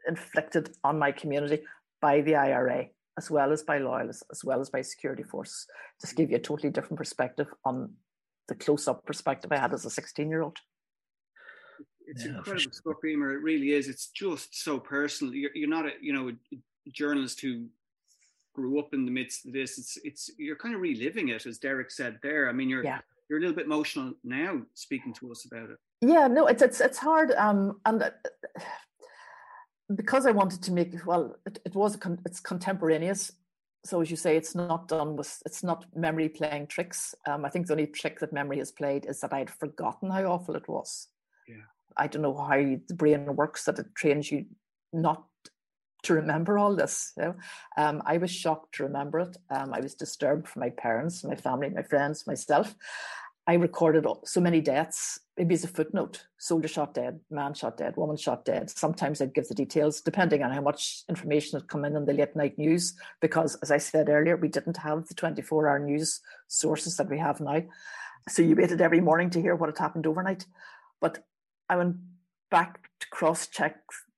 inflicted 0.05 0.69
on 0.83 0.99
my 0.99 1.11
community 1.13 1.63
by 2.01 2.19
the 2.19 2.35
IRA, 2.35 2.87
as 3.17 3.31
well 3.31 3.53
as 3.53 3.63
by 3.63 3.77
loyalists, 3.77 4.23
as 4.31 4.43
well 4.43 4.59
as 4.59 4.69
by 4.69 4.81
security 4.81 5.23
forces, 5.23 5.65
just 6.01 6.17
give 6.17 6.29
you 6.29 6.35
a 6.35 6.39
totally 6.39 6.71
different 6.71 6.97
perspective 6.97 7.47
on 7.63 7.93
the 8.49 8.55
close-up 8.55 9.05
perspective 9.05 9.51
I 9.51 9.57
had 9.57 9.73
as 9.73 9.85
a 9.85 9.89
16-year-old. 9.89 10.57
It's 12.07 12.25
yeah, 12.25 12.31
incredible 12.31 12.59
sure. 12.59 12.73
stuff, 12.73 12.97
Eimear. 13.05 13.33
It 13.33 13.43
really 13.43 13.71
is. 13.71 13.87
It's 13.87 14.07
just 14.07 14.61
so 14.61 14.77
personal. 14.77 15.33
You're, 15.33 15.51
you're 15.55 15.69
not 15.69 15.85
a 15.85 15.91
you 16.01 16.11
know 16.11 16.29
a 16.29 16.91
journalist 16.91 17.39
who 17.39 17.67
grew 18.53 18.79
up 18.79 18.93
in 18.93 19.05
the 19.05 19.11
midst 19.11 19.45
of 19.45 19.53
this. 19.53 19.77
It's 19.77 19.97
it's 20.03 20.31
you're 20.37 20.55
kind 20.55 20.75
of 20.75 20.81
reliving 20.81 21.29
it, 21.29 21.45
as 21.45 21.57
Derek 21.57 21.91
said 21.91 22.19
there. 22.23 22.49
I 22.49 22.53
mean, 22.53 22.69
you're 22.69 22.83
yeah. 22.83 22.99
you're 23.29 23.39
a 23.39 23.41
little 23.41 23.55
bit 23.55 23.65
emotional 23.65 24.13
now 24.23 24.61
speaking 24.73 25.13
to 25.15 25.31
us 25.31 25.45
about 25.45 25.69
it. 25.69 25.77
Yeah, 26.01 26.27
no, 26.27 26.47
it's 26.47 26.61
it's 26.61 26.81
it's 26.81 26.97
hard, 26.97 27.31
um, 27.31 27.79
and 27.85 28.03
uh, 28.03 28.09
because 29.95 30.25
I 30.25 30.31
wanted 30.31 30.61
to 30.63 30.71
make 30.71 31.05
well, 31.05 31.35
it, 31.45 31.59
it 31.65 31.75
was 31.75 31.95
con- 31.95 32.21
it's 32.25 32.39
contemporaneous. 32.39 33.31
So 33.83 33.99
as 33.99 34.11
you 34.11 34.17
say, 34.17 34.37
it's 34.37 34.53
not 34.53 34.87
done 34.87 35.15
with 35.15 35.41
it's 35.45 35.63
not 35.63 35.85
memory 35.95 36.29
playing 36.29 36.67
tricks. 36.67 37.15
Um, 37.27 37.45
I 37.45 37.49
think 37.49 37.67
the 37.67 37.73
only 37.73 37.87
trick 37.87 38.19
that 38.19 38.33
memory 38.33 38.59
has 38.59 38.71
played 38.71 39.05
is 39.07 39.21
that 39.21 39.33
I 39.33 39.39
had 39.39 39.49
forgotten 39.49 40.11
how 40.11 40.23
awful 40.25 40.55
it 40.55 40.67
was. 40.67 41.07
Yeah. 41.47 41.65
I 41.97 42.07
don't 42.07 42.21
know 42.21 42.37
how 42.37 42.57
the 42.57 42.93
brain 42.95 43.35
works 43.35 43.65
that 43.65 43.79
it 43.79 43.95
trains 43.95 44.31
you 44.31 44.45
not 44.93 45.25
to 46.03 46.13
remember 46.13 46.57
all 46.57 46.75
this. 46.75 47.13
You 47.17 47.23
know? 47.23 47.35
um, 47.77 48.01
I 48.05 48.17
was 48.17 48.31
shocked 48.31 48.75
to 48.75 48.83
remember 48.83 49.19
it. 49.19 49.37
Um, 49.49 49.73
I 49.73 49.79
was 49.79 49.95
disturbed 49.95 50.47
for 50.47 50.59
my 50.59 50.69
parents, 50.69 51.23
my 51.23 51.35
family, 51.35 51.69
my 51.69 51.83
friends, 51.83 52.25
myself. 52.27 52.75
I 53.47 53.55
recorded 53.55 54.05
so 54.23 54.39
many 54.39 54.61
deaths, 54.61 55.19
maybe 55.35 55.55
as 55.55 55.63
a 55.63 55.67
footnote 55.67 56.25
soldier 56.37 56.67
shot 56.67 56.93
dead, 56.93 57.19
man 57.31 57.55
shot 57.55 57.75
dead, 57.75 57.97
woman 57.97 58.15
shot 58.15 58.45
dead. 58.45 58.69
Sometimes 58.69 59.19
I'd 59.19 59.33
give 59.33 59.47
the 59.47 59.55
details 59.55 59.99
depending 60.01 60.43
on 60.43 60.51
how 60.51 60.61
much 60.61 61.03
information 61.09 61.59
had 61.59 61.67
come 61.67 61.83
in 61.83 61.95
on 61.95 62.05
the 62.05 62.13
late 62.13 62.35
night 62.35 62.57
news, 62.59 62.93
because 63.19 63.55
as 63.55 63.71
I 63.71 63.77
said 63.77 64.09
earlier, 64.09 64.37
we 64.37 64.47
didn't 64.47 64.77
have 64.77 65.07
the 65.07 65.15
24 65.15 65.67
hour 65.67 65.79
news 65.79 66.21
sources 66.47 66.97
that 66.97 67.09
we 67.09 67.17
have 67.17 67.41
now. 67.41 67.63
So 68.29 68.43
you 68.43 68.55
waited 68.55 68.79
every 68.79 69.01
morning 69.01 69.31
to 69.31 69.41
hear 69.41 69.55
what 69.55 69.69
had 69.69 69.79
happened 69.79 70.05
overnight. 70.05 70.45
But 70.99 71.25
I 71.67 71.77
went 71.77 71.95
back 72.51 72.89
to 72.99 73.07
cross 73.09 73.47
check 73.47 73.77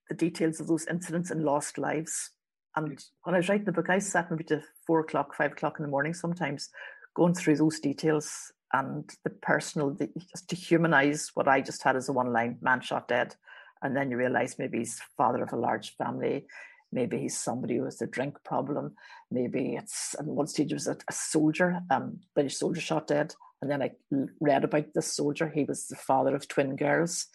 the 0.10 0.16
details 0.16 0.60
of 0.60 0.68
those 0.68 0.88
incidents 0.88 1.32
and 1.32 1.44
lost 1.44 1.78
lives. 1.78 2.32
And 2.76 3.00
when 3.24 3.36
I 3.36 3.38
was 3.38 3.50
writing 3.50 3.66
the 3.66 3.72
book, 3.72 3.90
I 3.90 4.00
sat 4.00 4.32
maybe 4.32 4.44
to 4.46 4.64
four 4.86 5.02
o'clock, 5.02 5.36
five 5.36 5.52
o'clock 5.52 5.80
in 5.80 5.84
the 5.84 5.92
morning 5.92 6.14
sometimes, 6.14 6.70
going 7.14 7.34
through 7.36 7.58
those 7.58 7.80
details 7.80 8.52
and 8.74 9.10
the 9.24 9.30
personal, 9.30 9.92
the, 9.92 10.10
just 10.32 10.50
to 10.50 10.56
humanize 10.56 11.32
what 11.36 11.48
I 11.48 11.62
just 11.62 11.84
had 11.84 11.96
as 11.96 12.10
a 12.10 12.14
one 12.14 12.34
line 12.34 12.58
man 12.62 12.82
shot 12.82 13.08
dead. 13.08 13.36
And 13.84 13.96
then 13.96 14.10
you 14.10 14.18
realize 14.18 14.58
maybe 14.58 14.80
he's 14.80 15.00
father 15.18 15.44
of 15.44 15.54
a 15.54 15.58
large 15.58 15.96
family. 15.96 16.48
Maybe 16.92 17.20
he's 17.20 17.38
somebody 17.38 17.78
who 17.78 17.86
has 17.86 18.02
a 18.02 18.08
drink 18.08 18.44
problem. 18.44 18.96
Maybe 19.30 19.76
it's, 19.76 20.16
at 20.18 20.26
one 20.26 20.48
stage, 20.48 20.72
it 20.72 20.76
was 20.76 20.88
a, 20.88 20.98
a 21.08 21.14
soldier, 21.14 21.82
um, 21.92 22.20
British 22.34 22.58
soldier 22.58 22.82
shot 22.82 23.08
dead. 23.08 23.36
And 23.62 23.70
then 23.70 23.82
I 23.82 23.92
read 24.40 24.64
about 24.64 24.94
this 24.94 25.14
soldier. 25.14 25.50
He 25.50 25.64
was 25.64 25.88
the 25.88 25.96
father 25.96 26.36
of 26.36 26.48
twin 26.48 26.76
girls. 26.76 27.28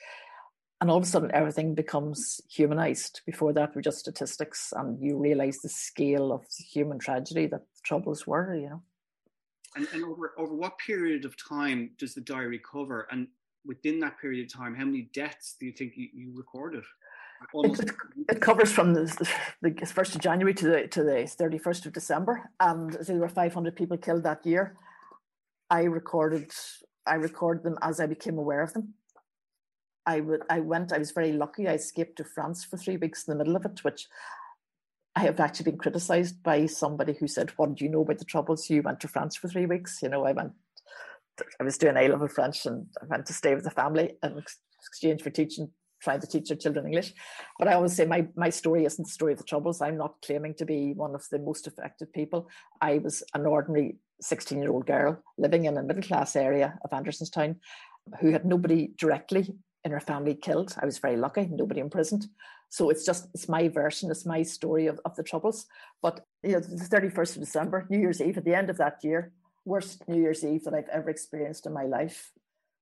And 0.80 0.90
all 0.90 0.98
of 0.98 1.02
a 1.02 1.06
sudden, 1.06 1.30
everything 1.34 1.74
becomes 1.74 2.40
humanized. 2.48 3.22
Before 3.26 3.52
that, 3.52 3.74
were 3.74 3.82
just 3.82 3.98
statistics, 3.98 4.72
and 4.76 5.02
you 5.02 5.18
realize 5.18 5.58
the 5.58 5.68
scale 5.68 6.32
of 6.32 6.42
the 6.42 6.64
human 6.64 6.98
tragedy 7.00 7.46
that 7.46 7.60
the 7.60 7.80
troubles 7.82 8.26
were, 8.26 8.54
you 8.54 8.68
know. 8.68 8.82
And, 9.76 9.88
and 9.92 10.04
over, 10.04 10.34
over 10.38 10.54
what 10.54 10.78
period 10.78 11.24
of 11.24 11.36
time 11.36 11.90
does 11.98 12.14
the 12.14 12.20
diary 12.20 12.60
cover? 12.60 13.08
And 13.10 13.26
within 13.66 13.98
that 14.00 14.20
period 14.20 14.46
of 14.46 14.52
time, 14.52 14.74
how 14.76 14.84
many 14.84 15.10
deaths 15.12 15.56
do 15.58 15.66
you 15.66 15.72
think 15.72 15.94
you, 15.96 16.08
you 16.14 16.32
recorded? 16.36 16.84
It, 17.54 17.90
it, 18.28 18.40
covers 18.40 18.72
from 18.72 18.94
the, 18.94 19.04
the, 19.62 19.70
1st 19.70 20.16
of 20.16 20.20
January 20.20 20.54
to 20.54 20.66
the, 20.66 20.88
to 20.88 21.02
the 21.04 21.30
31st 21.40 21.86
of 21.86 21.92
December, 21.92 22.50
and 22.58 22.92
there 22.92 23.16
were 23.16 23.28
500 23.28 23.76
people 23.76 23.96
killed 23.96 24.24
that 24.24 24.44
year. 24.44 24.76
I 25.70 25.82
recorded 25.84 26.52
I 27.06 27.14
recorded 27.14 27.64
them 27.64 27.78
as 27.80 28.00
I 28.00 28.06
became 28.06 28.38
aware 28.38 28.62
of 28.62 28.74
them. 28.74 28.94
I, 30.08 30.20
w- 30.20 30.40
I 30.48 30.60
went, 30.60 30.90
I 30.90 30.98
was 30.98 31.10
very 31.10 31.32
lucky. 31.32 31.68
I 31.68 31.74
escaped 31.74 32.16
to 32.16 32.24
France 32.24 32.64
for 32.64 32.78
three 32.78 32.96
weeks 32.96 33.28
in 33.28 33.32
the 33.32 33.38
middle 33.38 33.56
of 33.56 33.66
it, 33.66 33.84
which 33.84 34.06
I 35.14 35.20
have 35.20 35.38
actually 35.38 35.70
been 35.70 35.78
criticized 35.78 36.42
by 36.42 36.64
somebody 36.64 37.12
who 37.12 37.28
said, 37.28 37.50
What 37.56 37.74
do 37.74 37.84
you 37.84 37.90
know 37.90 38.00
about 38.00 38.18
the 38.18 38.24
troubles? 38.24 38.70
You 38.70 38.80
went 38.80 39.00
to 39.00 39.08
France 39.08 39.36
for 39.36 39.48
three 39.48 39.66
weeks. 39.66 39.98
You 40.02 40.08
know, 40.08 40.24
I 40.24 40.32
went, 40.32 40.52
I 41.60 41.64
was 41.64 41.76
doing 41.76 41.98
A 41.98 42.08
level 42.08 42.26
French 42.26 42.64
and 42.64 42.86
I 43.02 43.04
went 43.04 43.26
to 43.26 43.34
stay 43.34 43.54
with 43.54 43.64
the 43.64 43.70
family 43.70 44.14
in 44.22 44.42
exchange 44.80 45.20
for 45.20 45.28
teaching, 45.28 45.70
trying 46.02 46.20
to 46.20 46.26
teach 46.26 46.48
their 46.48 46.56
children 46.56 46.86
English. 46.86 47.12
But 47.58 47.68
I 47.68 47.74
always 47.74 47.94
say 47.94 48.06
my, 48.06 48.28
my 48.34 48.48
story 48.48 48.86
isn't 48.86 49.04
the 49.04 49.12
story 49.12 49.32
of 49.32 49.38
the 49.38 49.44
troubles. 49.44 49.82
I'm 49.82 49.98
not 49.98 50.22
claiming 50.24 50.54
to 50.54 50.64
be 50.64 50.94
one 50.94 51.14
of 51.14 51.26
the 51.30 51.38
most 51.38 51.66
affected 51.66 52.14
people. 52.14 52.48
I 52.80 52.96
was 52.96 53.22
an 53.34 53.44
ordinary 53.44 53.98
16 54.22 54.58
year 54.58 54.72
old 54.72 54.86
girl 54.86 55.22
living 55.36 55.66
in 55.66 55.76
a 55.76 55.82
middle 55.82 56.02
class 56.02 56.34
area 56.34 56.78
of 56.82 56.92
Andersonstown 56.92 57.56
who 58.20 58.30
had 58.30 58.46
nobody 58.46 58.90
directly 58.96 59.54
in 59.84 59.92
her 59.92 60.00
family 60.00 60.34
killed. 60.34 60.74
I 60.80 60.86
was 60.86 60.98
very 60.98 61.16
lucky, 61.16 61.46
nobody 61.50 61.80
imprisoned. 61.80 62.26
So 62.70 62.90
it's 62.90 63.04
just 63.04 63.28
it's 63.34 63.48
my 63.48 63.68
version, 63.68 64.10
it's 64.10 64.26
my 64.26 64.42
story 64.42 64.86
of, 64.86 65.00
of 65.04 65.16
the 65.16 65.22
troubles. 65.22 65.66
But 66.02 66.26
you 66.42 66.52
know, 66.52 66.60
the 66.60 66.84
31st 66.84 67.36
of 67.36 67.42
December, 67.42 67.86
New 67.88 67.98
Year's 67.98 68.20
Eve, 68.20 68.38
at 68.38 68.44
the 68.44 68.54
end 68.54 68.70
of 68.70 68.78
that 68.78 69.02
year, 69.02 69.32
worst 69.64 70.06
New 70.08 70.20
Year's 70.20 70.44
Eve 70.44 70.64
that 70.64 70.74
I've 70.74 70.88
ever 70.88 71.10
experienced 71.10 71.66
in 71.66 71.72
my 71.72 71.84
life. 71.84 72.32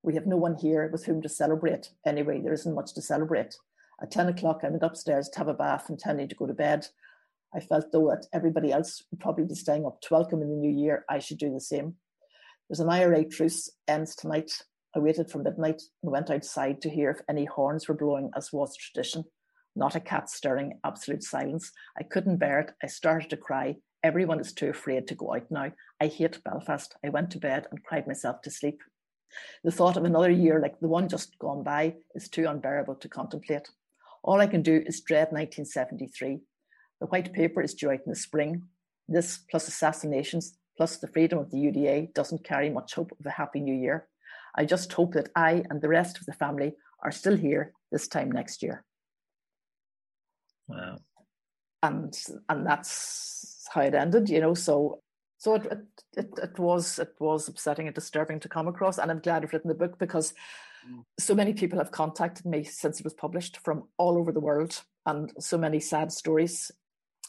We 0.03 0.15
have 0.15 0.27
no 0.27 0.37
one 0.37 0.57
here 0.57 0.89
with 0.93 1.05
whom 1.05 1.23
to 1.23 1.29
celebrate. 1.29 1.91
Anyway, 2.05 2.41
there 2.41 2.53
isn't 2.53 2.75
much 2.75 2.95
to 2.95 3.03
celebrate. 3.03 3.57
At 4.01 4.11
10 4.11 4.29
o'clock, 4.29 4.61
I 4.63 4.69
went 4.69 4.83
upstairs 4.83 5.29
to 5.31 5.39
have 5.39 5.49
a 5.49 5.55
bath 5.55 5.89
and 5.89 5.99
tending 5.99 6.29
to 6.29 6.35
go 6.35 6.47
to 6.47 6.53
bed. 6.53 6.87
I 7.55 7.61
felt 7.61 7.91
though 7.91 8.09
that 8.11 8.27
everybody 8.33 8.73
else 8.73 9.03
would 9.11 9.21
probably 9.21 9.45
be 9.45 9.55
staying 9.55 9.87
up 9.87 10.01
to 10.03 10.15
welcome 10.15 10.43
in 10.43 10.51
the 10.51 10.57
new 10.57 10.71
year, 10.71 11.05
I 11.09 11.19
should 11.19 11.39
do 11.39 11.53
the 11.53 11.61
same. 11.61 11.97
There's 12.69 12.81
an 12.81 12.91
IRA 12.91 13.25
truce 13.25 13.71
ends 13.87 14.15
tonight. 14.15 14.51
I 14.97 14.99
waited 14.99 15.31
for 15.31 15.39
midnight 15.39 15.83
and 16.03 16.11
went 16.11 16.31
outside 16.31 16.81
to 16.81 16.89
hear 16.89 17.11
if 17.11 17.21
any 17.29 17.45
horns 17.45 17.87
were 17.87 17.95
blowing, 17.95 18.31
as 18.35 18.51
was 18.51 18.75
tradition. 18.75 19.25
Not 19.75 19.95
a 19.95 20.01
cat 20.01 20.31
stirring, 20.31 20.81
absolute 20.85 21.23
silence. 21.23 21.71
I 21.99 22.03
couldn't 22.03 22.39
bear 22.39 22.61
it. 22.61 22.71
I 22.83 22.87
started 22.87 23.29
to 23.29 23.37
cry. 23.37 23.77
Everyone 24.03 24.41
is 24.41 24.55
too 24.55 24.71
afraid 24.71 25.07
to 25.09 25.15
go 25.15 25.35
out 25.35 25.51
now. 25.51 25.71
I 26.01 26.07
hate 26.07 26.43
Belfast. 26.43 26.95
I 27.05 27.11
went 27.11 27.31
to 27.33 27.39
bed 27.39 27.67
and 27.71 27.85
cried 27.85 28.07
myself 28.07 28.41
to 28.43 28.51
sleep. 28.51 28.81
The 29.65 29.71
thought 29.71 29.99
of 29.99 30.05
another 30.05 30.31
year 30.31 30.61
like 30.61 30.81
the 30.81 30.89
one 30.89 31.11
just 31.11 31.39
gone 31.39 31.63
by 31.63 31.97
is 32.15 32.31
too 32.31 32.47
unbearable 32.47 32.95
to 32.95 33.09
contemplate. 33.09 33.69
All 34.25 34.41
I 34.41 34.47
can 34.47 34.63
do 34.63 34.83
is 34.87 35.03
dread 35.03 35.29
1973. 35.31 36.39
The 37.01 37.07
white 37.09 37.35
paper 37.35 37.61
is 37.61 37.75
due 37.75 37.91
out 37.91 38.01
in 38.07 38.13
the 38.13 38.17
spring. 38.17 38.63
This, 39.09 39.41
plus 39.51 39.69
assassinations, 39.69 40.57
plus 40.79 40.97
the 40.97 41.09
freedom 41.09 41.39
of 41.39 41.51
the 41.51 41.59
UDA, 41.59 42.15
doesn't 42.15 42.45
carry 42.45 42.71
much 42.71 42.95
hope 42.95 43.13
of 43.21 43.27
a 43.27 43.31
happy 43.31 43.61
new 43.61 43.75
year. 43.75 44.09
I 44.57 44.65
just 44.65 44.93
hope 44.93 45.15
that 45.15 45.29
I 45.37 45.65
and 45.71 45.81
the 45.81 45.89
rest 45.89 46.19
of 46.19 46.27
the 46.27 46.33
family 46.33 46.75
are 47.03 47.13
still 47.13 47.37
here 47.37 47.73
this 47.93 48.09
time 48.09 48.31
next 48.31 48.63
year. 48.63 48.85
Wow. 50.69 50.99
And 51.83 52.19
and 52.49 52.67
that's 52.67 53.67
how 53.73 53.83
it 53.83 53.95
ended, 53.95 54.29
you 54.29 54.41
know. 54.41 54.55
So 54.55 55.03
so 55.39 55.55
it, 55.55 55.67
it 56.17 56.31
it 56.43 56.59
was 56.59 56.99
it 56.99 57.15
was 57.21 57.49
upsetting 57.49 57.87
and 57.87 57.95
disturbing 57.95 58.41
to 58.41 58.49
come 58.49 58.69
across, 58.69 58.99
and 58.99 59.11
I'm 59.11 59.21
glad 59.21 59.45
I've 59.45 59.53
written 59.53 59.69
the 59.69 59.75
book 59.75 59.99
because 59.99 60.33
mm. 60.89 61.05
so 61.19 61.35
many 61.35 61.53
people 61.53 61.79
have 61.79 61.91
contacted 61.91 62.47
me 62.47 62.65
since 62.65 62.99
it 62.99 63.05
was 63.05 63.15
published 63.15 63.59
from 63.59 63.85
all 63.99 64.17
over 64.17 64.33
the 64.33 64.41
world, 64.41 64.83
and 65.05 65.33
so 65.39 65.59
many 65.59 65.79
sad 65.79 66.11
stories 66.11 66.73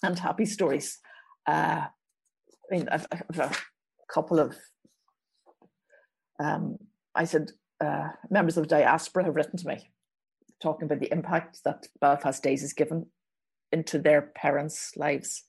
and 0.02 0.18
happy 0.18 0.46
stories. 0.46 1.00
Uh, 1.46 1.86
I 2.72 2.76
mean, 2.76 2.90
I've, 2.90 3.08
I've 3.12 3.40
a 3.40 3.52
couple 4.10 4.40
of 4.40 4.56
um, 6.40 6.78
I 7.18 7.26
said, 7.26 7.52
uh, 7.82 8.10
members 8.30 8.58
of 8.58 8.64
the 8.64 8.76
diaspora 8.76 9.26
have 9.26 9.36
written 9.36 9.58
to 9.58 9.68
me 9.68 9.90
talking 10.62 10.86
about 10.86 11.00
the 11.00 11.12
impact 11.12 11.64
that 11.64 11.88
Belfast 12.02 12.42
Days 12.42 12.62
has 12.62 12.74
given 12.74 13.08
into 13.72 14.00
their 14.00 14.22
parents' 14.22 14.92
lives. 14.96 15.44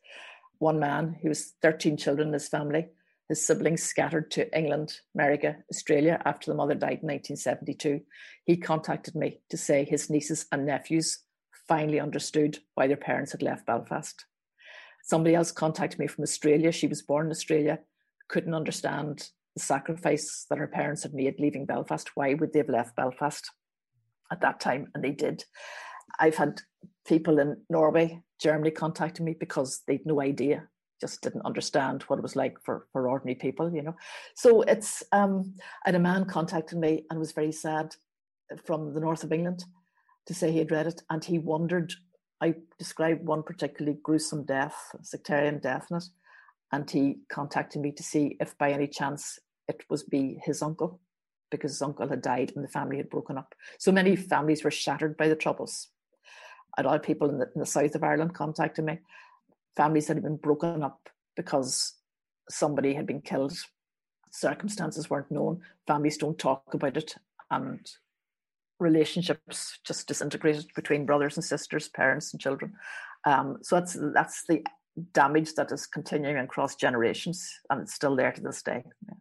One 0.59 0.79
man 0.79 1.17
who 1.23 1.29
has 1.29 1.55
13 1.63 1.97
children 1.97 2.29
in 2.29 2.35
his 2.35 2.49
family, 2.49 2.89
his 3.29 3.47
siblings 3.47 3.83
scattered 3.83 4.31
to 4.33 4.59
England, 4.59 5.01
America, 5.15 5.57
Australia 5.71 6.21
after 6.25 6.51
the 6.51 6.57
mother 6.57 6.75
died 6.75 7.01
in 7.03 7.09
1972. 7.09 8.01
He 8.45 8.57
contacted 8.57 9.15
me 9.15 9.41
to 9.51 9.57
say 9.57 9.85
his 9.85 10.11
nieces 10.11 10.47
and 10.51 10.67
nephews 10.67 11.21
finally 11.69 12.01
understood 12.01 12.59
why 12.75 12.87
their 12.87 12.97
parents 12.97 13.33
had 13.33 13.43
left 13.43 13.67
Belfast. 13.67 14.25
Somebody 15.05 15.35
else 15.35 15.53
contacted 15.53 15.99
me 16.01 16.07
from 16.07 16.23
Australia. 16.23 16.73
She 16.73 16.87
was 16.87 17.03
born 17.03 17.27
in 17.27 17.31
Australia, 17.31 17.81
couldn't 18.29 18.55
understand 18.55 19.31
the 19.59 19.65
sacrifice 19.65 20.47
that 20.49 20.59
her 20.59 20.69
parents 20.69 21.03
had 21.03 21.15
made 21.15 21.39
leaving 21.39 21.67
Belfast. 21.67 22.11
Why 22.15 22.35
would 22.35 22.53
they 22.53 22.61
have 22.61 22.69
left 22.69 22.97
Belfast 22.97 23.51
at 24.31 24.41
that 24.41 24.61
time? 24.61 24.89
And 24.95 25.03
they 25.03 25.11
did. 25.11 25.45
I've 26.19 26.37
had 26.37 26.61
people 27.07 27.39
in 27.39 27.57
Norway, 27.69 28.23
Germany 28.41 28.71
contacting 28.71 29.25
me 29.25 29.35
because 29.39 29.83
they'd 29.87 30.07
no 30.07 30.21
idea, 30.21 30.69
just 31.01 31.23
didn't 31.23 31.45
understand 31.45 32.03
what 32.03 32.19
it 32.19 32.23
was 32.23 32.37
like 32.37 32.57
for, 32.65 32.87
for 32.93 33.09
ordinary 33.09 33.35
people, 33.35 33.75
you 33.75 33.83
know. 33.83 33.97
So 34.37 34.63
it's 34.63 35.03
um 35.13 35.55
and 35.85 35.97
a 35.97 36.01
man 36.01 36.25
contacted 36.25 36.79
me 36.79 37.05
and 37.11 37.19
was 37.19 37.33
very 37.33 37.53
sad 37.53 37.95
from 38.65 38.95
the 38.95 39.01
north 39.01 39.25
of 39.25 39.33
England 39.33 39.65
to 40.27 40.35
say 40.35 40.53
he 40.53 40.59
had 40.59 40.71
read 40.71 40.87
it 40.87 41.03
and 41.11 41.25
he 41.25 41.39
wondered 41.39 41.93
I 42.41 42.55
described 42.79 43.27
one 43.27 43.43
particularly 43.43 43.99
gruesome 44.03 44.45
death, 44.45 44.77
sectarian 45.03 45.59
death 45.59 45.89
in 45.91 45.97
it, 45.97 46.05
and 46.71 46.89
he 46.89 47.19
contacted 47.29 47.83
me 47.83 47.93
to 47.93 48.03
see 48.03 48.37
if 48.41 48.57
by 48.59 48.71
any 48.71 48.87
chance 48.87 49.39
it 49.69 49.85
was 49.89 50.03
be 50.03 50.41
his 50.45 50.63
uncle 50.63 51.01
because 51.51 51.73
his 51.73 51.83
uncle 51.83 52.09
had 52.09 52.23
died 52.23 52.53
and 52.55 52.65
the 52.65 52.69
family 52.69 52.97
had 52.97 53.11
broken 53.11 53.39
up. 53.39 53.55
So 53.79 53.93
many 53.93 54.17
families 54.17 54.65
were 54.65 54.71
shattered 54.71 55.17
by 55.17 55.29
the 55.29 55.37
troubles. 55.37 55.89
A 56.77 56.83
lot 56.83 56.97
of 56.97 57.03
people 57.03 57.29
in 57.29 57.39
the, 57.39 57.49
in 57.55 57.61
the 57.61 57.67
south 57.67 57.95
of 57.95 58.05
Ireland 58.05 58.35
contacted 58.35 58.85
me. 58.85 58.99
Families 59.77 60.09
had 60.09 60.23
been 60.23 60.37
broken 60.37 60.83
up 60.83 61.09
because 61.37 61.95
somebody 62.51 62.95
had 62.95 63.07
been 63.07 63.23
killed. 63.23 63.57
Circumstances 64.31 65.09
weren't 65.09 65.31
known. 65.31 65.61
Families 65.87 66.19
don't 66.19 66.39
talk 66.39 66.63
about 66.75 66.97
it. 66.97 67.15
And 67.51 67.81
relationships 68.79 69.79
just 69.85 70.07
disintegrated 70.07 70.67
between 70.75 71.07
brothers 71.07 71.37
and 71.37 71.45
sisters, 71.45 71.89
parents 71.89 72.33
and 72.33 72.41
children. 72.41 72.75
Um, 73.25 73.59
so 73.63 73.77
that's 73.77 73.97
that's 74.15 74.45
the 74.47 74.63
damage 75.13 75.55
that 75.55 75.73
is 75.73 75.87
continuing 75.87 76.37
across 76.39 76.77
generations, 76.77 77.51
and 77.71 77.81
it's 77.81 77.95
still 77.95 78.17
there 78.17 78.33
to 78.33 78.41
this 78.41 78.63
day. 78.63 78.85
Yeah. 79.07 79.15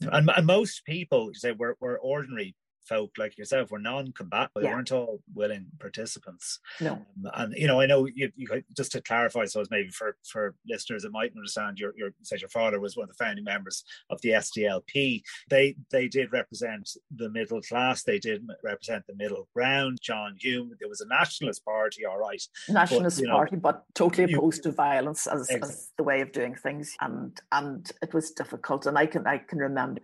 And, 0.00 0.30
and 0.36 0.46
most 0.46 0.84
people 0.84 1.30
say 1.34 1.52
we're, 1.52 1.74
we're 1.80 1.96
ordinary 1.96 2.54
folk 2.88 3.12
like 3.18 3.38
yourself 3.38 3.70
were 3.70 3.78
non-combatant. 3.78 4.50
They 4.54 4.62
yeah. 4.62 4.74
weren't 4.74 4.92
all 4.92 5.20
willing 5.34 5.66
participants. 5.78 6.60
No. 6.80 6.92
Um, 6.92 7.30
and 7.34 7.54
you 7.54 7.66
know, 7.66 7.80
I 7.80 7.86
know 7.86 8.06
you, 8.06 8.30
you 8.36 8.62
just 8.76 8.92
to 8.92 9.00
clarify, 9.00 9.44
so 9.46 9.60
as 9.60 9.70
maybe 9.70 9.90
for 9.90 10.16
for 10.24 10.54
listeners 10.66 11.02
that 11.02 11.12
might 11.12 11.32
understand, 11.36 11.78
your 11.78 11.92
your 11.96 12.10
said 12.22 12.40
your 12.40 12.48
father 12.48 12.80
was 12.80 12.96
one 12.96 13.04
of 13.04 13.16
the 13.16 13.24
founding 13.24 13.44
members 13.44 13.84
of 14.10 14.20
the 14.22 14.30
SDLP. 14.30 15.22
They 15.48 15.76
they 15.90 16.08
did 16.08 16.32
represent 16.32 16.90
the 17.14 17.30
middle 17.30 17.60
class. 17.62 18.02
They 18.02 18.18
did 18.18 18.46
represent 18.62 19.06
the 19.06 19.16
middle 19.16 19.48
ground. 19.54 19.98
John 20.02 20.36
Hume. 20.38 20.72
There 20.80 20.88
was 20.88 21.00
a 21.00 21.08
nationalist 21.08 21.64
party, 21.64 22.04
all 22.04 22.18
right. 22.18 22.42
Nationalist 22.68 23.20
but, 23.22 23.30
party, 23.30 23.56
know, 23.56 23.60
but 23.60 23.84
totally 23.94 24.32
opposed 24.32 24.64
you, 24.64 24.70
to 24.70 24.76
violence 24.76 25.26
as, 25.26 25.42
exactly. 25.42 25.68
as 25.68 25.90
the 25.96 26.04
way 26.04 26.20
of 26.20 26.32
doing 26.32 26.54
things, 26.54 26.96
and 27.00 27.38
and 27.52 27.90
it 28.02 28.12
was 28.12 28.30
difficult. 28.32 28.86
And 28.86 28.98
I 28.98 29.06
can 29.06 29.26
I 29.26 29.38
can 29.38 29.58
remember 29.58 30.00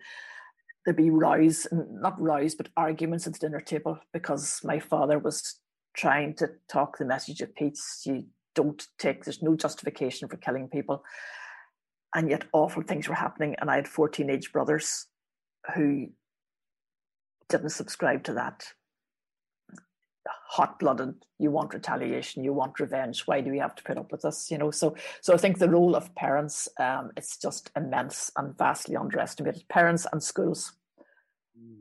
there'd 0.85 0.97
be 0.97 1.11
rows, 1.11 1.66
not 1.73 2.21
rows, 2.21 2.55
but 2.55 2.69
arguments 2.77 3.27
at 3.27 3.35
the 3.35 3.38
dinner 3.38 3.61
table 3.61 3.99
because 4.12 4.61
my 4.64 4.79
father 4.79 5.19
was 5.19 5.61
trying 5.95 6.35
to 6.37 6.49
talk 6.71 6.99
the 6.99 7.05
message 7.05 7.40
of 7.40 7.55
peace. 7.55 8.03
You 8.05 8.25
don't 8.55 8.83
take, 8.99 9.25
there's 9.25 9.43
no 9.43 9.57
justification 9.57 10.29
for 10.29 10.37
killing 10.37 10.69
people. 10.69 11.05
And 12.14 12.31
yet 12.31 12.45
awful 12.53 12.83
things 12.83 13.09
were 13.09 13.14
happening. 13.14 13.55
And 13.61 13.71
I 13.71 13.77
had 13.77 13.88
four 13.88 14.09
teenage 14.09 14.53
brothers 14.53 15.07
who 15.75 16.09
didn't 17.49 17.71
subscribe 17.71 18.25
to 18.25 18.35
that. 18.35 18.64
Hot 20.55 20.79
blooded, 20.79 21.15
you 21.39 21.51
want 21.51 21.75
retaliation, 21.75 22.43
you 22.43 22.53
want 22.53 22.81
revenge. 22.81 23.23
Why 23.27 23.41
do 23.41 23.51
we 23.51 23.59
have 23.59 23.75
to 23.77 23.85
put 23.85 23.99
up 23.99 24.11
with 24.11 24.23
this? 24.23 24.51
You 24.51 24.59
know, 24.59 24.71
so 24.71 24.97
so 25.21 25.33
I 25.33 25.37
think 25.37 25.59
the 25.59 25.71
role 25.71 25.95
of 25.95 26.15
parents, 26.15 26.69
um, 26.79 27.11
it's 27.17 27.37
just 27.37 27.71
immense 27.77 28.31
and 28.37 28.57
vastly 28.59 28.97
underestimated. 28.97 29.69
Parents 29.69 30.07
and 30.13 30.23
schools 30.23 30.73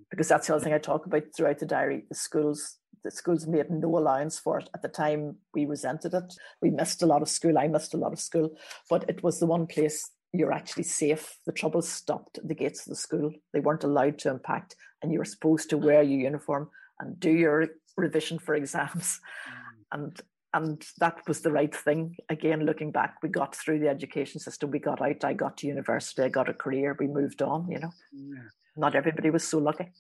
because 0.10 0.28
that's 0.28 0.48
the 0.48 0.56
other 0.56 0.64
thing 0.64 0.74
I 0.74 0.80
talk 0.80 1.06
about 1.06 1.24
throughout 1.36 1.60
the 1.60 1.66
diary. 1.66 2.06
The 2.10 2.16
schools, 2.16 2.78
the 3.04 3.12
schools 3.12 3.48
made 3.48 3.70
no 3.70 3.98
allowance 3.98 4.40
for 4.40 4.60
it. 4.60 4.70
At 4.74 4.82
the 4.82 4.88
time, 4.88 5.38
we 5.54 5.66
resented 5.66 6.14
it. 6.14 6.34
We 6.62 6.72
missed 6.72 7.04
a 7.04 7.06
lot 7.06 7.22
of 7.22 7.30
school. 7.30 7.58
I 7.58 7.68
missed 7.68 7.94
a 7.94 7.98
lot 7.98 8.14
of 8.14 8.20
school, 8.20 8.52
but 8.90 9.06
it 9.08 9.24
was 9.24 9.40
the 9.40 9.46
one 9.46 9.68
place 9.68 10.10
you're 10.34 10.52
actually 10.52 10.84
safe. 10.84 11.38
The 11.46 11.52
trouble 11.52 11.82
stopped 11.82 12.38
at 12.38 12.48
the 12.48 12.56
gates 12.56 12.86
of 12.86 12.92
the 12.92 12.96
school. 12.96 13.32
They 13.54 13.60
weren't 13.60 13.84
allowed 13.84 14.20
to 14.20 14.30
impact, 14.30 14.76
and 15.02 15.12
you 15.12 15.20
were 15.20 15.26
supposed 15.26 15.70
to 15.70 15.78
wear 15.78 16.02
your 16.02 16.20
uniform 16.20 16.70
and 17.00 17.20
do 17.20 17.32
your 17.32 17.68
revision 18.00 18.40
for 18.40 18.56
exams, 18.56 19.20
mm. 19.48 19.54
and 19.92 20.22
and 20.54 20.84
that 21.00 21.28
was 21.28 21.42
the 21.42 21.52
right 21.52 21.76
thing. 21.76 22.16
Again, 22.30 22.66
looking 22.66 22.92
back, 22.92 23.18
we 23.22 23.30
got 23.30 23.56
through 23.56 23.80
the 23.80 23.90
education 23.90 24.40
system. 24.40 24.72
We 24.72 24.80
got 24.80 25.02
out. 25.02 25.24
I 25.24 25.34
got 25.34 25.58
to 25.58 25.68
university. 25.68 26.24
I 26.24 26.30
got 26.30 26.50
a 26.50 26.54
career. 26.54 26.98
We 27.00 27.08
moved 27.08 27.42
on. 27.42 27.70
You 27.70 27.80
know. 27.80 27.92
Yeah 28.12 28.50
not 28.80 28.96
everybody 28.96 29.30
was 29.30 29.48
so 29.48 29.60
lucky. 29.60 29.92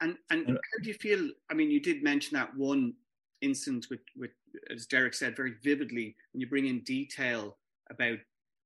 And 0.00 0.16
and 0.30 0.46
how 0.48 0.82
do 0.82 0.88
you 0.88 0.94
feel? 0.94 1.30
I 1.50 1.54
mean, 1.54 1.70
you 1.70 1.80
did 1.80 2.02
mention 2.02 2.36
that 2.36 2.54
one 2.56 2.94
instance 3.40 3.88
with, 3.88 4.00
with 4.16 4.30
as 4.70 4.86
Derek 4.86 5.14
said 5.14 5.36
very 5.36 5.54
vividly 5.62 6.16
when 6.32 6.40
you 6.40 6.48
bring 6.48 6.66
in 6.66 6.80
detail 6.80 7.56
about 7.90 8.18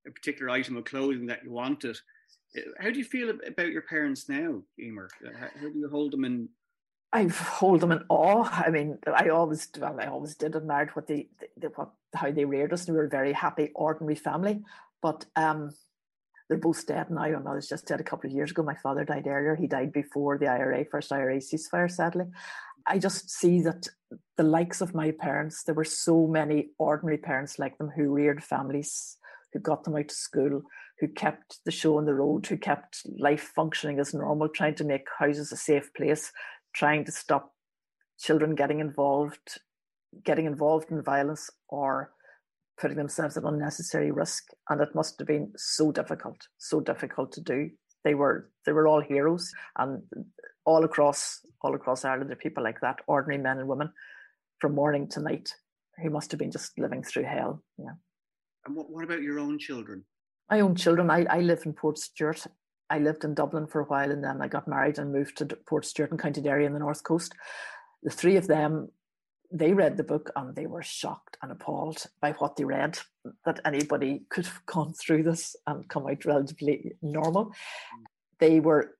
a 0.06 0.10
particular 0.10 0.50
item 0.50 0.76
of 0.76 0.84
clothing 0.84 1.26
that 1.26 1.44
you 1.44 1.50
wanted. 1.50 1.98
How 2.78 2.90
do 2.90 2.98
you 2.98 3.04
feel 3.04 3.30
about 3.30 3.72
your 3.72 3.82
parents 3.82 4.28
now, 4.28 4.62
Eimear? 4.80 5.08
How, 5.38 5.48
how 5.60 5.68
do 5.68 5.78
you 5.78 5.88
hold 5.88 6.12
them 6.12 6.24
in? 6.24 6.48
I 7.14 7.28
hold 7.28 7.80
them 7.80 7.92
in 7.92 8.02
awe. 8.08 8.50
I 8.66 8.70
mean, 8.70 8.98
I 9.06 9.28
always, 9.28 9.68
well, 9.78 9.96
I 10.00 10.06
always 10.06 10.34
did 10.34 10.56
admire 10.56 10.90
what 10.94 11.06
they, 11.06 11.28
they 11.56 11.68
what 11.68 11.92
how 12.12 12.32
they 12.32 12.44
reared 12.44 12.72
us. 12.72 12.86
and 12.86 12.94
We 12.94 12.98
were 12.98 13.06
a 13.06 13.08
very 13.08 13.32
happy, 13.32 13.70
ordinary 13.76 14.16
family. 14.16 14.64
But 15.00 15.24
um, 15.36 15.70
they're 16.48 16.58
both 16.58 16.84
dead 16.88 17.10
now. 17.10 17.20
My 17.20 17.30
mother's 17.30 17.68
just 17.68 17.86
dead 17.86 18.00
a 18.00 18.04
couple 18.04 18.28
of 18.28 18.34
years 18.34 18.50
ago. 18.50 18.64
My 18.64 18.74
father 18.74 19.04
died 19.04 19.28
earlier. 19.28 19.54
He 19.54 19.68
died 19.68 19.92
before 19.92 20.38
the 20.38 20.48
IRA, 20.48 20.84
first 20.84 21.12
IRA 21.12 21.36
ceasefire, 21.36 21.88
sadly. 21.88 22.24
I 22.84 22.98
just 22.98 23.30
see 23.30 23.62
that 23.62 23.86
the 24.36 24.42
likes 24.42 24.80
of 24.80 24.92
my 24.92 25.12
parents, 25.12 25.62
there 25.62 25.74
were 25.74 25.84
so 25.84 26.26
many 26.26 26.70
ordinary 26.78 27.18
parents 27.18 27.60
like 27.60 27.78
them 27.78 27.90
who 27.94 28.12
reared 28.12 28.42
families, 28.42 29.18
who 29.52 29.60
got 29.60 29.84
them 29.84 29.96
out 29.96 30.08
to 30.08 30.14
school, 30.14 30.62
who 30.98 31.08
kept 31.08 31.60
the 31.64 31.70
show 31.70 31.96
on 31.96 32.06
the 32.06 32.14
road, 32.14 32.46
who 32.46 32.56
kept 32.56 33.06
life 33.18 33.52
functioning 33.54 34.00
as 34.00 34.12
normal, 34.12 34.48
trying 34.48 34.74
to 34.74 34.84
make 34.84 35.06
houses 35.18 35.52
a 35.52 35.56
safe 35.56 35.94
place, 35.94 36.32
trying 36.74 37.04
to 37.04 37.12
stop 37.12 37.52
children 38.18 38.54
getting 38.54 38.80
involved, 38.80 39.60
getting 40.24 40.46
involved 40.46 40.90
in 40.90 41.02
violence 41.02 41.50
or 41.68 42.10
putting 42.80 42.96
themselves 42.96 43.36
at 43.36 43.44
unnecessary 43.44 44.10
risk. 44.10 44.44
And 44.68 44.80
it 44.80 44.94
must 44.94 45.18
have 45.18 45.28
been 45.28 45.52
so 45.56 45.92
difficult, 45.92 46.36
so 46.58 46.80
difficult 46.80 47.32
to 47.32 47.40
do. 47.40 47.70
They 48.02 48.14
were 48.14 48.50
they 48.66 48.72
were 48.72 48.86
all 48.86 49.00
heroes, 49.00 49.50
and 49.78 50.02
all 50.66 50.84
across 50.84 51.40
all 51.62 51.74
across 51.74 52.04
Ireland 52.04 52.28
there 52.28 52.36
are 52.36 52.46
people 52.46 52.62
like 52.62 52.80
that, 52.82 53.00
ordinary 53.06 53.42
men 53.42 53.58
and 53.58 53.68
women, 53.68 53.90
from 54.60 54.74
morning 54.74 55.08
to 55.10 55.20
night, 55.20 55.48
who 56.02 56.10
must 56.10 56.30
have 56.30 56.38
been 56.38 56.50
just 56.50 56.78
living 56.78 57.02
through 57.02 57.24
hell. 57.24 57.62
Yeah. 57.78 57.94
And 58.66 58.76
what, 58.76 58.90
what 58.90 59.04
about 59.04 59.22
your 59.22 59.38
own 59.38 59.58
children? 59.58 60.04
My 60.50 60.60
own 60.60 60.74
children. 60.74 61.10
I, 61.10 61.24
I 61.30 61.40
live 61.40 61.62
in 61.64 61.72
Portstewart. 61.72 62.46
I 62.90 62.98
lived 62.98 63.24
in 63.24 63.34
Dublin 63.34 63.66
for 63.66 63.80
a 63.80 63.84
while 63.84 64.10
and 64.10 64.22
then 64.22 64.40
I 64.42 64.48
got 64.48 64.68
married 64.68 64.98
and 64.98 65.12
moved 65.12 65.38
to 65.38 65.46
Port 65.46 65.84
Stewart 65.84 66.10
in 66.10 66.18
County 66.18 66.40
Derry 66.40 66.64
in 66.64 66.72
the 66.72 66.78
North 66.78 67.02
Coast. 67.02 67.34
The 68.02 68.10
three 68.10 68.36
of 68.36 68.46
them 68.46 68.90
they 69.54 69.72
read 69.72 69.96
the 69.96 70.04
book 70.04 70.30
and 70.34 70.54
they 70.56 70.66
were 70.66 70.82
shocked 70.82 71.36
and 71.40 71.52
appalled 71.52 72.06
by 72.20 72.32
what 72.32 72.56
they 72.56 72.64
read 72.64 72.98
that 73.44 73.60
anybody 73.64 74.22
could 74.28 74.46
have 74.46 74.66
gone 74.66 74.92
through 74.92 75.22
this 75.22 75.54
and 75.66 75.88
come 75.88 76.06
out 76.06 76.24
relatively 76.24 76.92
normal 77.02 77.52
they 78.40 78.58
were 78.60 78.96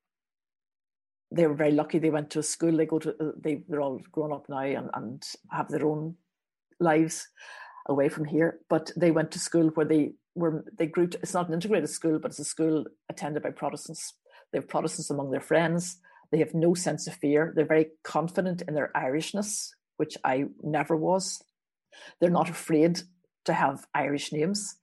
they 1.33 1.47
were 1.47 1.55
very 1.55 1.73
lucky 1.73 1.99
they 1.99 2.11
went 2.11 2.31
to 2.31 2.39
a 2.39 2.43
school 2.43 2.77
they 2.77 2.87
go 2.87 2.99
to 2.99 3.11
uh, 3.21 3.33
they, 3.37 3.65
they're 3.69 3.81
all 3.81 4.01
grown 4.13 4.33
up 4.33 4.49
now 4.49 4.61
and, 4.61 4.91
and 4.95 5.23
have 5.51 5.69
their 5.69 5.85
own 5.85 6.15
lives 6.79 7.29
away 7.87 8.09
from 8.09 8.25
here 8.25 8.61
but 8.69 8.93
they 8.97 9.11
went 9.11 9.33
to 9.33 9.39
school 9.39 9.69
where 9.71 9.87
they 9.87 10.13
were 10.35 10.65
they 10.79 10.87
to, 10.87 11.19
it's 11.23 11.35
not 11.35 11.49
an 11.49 11.55
integrated 11.55 11.91
school 11.91 12.19
but 12.19 12.31
it's 12.31 12.39
a 12.39 12.45
school 12.45 12.85
attended 13.09 13.43
by 13.43 13.51
protestants 13.51 14.15
they 14.53 14.59
have 14.59 14.69
protestants 14.69 15.11
among 15.11 15.31
their 15.31 15.41
friends 15.41 15.99
they 16.33 16.39
have 16.39 16.55
no 16.55 16.75
sense 16.75 17.07
of 17.07 17.15
fear 17.15 17.53
they're 17.55 17.65
very 17.65 17.89
confident 18.03 18.63
in 18.63 18.75
their 18.75 18.91
irishness 18.97 19.75
which 19.97 20.17
I 20.25 20.47
never 20.63 20.97
was. 20.97 21.43
They're 22.21 22.31
not 22.31 22.51
afraid 22.51 23.01
to 23.45 23.53
have 23.53 23.87
Irish 23.95 24.33
names. 24.33 24.77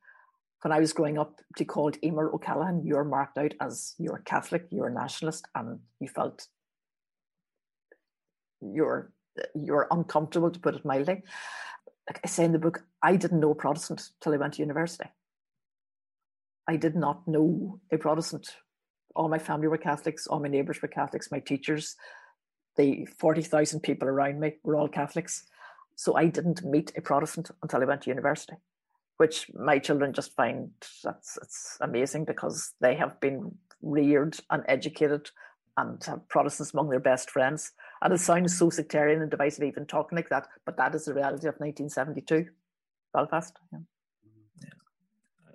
When 0.61 0.71
I 0.71 0.79
was 0.79 0.93
growing 0.93 1.17
up, 1.17 1.41
they 1.57 1.65
called 1.65 1.97
Eimear 2.01 2.33
O'Callaghan, 2.33 2.85
you're 2.85 3.03
marked 3.03 3.37
out 3.37 3.53
as 3.59 3.95
you're 3.97 4.21
Catholic, 4.25 4.67
you're 4.69 4.87
a 4.87 4.93
nationalist, 4.93 5.47
and 5.55 5.79
you 5.99 6.07
felt 6.07 6.47
you're 8.61 9.11
you're 9.55 9.87
uncomfortable 9.89 10.51
to 10.51 10.59
put 10.59 10.75
it 10.75 10.85
mildly. 10.85 11.23
Like 12.07 12.19
I 12.23 12.27
say 12.27 12.43
in 12.43 12.51
the 12.51 12.59
book, 12.59 12.83
I 13.01 13.15
didn't 13.15 13.39
know 13.39 13.55
Protestant 13.55 14.09
till 14.21 14.33
I 14.33 14.37
went 14.37 14.55
to 14.55 14.61
university. 14.61 15.05
I 16.67 16.75
did 16.77 16.95
not 16.95 17.27
know 17.27 17.79
a 17.91 17.97
Protestant. 17.97 18.55
All 19.15 19.29
my 19.29 19.39
family 19.39 19.67
were 19.67 19.77
Catholics, 19.77 20.27
all 20.27 20.39
my 20.39 20.47
neighbours 20.47 20.81
were 20.81 20.87
Catholics, 20.87 21.31
my 21.31 21.39
teachers, 21.39 21.95
the 22.77 23.05
40,000 23.19 23.81
people 23.81 24.07
around 24.07 24.39
me 24.39 24.55
were 24.63 24.75
all 24.75 24.87
Catholics. 24.87 25.45
So 25.95 26.15
I 26.15 26.27
didn't 26.27 26.63
meet 26.63 26.91
a 26.95 27.01
Protestant 27.01 27.51
until 27.61 27.81
I 27.81 27.85
went 27.85 28.03
to 28.03 28.09
university, 28.09 28.53
which 29.17 29.51
my 29.53 29.79
children 29.79 30.13
just 30.13 30.35
find 30.35 30.71
that's 31.03 31.37
it's 31.41 31.77
amazing 31.81 32.25
because 32.25 32.73
they 32.79 32.95
have 32.95 33.19
been 33.19 33.55
reared 33.81 34.37
and 34.49 34.63
educated 34.67 35.29
and 35.77 36.03
have 36.05 36.27
Protestants 36.29 36.73
among 36.73 36.89
their 36.89 36.99
best 36.99 37.29
friends. 37.29 37.73
And 38.01 38.13
it 38.13 38.19
sounds 38.19 38.57
so 38.57 38.69
sectarian 38.69 39.21
and 39.21 39.29
divisive 39.29 39.63
even 39.63 39.85
talking 39.85 40.15
like 40.15 40.29
that, 40.29 40.47
but 40.65 40.77
that 40.77 40.95
is 40.95 41.05
the 41.05 41.13
reality 41.13 41.47
of 41.47 41.59
1972, 41.59 42.47
Belfast. 43.13 43.57
Yeah. 43.71 43.79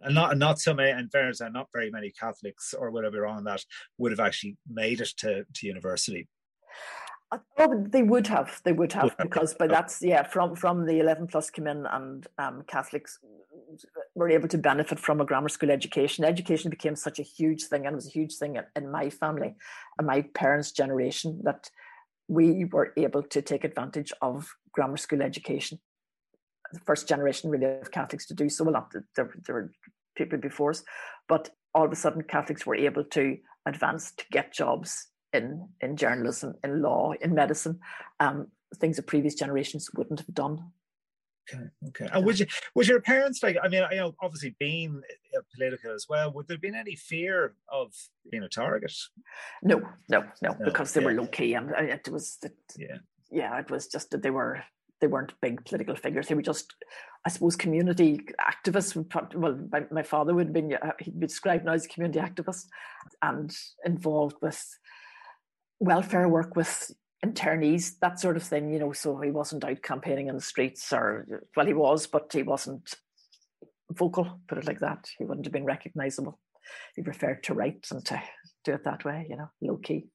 And 0.06 0.14
not 0.14 0.38
not 0.38 0.60
so 0.60 0.72
many, 0.72 0.92
and 0.92 1.10
fairness, 1.10 1.40
and 1.40 1.52
not 1.52 1.66
very 1.74 1.90
many 1.90 2.12
Catholics 2.12 2.72
or 2.72 2.90
whatever 2.90 3.26
on 3.26 3.44
that 3.44 3.62
would 3.98 4.12
have 4.12 4.20
actually 4.20 4.56
made 4.70 5.00
it 5.00 5.12
to, 5.18 5.44
to 5.52 5.66
university. 5.66 6.28
Oh, 7.58 7.84
they 7.88 8.04
would 8.04 8.28
have. 8.28 8.60
They 8.64 8.72
would 8.72 8.92
have 8.92 9.16
because, 9.18 9.52
but 9.58 9.68
that's 9.68 10.00
yeah. 10.00 10.22
From 10.22 10.54
from 10.54 10.86
the 10.86 11.00
eleven 11.00 11.26
plus 11.26 11.50
came 11.50 11.66
in, 11.66 11.84
and 11.86 12.24
um, 12.38 12.62
Catholics 12.68 13.18
were 14.14 14.30
able 14.30 14.46
to 14.46 14.58
benefit 14.58 15.00
from 15.00 15.20
a 15.20 15.24
grammar 15.24 15.48
school 15.48 15.72
education. 15.72 16.24
Education 16.24 16.70
became 16.70 16.94
such 16.94 17.18
a 17.18 17.24
huge 17.24 17.64
thing, 17.64 17.84
and 17.84 17.94
it 17.94 17.96
was 17.96 18.06
a 18.06 18.10
huge 18.10 18.36
thing 18.36 18.60
in 18.76 18.90
my 18.92 19.10
family 19.10 19.56
and 19.98 20.06
my 20.06 20.22
parents' 20.34 20.70
generation 20.70 21.40
that 21.42 21.68
we 22.28 22.64
were 22.66 22.92
able 22.96 23.24
to 23.24 23.42
take 23.42 23.64
advantage 23.64 24.12
of 24.22 24.54
grammar 24.70 24.96
school 24.96 25.20
education. 25.20 25.80
The 26.72 26.80
first 26.80 27.08
generation 27.08 27.50
really 27.50 27.66
of 27.66 27.90
Catholics 27.90 28.26
to 28.26 28.34
do 28.34 28.48
so. 28.48 28.64
Well, 28.64 28.74
not 28.74 28.92
there, 29.16 29.32
there 29.46 29.54
were 29.54 29.72
people 30.16 30.38
before 30.38 30.70
us, 30.70 30.82
but 31.28 31.50
all 31.74 31.84
of 31.84 31.92
a 31.92 31.96
sudden 31.96 32.22
Catholics 32.22 32.66
were 32.66 32.74
able 32.74 33.04
to 33.04 33.36
advance 33.66 34.12
to 34.12 34.24
get 34.32 34.52
jobs 34.52 35.08
in 35.32 35.68
in 35.80 35.96
journalism, 35.96 36.54
in 36.64 36.82
law, 36.82 37.12
in 37.20 37.34
medicine, 37.34 37.78
um, 38.20 38.48
things 38.76 38.96
that 38.96 39.06
previous 39.06 39.34
generations 39.34 39.90
wouldn't 39.94 40.20
have 40.20 40.34
done. 40.34 40.72
Okay, 41.48 41.62
okay. 41.88 42.08
And 42.12 42.24
was 42.26 42.40
you, 42.40 42.46
was 42.74 42.88
your 42.88 43.00
parents 43.00 43.42
like? 43.42 43.56
I 43.62 43.68
mean, 43.68 43.84
you 43.90 43.98
know, 43.98 44.14
obviously 44.20 44.56
being 44.58 45.00
political 45.54 45.92
as 45.92 46.06
well. 46.08 46.32
Would 46.32 46.48
there 46.48 46.58
been 46.58 46.74
any 46.74 46.96
fear 46.96 47.54
of 47.68 47.92
being 48.30 48.42
a 48.42 48.48
target? 48.48 48.92
No, 49.62 49.80
no, 50.08 50.24
no, 50.42 50.56
no 50.58 50.64
because 50.64 50.92
they 50.92 51.00
yeah. 51.00 51.06
were 51.06 51.12
low 51.12 51.26
key, 51.26 51.54
and 51.54 51.70
uh, 51.70 51.82
it 51.82 52.08
was. 52.08 52.38
It, 52.42 52.56
yeah, 52.76 52.98
yeah, 53.30 53.58
it 53.58 53.70
was 53.70 53.86
just 53.86 54.10
that 54.10 54.22
they 54.22 54.30
were 54.30 54.62
they 55.00 55.06
weren't 55.06 55.38
big 55.40 55.64
political 55.64 55.94
figures. 55.94 56.28
They 56.28 56.34
were 56.34 56.42
just, 56.42 56.74
I 57.24 57.28
suppose, 57.30 57.56
community 57.56 58.20
activists. 58.40 59.34
Well, 59.34 59.58
my, 59.70 59.84
my 59.90 60.02
father 60.02 60.34
would 60.34 60.46
have 60.46 60.54
been 60.54 60.76
he'd 61.00 61.20
be 61.20 61.26
described 61.26 61.64
now 61.64 61.72
as 61.72 61.84
a 61.84 61.88
community 61.88 62.20
activist, 62.20 62.66
and 63.22 63.54
involved 63.84 64.36
with 64.40 64.64
welfare 65.80 66.28
work 66.28 66.56
with 66.56 66.90
internees, 67.24 67.98
that 68.00 68.20
sort 68.20 68.36
of 68.36 68.42
thing, 68.42 68.72
you 68.72 68.78
know. 68.78 68.92
So 68.92 69.18
he 69.20 69.30
wasn't 69.30 69.64
out 69.64 69.82
campaigning 69.82 70.28
in 70.28 70.34
the 70.36 70.40
streets, 70.40 70.92
or 70.92 71.26
well, 71.56 71.66
he 71.66 71.74
was, 71.74 72.06
but 72.06 72.32
he 72.32 72.42
wasn't 72.42 72.94
vocal. 73.92 74.40
Put 74.48 74.58
it 74.58 74.66
like 74.66 74.80
that. 74.80 75.08
He 75.18 75.24
wouldn't 75.24 75.46
have 75.46 75.52
been 75.52 75.64
recognisable. 75.64 76.38
He 76.94 77.02
preferred 77.02 77.42
to 77.44 77.54
write 77.54 77.86
and 77.90 78.04
to 78.06 78.20
do 78.64 78.72
it 78.72 78.84
that 78.84 79.04
way, 79.04 79.26
you 79.28 79.36
know, 79.36 79.50
low 79.60 79.76
key. 79.76 80.08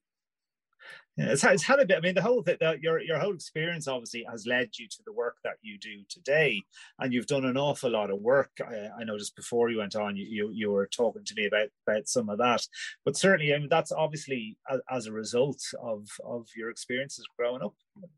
Yeah, 1.16 1.32
it's, 1.32 1.44
it's 1.44 1.62
had 1.62 1.78
a 1.78 1.84
bit. 1.84 1.98
I 1.98 2.00
mean, 2.00 2.14
the 2.14 2.22
whole 2.22 2.42
thing, 2.42 2.56
the, 2.58 2.78
your 2.80 2.98
your 3.00 3.18
whole 3.18 3.34
experience 3.34 3.86
obviously 3.86 4.24
has 4.30 4.46
led 4.46 4.70
you 4.78 4.88
to 4.88 5.02
the 5.04 5.12
work 5.12 5.36
that 5.44 5.56
you 5.60 5.78
do 5.78 6.02
today, 6.08 6.62
and 6.98 7.12
you've 7.12 7.26
done 7.26 7.44
an 7.44 7.58
awful 7.58 7.90
lot 7.90 8.10
of 8.10 8.20
work. 8.20 8.50
I, 8.66 8.88
I 8.98 9.04
noticed 9.04 9.36
before 9.36 9.68
you 9.68 9.78
went 9.78 9.94
on, 9.94 10.16
you, 10.16 10.24
you, 10.24 10.50
you 10.54 10.70
were 10.70 10.86
talking 10.86 11.24
to 11.24 11.34
me 11.34 11.46
about 11.46 11.68
about 11.86 12.08
some 12.08 12.30
of 12.30 12.38
that, 12.38 12.66
but 13.04 13.16
certainly, 13.16 13.52
I 13.52 13.58
mean, 13.58 13.68
that's 13.68 13.92
obviously 13.92 14.56
a, 14.70 14.78
as 14.90 15.06
a 15.06 15.12
result 15.12 15.60
of 15.82 16.08
of 16.24 16.46
your 16.56 16.70
experiences 16.70 17.26
growing 17.38 17.62
up. 17.62 17.74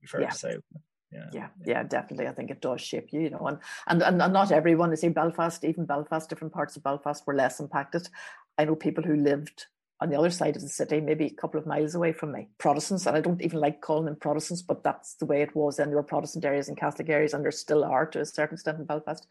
Fair 0.07 0.20
yeah. 0.20 0.30
to 0.30 0.38
say. 0.38 0.57
Yeah, 1.11 1.30
yeah, 1.33 1.48
yeah, 1.64 1.83
definitely. 1.83 2.28
I 2.28 2.33
think 2.33 2.50
it 2.50 2.61
does 2.61 2.80
shape 2.80 3.09
you, 3.12 3.22
you 3.22 3.30
know, 3.30 3.46
and 3.46 3.59
and 3.88 4.02
and, 4.02 4.22
and 4.22 4.33
not 4.33 4.52
everyone. 4.52 4.90
You 4.90 4.96
see, 4.96 5.09
Belfast, 5.09 5.64
even 5.64 5.85
Belfast, 5.85 6.28
different 6.28 6.52
parts 6.52 6.76
of 6.76 6.85
Belfast 6.85 7.26
were 7.26 7.35
less 7.35 7.59
impacted. 7.59 8.09
I 8.57 8.64
know 8.64 8.76
people 8.76 9.02
who 9.02 9.16
lived 9.16 9.66
on 10.00 10.11
the 10.11 10.18
other 10.18 10.30
side 10.30 10.57
of 10.57 10.62
the 10.62 10.68
city, 10.68 11.00
maybe 11.00 11.26
a 11.26 11.30
couple 11.30 11.59
of 11.59 11.66
miles 11.66 11.94
away 11.94 12.12
from 12.12 12.33
me. 12.33 12.48
Protestants, 12.59 13.07
and 13.07 13.16
I 13.16 13.20
don't 13.20 13.42
even 13.42 13.61
like 13.61 13.80
calling 13.80 14.07
them 14.07 14.16
Protestants, 14.16 14.62
but 14.62 14.83
that's 14.83 15.14
the 15.14 15.26
way 15.26 15.42
it 15.42 15.54
was. 15.54 15.78
And 15.78 15.90
there 15.90 15.96
were 15.96 16.02
Protestant 16.02 16.44
areas 16.44 16.68
and 16.68 16.76
Catholic 16.76 17.09
areas, 17.09 17.33
and 17.33 17.44
there 17.44 17.52
still 17.52 17.85
are 17.85 18.07
to 18.07 18.20
a 18.20 18.26
certain 18.26 18.54
extent 18.54 18.78
in 18.78 18.85
Belfast, 18.85 19.26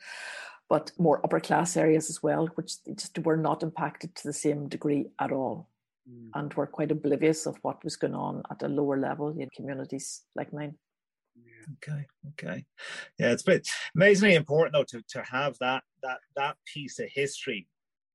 but 0.70 0.92
more 0.98 1.20
upper 1.24 1.40
class 1.40 1.76
areas 1.76 2.10
as 2.10 2.24
well, 2.24 2.48
which 2.56 2.76
just 2.96 3.20
were 3.20 3.38
not 3.38 3.62
impacted 3.62 4.16
to 4.16 4.24
the 4.24 4.34
same 4.34 4.70
degree 4.70 5.08
at 5.20 5.32
all. 5.32 5.70
Mm. 6.10 6.30
And 6.34 6.54
were 6.54 6.68
quite 6.68 6.92
oblivious 6.92 7.46
of 7.46 7.58
what 7.62 7.84
was 7.84 7.96
going 7.96 8.16
on 8.16 8.44
at 8.52 8.62
a 8.62 8.68
lower 8.68 8.98
level 8.98 9.30
in 9.40 9.50
communities 9.56 10.24
like 10.36 10.52
mine. 10.52 10.76
Okay, 11.82 12.06
okay, 12.32 12.66
yeah, 13.18 13.32
it's 13.32 13.44
been 13.44 13.62
amazingly 13.96 14.36
important 14.36 14.74
though 14.74 14.84
to 14.84 15.02
to 15.10 15.24
have 15.24 15.58
that 15.60 15.84
that 16.02 16.20
that 16.36 16.58
piece 16.72 17.00
of 17.00 17.08
history 17.14 17.68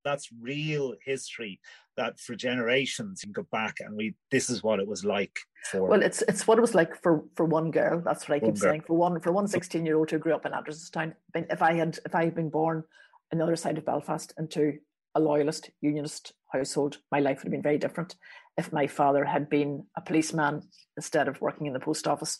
that's 0.04 0.28
real 0.40 0.94
history 1.04 1.60
that 1.96 2.18
for 2.20 2.34
generations 2.34 3.22
you 3.22 3.26
can 3.26 3.42
go 3.42 3.48
back 3.50 3.76
and 3.80 3.96
we 3.96 4.14
this 4.30 4.48
is 4.48 4.62
what 4.62 4.78
it 4.78 4.86
was 4.86 5.04
like 5.04 5.36
for 5.70 5.82
well 5.82 6.02
it's 6.02 6.22
it's 6.28 6.46
what 6.46 6.56
it 6.56 6.60
was 6.60 6.74
like 6.74 7.00
for 7.02 7.24
for 7.34 7.44
one 7.44 7.70
girl. 7.70 8.00
That's 8.04 8.28
what 8.28 8.36
i 8.36 8.40
keep 8.40 8.56
saying. 8.56 8.84
For 8.86 8.96
one 8.96 9.20
for 9.20 9.32
one 9.32 9.48
16 9.48 9.84
year 9.84 9.96
old 9.96 10.10
who 10.10 10.18
grew 10.18 10.34
up 10.34 10.46
in 10.46 10.52
Andersonstown 10.52 11.14
if 11.34 11.60
i 11.60 11.72
had 11.74 11.98
if 12.06 12.14
i 12.14 12.24
had 12.24 12.34
been 12.34 12.50
born 12.50 12.84
on 13.32 13.38
the 13.38 13.44
other 13.44 13.56
side 13.56 13.76
of 13.76 13.84
belfast 13.84 14.32
into 14.38 14.78
a 15.14 15.20
loyalist 15.20 15.70
unionist 15.80 16.32
household 16.52 16.98
my 17.10 17.20
life 17.20 17.38
would 17.38 17.48
have 17.48 17.52
been 17.52 17.62
very 17.62 17.78
different. 17.78 18.14
If 18.56 18.72
my 18.72 18.86
father 18.86 19.24
had 19.24 19.48
been 19.48 19.84
a 19.96 20.00
policeman 20.00 20.62
instead 20.96 21.28
of 21.28 21.40
working 21.40 21.66
in 21.66 21.72
the 21.72 21.80
post 21.80 22.06
office 22.06 22.38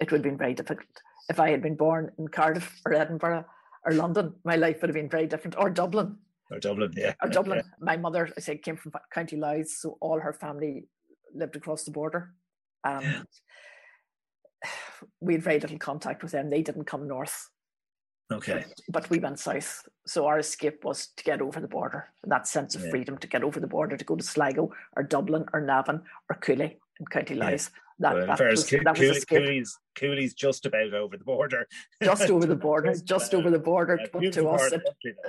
it 0.00 0.10
would 0.10 0.18
have 0.18 0.30
been 0.30 0.38
very 0.38 0.54
difficult. 0.54 0.88
If 1.28 1.40
i 1.40 1.50
had 1.50 1.62
been 1.62 1.76
born 1.76 2.12
in 2.18 2.28
cardiff 2.28 2.80
or 2.86 2.94
edinburgh 2.94 3.44
or 3.84 3.92
london 3.92 4.34
my 4.44 4.54
life 4.54 4.80
would 4.80 4.90
have 4.90 4.94
been 4.94 5.08
very 5.08 5.26
different. 5.26 5.56
Or 5.58 5.68
dublin 5.70 6.18
or 6.52 6.58
Dublin, 6.58 6.92
yeah. 6.96 7.14
Or 7.22 7.28
Dublin. 7.28 7.58
Yeah. 7.58 7.70
My 7.80 7.96
mother, 7.96 8.28
I 8.36 8.40
say, 8.40 8.56
came 8.58 8.76
from 8.76 8.92
County 9.12 9.36
Louth, 9.36 9.68
so 9.68 9.96
all 10.00 10.20
her 10.20 10.32
family 10.32 10.84
lived 11.34 11.56
across 11.56 11.84
the 11.84 11.90
border. 11.90 12.32
And 12.84 13.04
yeah. 13.04 14.70
we 15.20 15.34
had 15.34 15.42
very 15.42 15.60
little 15.60 15.78
contact 15.78 16.22
with 16.22 16.32
them. 16.32 16.50
They 16.50 16.62
didn't 16.62 16.84
come 16.84 17.08
north. 17.08 17.48
Okay. 18.32 18.64
But, 18.88 19.02
but 19.02 19.10
we 19.10 19.18
went 19.18 19.38
south. 19.38 19.82
So 20.06 20.26
our 20.26 20.38
escape 20.38 20.84
was 20.84 21.08
to 21.16 21.24
get 21.24 21.42
over 21.42 21.60
the 21.60 21.68
border. 21.68 22.08
that 22.24 22.46
sense 22.46 22.74
of 22.74 22.82
yeah. 22.82 22.90
freedom 22.90 23.18
to 23.18 23.26
get 23.26 23.42
over 23.42 23.60
the 23.60 23.66
border, 23.66 23.96
to 23.96 24.04
go 24.04 24.16
to 24.16 24.24
Sligo 24.24 24.70
or 24.96 25.02
Dublin 25.02 25.44
or 25.52 25.60
Navan 25.60 26.02
or 26.30 26.36
Cooley 26.36 26.78
in 26.98 27.06
County 27.06 27.34
Louth. 27.34 27.70
That, 28.02 28.14
well, 28.14 28.26
that, 28.26 28.40
was, 28.40 28.68
that 28.68 28.98
was 28.98 29.24
Cooley's, 29.24 29.78
Cooley's 29.94 30.34
just 30.34 30.66
about 30.66 30.92
over 30.92 31.16
the 31.16 31.22
border. 31.22 31.68
Just 32.02 32.28
over 32.30 32.46
the 32.46 32.56
border, 32.68 32.94
just 33.04 33.32
over 33.32 33.48
the 33.48 33.60
border. 33.60 33.96
Yeah, 34.00 34.06
but 34.12 34.32
to 34.32 34.48
us, 34.48 34.72
it, 34.72 34.82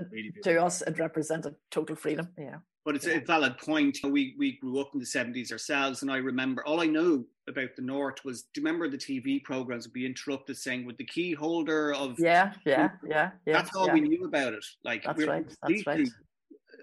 really 0.09 0.33
to 0.43 0.63
us, 0.63 0.81
it 0.81 0.97
represented 0.97 1.53
total 1.69 1.95
freedom. 1.95 2.29
Yeah. 2.35 2.57
But 2.83 2.95
it's 2.95 3.05
yeah. 3.05 3.17
a 3.17 3.21
valid 3.21 3.59
point. 3.59 3.99
We 4.03 4.33
we 4.39 4.53
grew 4.53 4.79
up 4.79 4.89
in 4.95 4.99
the 4.99 5.05
seventies 5.05 5.51
ourselves, 5.51 6.01
and 6.01 6.11
I 6.11 6.17
remember 6.17 6.65
all 6.65 6.81
I 6.81 6.87
know 6.87 7.23
about 7.47 7.75
the 7.75 7.83
North 7.83 8.25
was. 8.25 8.41
Do 8.41 8.61
you 8.61 8.65
remember 8.65 8.89
the 8.89 8.97
TV 8.97 9.41
programs 9.43 9.85
would 9.85 9.93
be 9.93 10.07
interrupted 10.07 10.57
saying, 10.57 10.87
"With 10.87 10.97
the 10.97 11.05
key 11.05 11.33
holder 11.33 11.93
of." 11.93 12.19
Yeah, 12.19 12.53
yeah, 12.65 12.89
yeah, 13.07 13.29
yeah. 13.45 13.53
That's 13.53 13.75
all 13.75 13.85
yeah. 13.85 13.93
we 13.93 14.01
knew 14.01 14.25
about 14.25 14.53
it. 14.53 14.65
Like 14.83 15.03
that's 15.03 15.17
we're 15.17 15.27
right. 15.27 15.45
That's 15.61 15.85
right. 15.85 16.09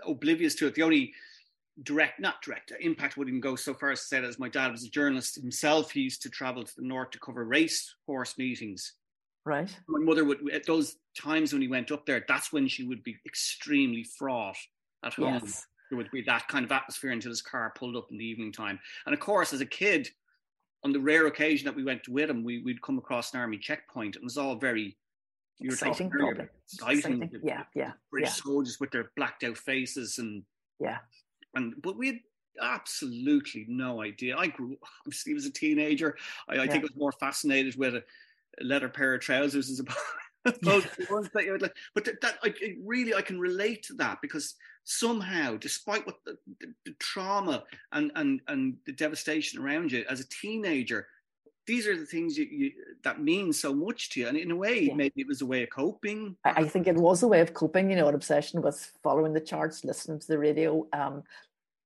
Oblivious 0.06 0.54
to 0.54 0.68
it. 0.68 0.76
The 0.76 0.84
only 0.84 1.12
direct, 1.82 2.20
not 2.20 2.42
direct 2.42 2.72
uh, 2.72 2.76
impact 2.80 3.16
wouldn't 3.16 3.42
go 3.42 3.56
so 3.56 3.74
far 3.74 3.90
as 3.90 4.00
to 4.00 4.06
say 4.06 4.20
that 4.20 4.28
as 4.28 4.38
my 4.38 4.48
dad 4.48 4.72
was 4.72 4.84
a 4.84 4.90
journalist 4.90 5.40
himself, 5.40 5.90
he 5.90 6.00
used 6.00 6.22
to 6.22 6.30
travel 6.30 6.62
to 6.62 6.76
the 6.76 6.86
north 6.86 7.10
to 7.10 7.18
cover 7.18 7.44
race 7.44 7.94
horse 8.06 8.36
meetings. 8.38 8.94
Right. 9.46 9.74
My 9.88 10.00
mother 10.00 10.24
would, 10.24 10.38
at 10.52 10.66
those 10.66 10.96
times 11.18 11.52
when 11.52 11.62
he 11.62 11.68
went 11.68 11.90
up 11.90 12.04
there, 12.06 12.24
that's 12.28 12.52
when 12.52 12.68
she 12.68 12.84
would 12.84 13.02
be 13.02 13.16
extremely 13.26 14.04
fraught 14.04 14.56
at 15.04 15.14
home. 15.14 15.40
Yes. 15.42 15.66
There 15.90 15.96
would 15.96 16.10
be 16.12 16.22
that 16.22 16.46
kind 16.46 16.64
of 16.64 16.70
atmosphere 16.70 17.10
until 17.10 17.30
his 17.30 17.42
car 17.42 17.72
pulled 17.74 17.96
up 17.96 18.08
in 18.10 18.18
the 18.18 18.24
evening 18.24 18.52
time. 18.52 18.78
And 19.06 19.14
of 19.14 19.20
course, 19.20 19.52
as 19.52 19.60
a 19.60 19.66
kid, 19.66 20.08
on 20.84 20.92
the 20.92 21.00
rare 21.00 21.26
occasion 21.26 21.64
that 21.64 21.74
we 21.74 21.84
went 21.84 22.08
with 22.08 22.30
him, 22.30 22.44
we, 22.44 22.62
would 22.62 22.80
come 22.82 22.98
across 22.98 23.34
an 23.34 23.40
army 23.40 23.58
checkpoint. 23.58 24.16
And 24.16 24.22
it 24.22 24.24
was 24.24 24.38
all 24.38 24.54
very 24.56 24.96
you 25.58 25.70
exciting, 25.70 26.10
earlier, 26.14 26.50
exciting. 26.72 27.22
exciting. 27.22 27.40
Yeah, 27.42 27.64
yeah. 27.74 27.92
British 28.10 28.30
yeah. 28.30 28.42
soldiers 28.44 28.78
with 28.78 28.90
their 28.92 29.10
blacked 29.16 29.42
out 29.42 29.58
faces 29.58 30.18
and 30.18 30.42
yeah, 30.78 30.98
and 31.54 31.74
but 31.82 31.96
we 31.96 32.06
had 32.08 32.20
absolutely 32.60 33.66
no 33.68 34.02
idea. 34.02 34.36
I 34.36 34.48
grew 34.48 34.76
obviously 35.06 35.34
was 35.34 35.46
a 35.46 35.52
teenager. 35.52 36.16
I, 36.48 36.54
I 36.54 36.64
yeah. 36.64 36.70
think 36.70 36.84
I 36.84 36.88
was 36.88 36.96
more 36.96 37.12
fascinated 37.12 37.76
with 37.76 37.94
a, 37.94 38.04
a 38.60 38.64
leather 38.64 38.88
pair 38.88 39.14
of 39.14 39.20
trousers 39.20 39.70
as 39.70 39.80
opposed 40.44 40.88
to 40.94 41.06
ones 41.12 41.30
that 41.34 41.44
you 41.44 41.52
would 41.52 41.62
like. 41.62 41.76
But 41.94 42.04
that, 42.04 42.20
that 42.20 42.38
I, 42.42 42.54
really 42.82 43.14
I 43.14 43.22
can 43.22 43.38
relate 43.38 43.82
to 43.84 43.94
that 43.94 44.18
because 44.22 44.54
somehow, 44.84 45.56
despite 45.56 46.06
what 46.06 46.16
the, 46.24 46.36
the, 46.60 46.74
the 46.86 46.94
trauma 46.98 47.64
and 47.92 48.10
and 48.16 48.40
and 48.48 48.76
the 48.86 48.92
devastation 48.92 49.60
around 49.60 49.92
you 49.92 50.04
as 50.08 50.20
a 50.20 50.28
teenager, 50.28 51.06
these 51.70 51.86
are 51.86 51.96
the 51.96 52.04
things 52.04 52.36
you, 52.36 52.46
you, 52.50 52.72
that 53.04 53.22
mean 53.22 53.52
so 53.52 53.72
much 53.72 54.10
to 54.10 54.20
you. 54.20 54.26
And 54.26 54.36
in 54.36 54.50
a 54.50 54.56
way, 54.56 54.86
yeah. 54.86 54.94
maybe 54.94 55.20
it 55.20 55.28
was 55.28 55.40
a 55.40 55.46
way 55.46 55.62
of 55.62 55.70
coping. 55.70 56.36
I, 56.44 56.62
I, 56.62 56.68
think 56.68 56.88
it 56.88 56.96
was 56.96 57.22
a 57.22 57.28
way 57.28 57.40
of 57.40 57.54
coping, 57.54 57.90
you 57.90 57.96
know, 57.96 58.08
an 58.08 58.14
obsession 58.16 58.60
with 58.60 58.92
following 59.04 59.34
the 59.34 59.40
charts, 59.40 59.84
listening 59.84 60.18
to 60.18 60.26
the 60.26 60.38
radio, 60.38 60.88
um, 60.92 61.22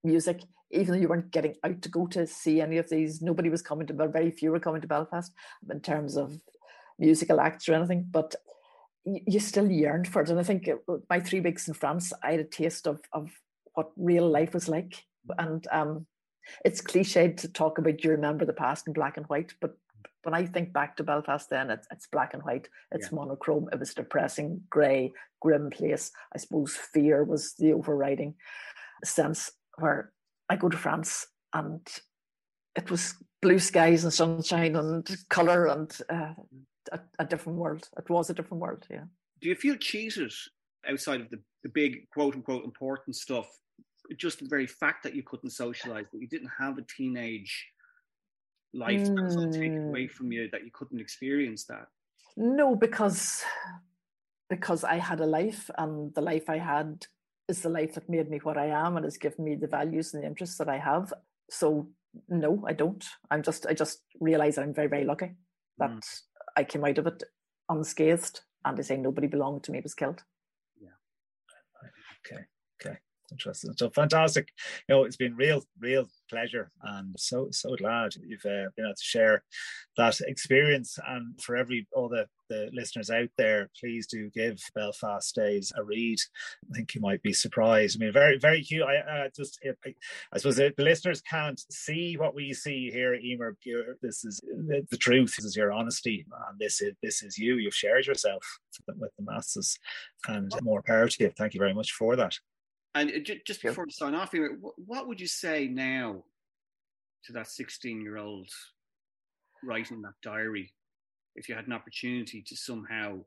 music, 0.03 0.41
even 0.71 0.87
though 0.87 0.99
you 0.99 1.07
weren't 1.07 1.29
getting 1.29 1.55
out 1.63 1.83
to 1.83 1.89
go 1.89 2.07
to 2.07 2.25
see 2.25 2.61
any 2.61 2.77
of 2.77 2.89
these, 2.89 3.21
nobody 3.21 3.49
was 3.49 3.61
coming 3.61 3.85
to, 3.85 3.93
very 3.93 4.31
few 4.31 4.51
were 4.51 4.59
coming 4.59 4.81
to 4.81 4.87
Belfast 4.87 5.31
in 5.69 5.79
terms 5.81 6.17
of 6.17 6.35
musical 6.97 7.39
acts 7.39 7.69
or 7.69 7.75
anything. 7.75 8.07
But 8.09 8.33
you 9.05 9.39
still 9.39 9.69
yearned 9.69 10.07
for 10.07 10.23
it. 10.23 10.29
And 10.31 10.39
I 10.39 10.43
think 10.43 10.67
my 11.11 11.19
three 11.19 11.41
weeks 11.41 11.67
in 11.67 11.75
France, 11.75 12.11
I 12.23 12.31
had 12.31 12.39
a 12.39 12.43
taste 12.43 12.87
of, 12.87 13.01
of 13.13 13.29
what 13.75 13.91
real 13.97 14.27
life 14.27 14.55
was 14.55 14.67
like. 14.67 15.05
And 15.37 15.63
um, 15.71 16.07
it's 16.63 16.81
cliched 16.81 17.37
to 17.37 17.47
talk 17.47 17.77
about 17.77 18.03
you 18.03 18.11
remember 18.11 18.45
the 18.45 18.53
past 18.53 18.87
in 18.87 18.93
black 18.93 19.17
and 19.17 19.25
white, 19.27 19.53
but 19.61 19.77
when 20.23 20.33
I 20.33 20.45
think 20.45 20.73
back 20.73 20.97
to 20.97 21.03
Belfast, 21.03 21.49
then 21.49 21.69
it's, 21.69 21.87
it's 21.91 22.07
black 22.07 22.33
and 22.33 22.41
white. 22.43 22.67
It's 22.91 23.09
yeah. 23.11 23.15
monochrome. 23.15 23.69
It 23.71 23.79
was 23.79 23.93
depressing, 23.93 24.61
grey, 24.69 25.13
grim 25.39 25.69
place. 25.69 26.11
I 26.33 26.39
suppose 26.39 26.75
fear 26.75 27.23
was 27.23 27.53
the 27.59 27.73
overriding 27.73 28.33
sense 29.03 29.51
where 29.77 30.11
I 30.49 30.55
go 30.55 30.69
to 30.69 30.77
France 30.77 31.27
and 31.53 31.87
it 32.75 32.89
was 32.89 33.13
blue 33.41 33.59
skies 33.59 34.03
and 34.03 34.11
sunshine 34.11 34.75
and 34.75 35.07
color 35.29 35.67
and 35.67 35.95
uh, 36.09 36.33
a, 36.91 36.99
a, 37.19 37.25
different 37.25 37.59
world. 37.59 37.87
It 37.97 38.09
was 38.09 38.29
a 38.29 38.33
different 38.33 38.61
world. 38.61 38.85
Yeah. 38.89 39.03
Do 39.41 39.49
you 39.49 39.55
feel 39.55 39.75
cheated 39.75 40.33
outside 40.89 41.21
of 41.21 41.29
the, 41.29 41.39
the 41.63 41.69
big 41.69 42.09
quote 42.09 42.35
unquote 42.35 42.65
important 42.65 43.15
stuff? 43.15 43.47
Just 44.17 44.39
the 44.39 44.47
very 44.47 44.67
fact 44.67 45.03
that 45.03 45.15
you 45.15 45.23
couldn't 45.23 45.49
socialize, 45.51 46.05
that 46.11 46.21
you 46.21 46.27
didn't 46.27 46.51
have 46.59 46.77
a 46.77 46.83
teenage 46.83 47.67
life 48.73 49.01
mm. 49.01 49.15
that 49.15 49.23
was 49.23 49.37
all 49.37 49.51
taken 49.51 49.87
away 49.89 50.07
from 50.07 50.31
you, 50.31 50.49
that 50.51 50.63
you 50.63 50.71
couldn't 50.71 50.99
experience 50.99 51.65
that. 51.65 51.87
No, 52.37 52.75
because 52.75 53.43
because 54.49 54.83
I 54.83 54.95
had 54.97 55.21
a 55.21 55.25
life 55.25 55.69
and 55.77 56.13
the 56.13 56.21
life 56.21 56.49
I 56.49 56.57
had 56.57 57.05
is 57.47 57.61
the 57.61 57.69
life 57.69 57.93
that 57.95 58.09
made 58.09 58.29
me 58.29 58.39
what 58.43 58.57
I 58.57 58.67
am 58.67 58.95
and 58.95 59.03
has 59.03 59.17
given 59.17 59.45
me 59.45 59.55
the 59.55 59.67
values 59.67 60.13
and 60.13 60.23
the 60.23 60.27
interests 60.27 60.57
that 60.57 60.69
I 60.69 60.77
have. 60.77 61.13
So 61.49 61.89
no, 62.29 62.63
I 62.67 62.73
don't. 62.73 63.03
I'm 63.31 63.43
just 63.43 63.65
I 63.65 63.73
just 63.73 64.01
realize 64.19 64.57
I'm 64.57 64.73
very, 64.73 64.87
very 64.87 65.05
lucky 65.05 65.31
that 65.77 65.91
mm. 65.91 66.21
I 66.55 66.63
came 66.63 66.85
out 66.85 66.97
of 66.97 67.07
it 67.07 67.23
unscathed. 67.69 68.41
and 68.63 68.77
they 68.77 68.83
say 68.83 68.97
nobody 68.97 69.27
belonged 69.27 69.63
to 69.63 69.71
me 69.71 69.81
was 69.81 69.93
killed. 69.93 70.23
Yeah. 70.81 70.89
Okay. 72.25 72.43
Okay. 72.81 72.97
Interesting. 73.31 73.73
So 73.77 73.89
fantastic. 73.89 74.49
You 74.87 74.95
know, 74.95 75.03
it's 75.03 75.17
been 75.17 75.35
real, 75.35 75.63
real 75.79 76.07
pleasure 76.29 76.71
and 76.83 77.15
so, 77.17 77.47
so 77.51 77.75
glad 77.75 78.15
you've 78.15 78.45
uh, 78.45 78.69
been 78.75 78.85
able 78.85 78.95
to 78.95 79.03
share 79.03 79.43
that 79.97 80.19
experience. 80.21 80.97
And 81.07 81.39
for 81.41 81.55
every, 81.55 81.87
all 81.93 82.09
the, 82.09 82.27
the 82.49 82.69
listeners 82.73 83.09
out 83.09 83.29
there, 83.37 83.69
please 83.79 84.07
do 84.07 84.29
give 84.29 84.59
Belfast 84.75 85.33
Days 85.33 85.73
a 85.75 85.83
read. 85.83 86.19
I 86.69 86.75
think 86.75 86.93
you 86.93 87.01
might 87.01 87.21
be 87.23 87.33
surprised. 87.33 87.97
I 87.97 88.05
mean, 88.05 88.13
very, 88.13 88.37
very 88.37 88.61
cute. 88.61 88.83
I, 88.83 89.23
I 89.25 89.29
just, 89.35 89.59
I, 89.65 89.93
I 90.31 90.37
suppose 90.37 90.57
the, 90.57 90.73
the, 90.77 90.83
listeners 90.83 91.21
can't 91.21 91.61
see 91.71 92.15
what 92.17 92.35
we 92.35 92.53
see 92.53 92.91
here, 92.91 93.15
Eimear. 93.15 93.53
This 94.01 94.23
is 94.23 94.39
the, 94.41 94.85
the, 94.89 94.97
truth. 94.97 95.35
This 95.35 95.45
is 95.45 95.55
your 95.55 95.71
honesty, 95.71 96.25
and 96.49 96.59
this 96.59 96.81
is 96.81 96.93
this 97.01 97.23
is 97.23 97.37
you. 97.37 97.55
You've 97.57 97.73
shared 97.73 98.05
yourself 98.05 98.59
with 98.87 99.11
the 99.17 99.23
masses, 99.23 99.77
and 100.27 100.51
more 100.61 100.83
power 100.83 101.07
to 101.07 101.23
you. 101.23 101.31
Thank 101.37 101.53
you 101.53 101.59
very 101.59 101.73
much 101.73 101.91
for 101.91 102.15
that. 102.15 102.37
And 102.95 103.11
uh, 103.11 103.33
just 103.45 103.61
before 103.61 103.83
we 103.85 103.91
sign 103.91 104.15
off 104.15 104.31
here, 104.31 104.57
what 104.77 105.07
would 105.07 105.19
you 105.19 105.27
say 105.27 105.67
now 105.67 106.23
to 107.25 107.33
that 107.33 107.47
16 107.47 108.01
year 108.01 108.17
old 108.17 108.47
writing 109.63 110.01
that 110.01 110.13
diary 110.23 110.73
if 111.35 111.49
you 111.49 111.55
had 111.55 111.67
an 111.67 111.73
opportunity 111.73 112.41
to 112.47 112.55
somehow 112.55 113.19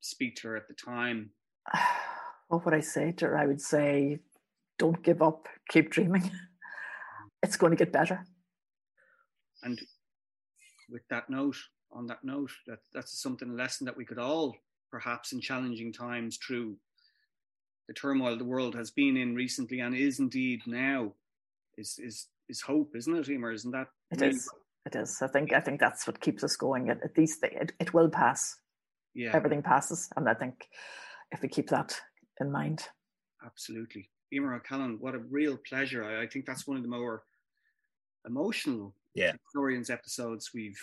speak 0.00 0.36
to 0.36 0.48
her 0.48 0.56
at 0.56 0.66
the 0.66 0.74
time? 0.74 1.30
What 2.48 2.66
would 2.66 2.74
I 2.74 2.80
say 2.80 3.10
to 3.10 3.24
her? 3.24 3.38
I 3.38 3.46
would 3.46 3.60
say, 3.60 4.18
don't 4.78 5.02
give 5.02 5.22
up, 5.22 5.48
keep 5.68 5.90
dreaming. 5.90 6.30
It's 7.42 7.56
going 7.56 7.72
to 7.72 7.76
get 7.76 7.92
better. 7.92 8.24
And 9.62 9.78
with 10.90 11.02
that 11.10 11.28
note, 11.28 11.56
on 11.92 12.06
that 12.06 12.22
note, 12.22 12.50
that 12.66 12.78
that's 12.94 13.20
something 13.20 13.50
a 13.50 13.54
lesson 13.54 13.84
that 13.86 13.96
we 13.96 14.04
could 14.04 14.18
all, 14.18 14.56
perhaps 14.90 15.32
in 15.32 15.40
challenging 15.42 15.92
times, 15.92 16.38
through 16.38 16.76
the 17.88 17.94
turmoil 17.94 18.36
the 18.36 18.44
world 18.44 18.74
has 18.74 18.90
been 18.90 19.16
in 19.16 19.34
recently 19.34 19.80
and 19.80 19.94
is 19.94 20.18
indeed 20.18 20.60
now 20.66 21.12
is 21.76 21.98
is 21.98 22.28
is 22.48 22.60
hope, 22.60 22.94
isn't 22.94 23.16
it, 23.16 23.26
Eimear? 23.26 23.54
Isn't 23.54 23.70
that 23.72 23.88
it 24.10 24.20
really 24.20 24.34
is. 24.34 24.50
It 24.86 24.96
is. 24.96 25.22
I 25.22 25.28
think 25.28 25.52
I 25.52 25.60
think 25.60 25.80
that's 25.80 26.06
what 26.06 26.20
keeps 26.20 26.44
us 26.44 26.56
going. 26.56 26.90
At, 26.90 27.02
at 27.02 27.16
least 27.16 27.42
it, 27.42 27.72
it 27.80 27.94
will 27.94 28.10
pass. 28.10 28.56
Yeah. 29.14 29.30
Everything 29.34 29.62
passes. 29.62 30.10
And 30.16 30.28
I 30.28 30.34
think 30.34 30.68
if 31.30 31.40
we 31.40 31.48
keep 31.48 31.68
that 31.70 31.98
in 32.40 32.50
mind. 32.52 32.86
Absolutely. 33.44 34.10
Eimear 34.32 34.56
O'Callaghan, 34.56 34.98
what 35.00 35.14
a 35.14 35.18
real 35.18 35.56
pleasure. 35.56 36.04
I, 36.04 36.22
I, 36.22 36.26
think 36.26 36.44
that's 36.44 36.66
one 36.66 36.76
of 36.76 36.82
the 36.82 36.88
more 36.88 37.22
emotional 38.26 38.94
yeah. 39.14 39.32
Hipstorians 39.32 39.90
episodes 39.90 40.50
we've 40.52 40.80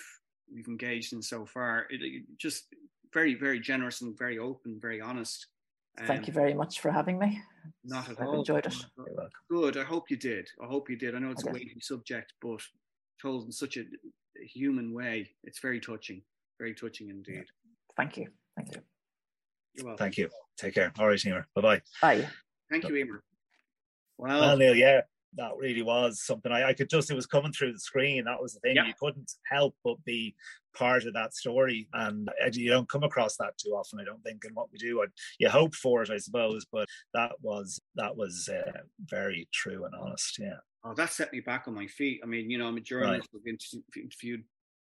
we've 0.53 0.67
engaged 0.67 1.13
in 1.13 1.21
so 1.21 1.45
far. 1.45 1.87
It, 1.89 2.01
it 2.01 2.23
just 2.37 2.65
very, 3.13 3.35
very 3.35 3.59
generous 3.59 4.01
and 4.01 4.17
very 4.17 4.39
open, 4.39 4.79
very 4.81 5.01
honest. 5.01 5.47
Thank 6.05 6.21
um, 6.21 6.25
you 6.27 6.33
very 6.33 6.53
much 6.53 6.79
for 6.79 6.91
having 6.91 7.19
me. 7.19 7.41
Not 7.83 8.09
at 8.09 8.21
I've 8.21 8.27
all. 8.27 8.39
enjoyed 8.39 8.65
it. 8.65 8.75
Good. 9.49 9.77
I 9.77 9.83
hope 9.83 10.09
you 10.09 10.17
did. 10.17 10.49
I 10.61 10.65
hope 10.65 10.89
you 10.89 10.97
did. 10.97 11.15
I 11.15 11.19
know 11.19 11.31
it's 11.31 11.45
a 11.45 11.51
weighty 11.51 11.79
subject, 11.79 12.33
but 12.41 12.61
told 13.21 13.45
in 13.45 13.51
such 13.51 13.77
a, 13.77 13.81
a, 13.81 14.45
human 14.45 14.93
way. 14.93 15.29
It's 15.43 15.59
very 15.59 15.79
touching. 15.79 16.21
Very 16.59 16.73
touching 16.73 17.09
indeed. 17.09 17.45
Thank 17.97 18.17
you. 18.17 18.27
Thank 18.55 18.75
you. 18.75 18.81
You're 19.75 19.85
welcome. 19.85 20.05
Thank 20.05 20.17
you. 20.17 20.29
Take 20.57 20.73
care. 20.73 20.91
All 20.97 21.07
right, 21.07 21.17
Eimear. 21.17 21.45
Bye-bye. 21.55 21.81
Bye. 22.01 22.27
Thank 22.69 22.87
you, 22.87 22.95
Eimear. 22.95 23.19
Well, 24.17 24.41
well 24.41 24.57
Neil, 24.57 24.75
yeah, 24.75 25.01
that 25.35 25.51
really 25.57 25.81
was 25.81 26.21
something. 26.21 26.51
I, 26.51 26.69
I, 26.69 26.73
could 26.73 26.89
just 26.89 27.09
it 27.09 27.15
was 27.15 27.25
coming 27.25 27.51
through 27.51 27.73
the 27.73 27.79
screen 27.79 28.25
that 28.25 28.41
was 28.41 28.53
the 28.53 28.59
thing. 28.59 28.75
Yeah. 28.75 28.85
you 28.85 28.93
couldn't 28.99 29.31
help 29.49 29.75
but 29.83 30.03
be 30.03 30.35
part 30.73 31.05
of 31.05 31.13
that 31.13 31.33
story 31.33 31.87
and 31.93 32.29
you 32.53 32.69
don't 32.69 32.89
come 32.89 33.03
across 33.03 33.35
that 33.35 33.57
too 33.57 33.71
often 33.71 33.99
i 33.99 34.05
don't 34.05 34.23
think 34.23 34.45
in 34.45 34.53
what 34.53 34.71
we 34.71 34.77
do. 34.77 35.01
And 35.01 35.11
you 35.39 35.49
hope 35.49 35.75
for 35.75 36.01
it 36.01 36.09
i 36.09 36.17
suppose 36.17 36.65
but 36.71 36.87
that 37.13 37.31
was 37.41 37.79
that 37.95 38.15
was 38.15 38.49
uh, 38.49 38.79
very 39.05 39.47
true 39.53 39.85
and 39.85 39.93
honest 39.95 40.39
yeah. 40.39 40.57
Oh 40.83 40.93
that 40.95 41.11
set 41.11 41.31
me 41.31 41.41
back 41.41 41.67
on 41.67 41.75
my 41.75 41.87
feet. 41.87 42.21
I 42.23 42.25
mean 42.25 42.49
you 42.49 42.57
know 42.57 42.67
i'm 42.67 42.77
a 42.77 42.81
journalist 42.81 43.29
right. 43.33 43.41
i've 43.41 44.01
interviewed 44.01 44.43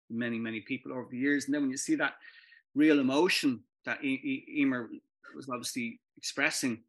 many 0.10 0.38
many 0.38 0.62
people 0.62 0.92
over 0.92 1.08
the 1.10 1.18
years 1.18 1.46
and 1.46 1.54
then 1.54 1.62
when 1.62 1.72
you 1.72 1.78
see 1.78 1.96
that 1.96 2.14
real 2.76 3.00
emotion 3.00 3.62
that 3.86 4.02
Eimear 4.02 4.88
was 5.36 5.50
obviously 5.50 6.00
expressing 6.18 6.84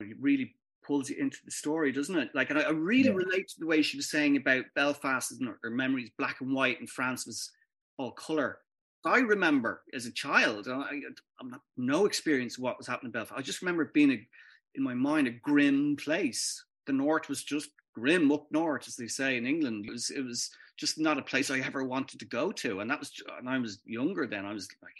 it 0.00 0.16
really 0.20 0.54
pulls 0.84 1.10
you 1.10 1.16
into 1.16 1.38
the 1.44 1.50
story, 1.50 1.92
doesn't 1.92 2.16
it? 2.16 2.30
Like, 2.34 2.50
and 2.50 2.58
I, 2.58 2.62
I 2.62 2.70
really 2.70 3.08
yeah. 3.08 3.14
relate 3.14 3.48
to 3.48 3.60
the 3.60 3.66
way 3.66 3.82
she 3.82 3.96
was 3.96 4.10
saying 4.10 4.36
about 4.36 4.64
Belfast 4.74 5.32
and 5.32 5.48
her, 5.48 5.58
her 5.62 5.70
memories, 5.70 6.10
black 6.18 6.40
and 6.40 6.54
white, 6.54 6.80
and 6.80 6.88
France 6.88 7.26
was 7.26 7.50
all 7.98 8.12
color. 8.12 8.58
I 9.04 9.18
remember 9.18 9.82
as 9.92 10.06
a 10.06 10.12
child, 10.12 10.66
I, 10.68 11.00
am 11.40 11.50
not 11.50 11.60
no 11.76 12.06
experience 12.06 12.56
of 12.56 12.62
what 12.62 12.78
was 12.78 12.86
happening 12.86 13.08
in 13.08 13.12
Belfast. 13.12 13.38
I 13.38 13.42
just 13.42 13.60
remember 13.60 13.82
it 13.82 13.92
being 13.92 14.12
a, 14.12 14.28
in 14.74 14.82
my 14.82 14.94
mind 14.94 15.26
a 15.26 15.30
grim 15.30 15.96
place. 15.96 16.64
The 16.86 16.92
north 16.92 17.28
was 17.28 17.44
just 17.44 17.70
grim 17.94 18.32
up 18.32 18.46
north, 18.50 18.88
as 18.88 18.96
they 18.96 19.06
say 19.06 19.36
in 19.36 19.46
England. 19.46 19.86
It 19.86 19.92
was 19.92 20.10
it 20.10 20.22
was 20.22 20.50
just 20.76 20.98
not 20.98 21.18
a 21.18 21.22
place 21.22 21.50
I 21.50 21.60
ever 21.60 21.84
wanted 21.84 22.18
to 22.20 22.26
go 22.26 22.50
to, 22.52 22.80
and 22.80 22.90
that 22.90 22.98
was 22.98 23.12
and 23.38 23.48
I 23.48 23.58
was 23.58 23.80
younger 23.84 24.26
then. 24.26 24.46
I 24.46 24.52
was 24.52 24.68
like 24.82 24.92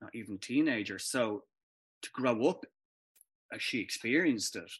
not 0.00 0.14
even 0.14 0.36
a 0.36 0.38
teenager. 0.38 0.98
So 0.98 1.44
to 2.02 2.10
grow 2.12 2.46
up 2.46 2.64
as 3.52 3.62
she 3.62 3.80
experienced 3.80 4.56
it, 4.56 4.70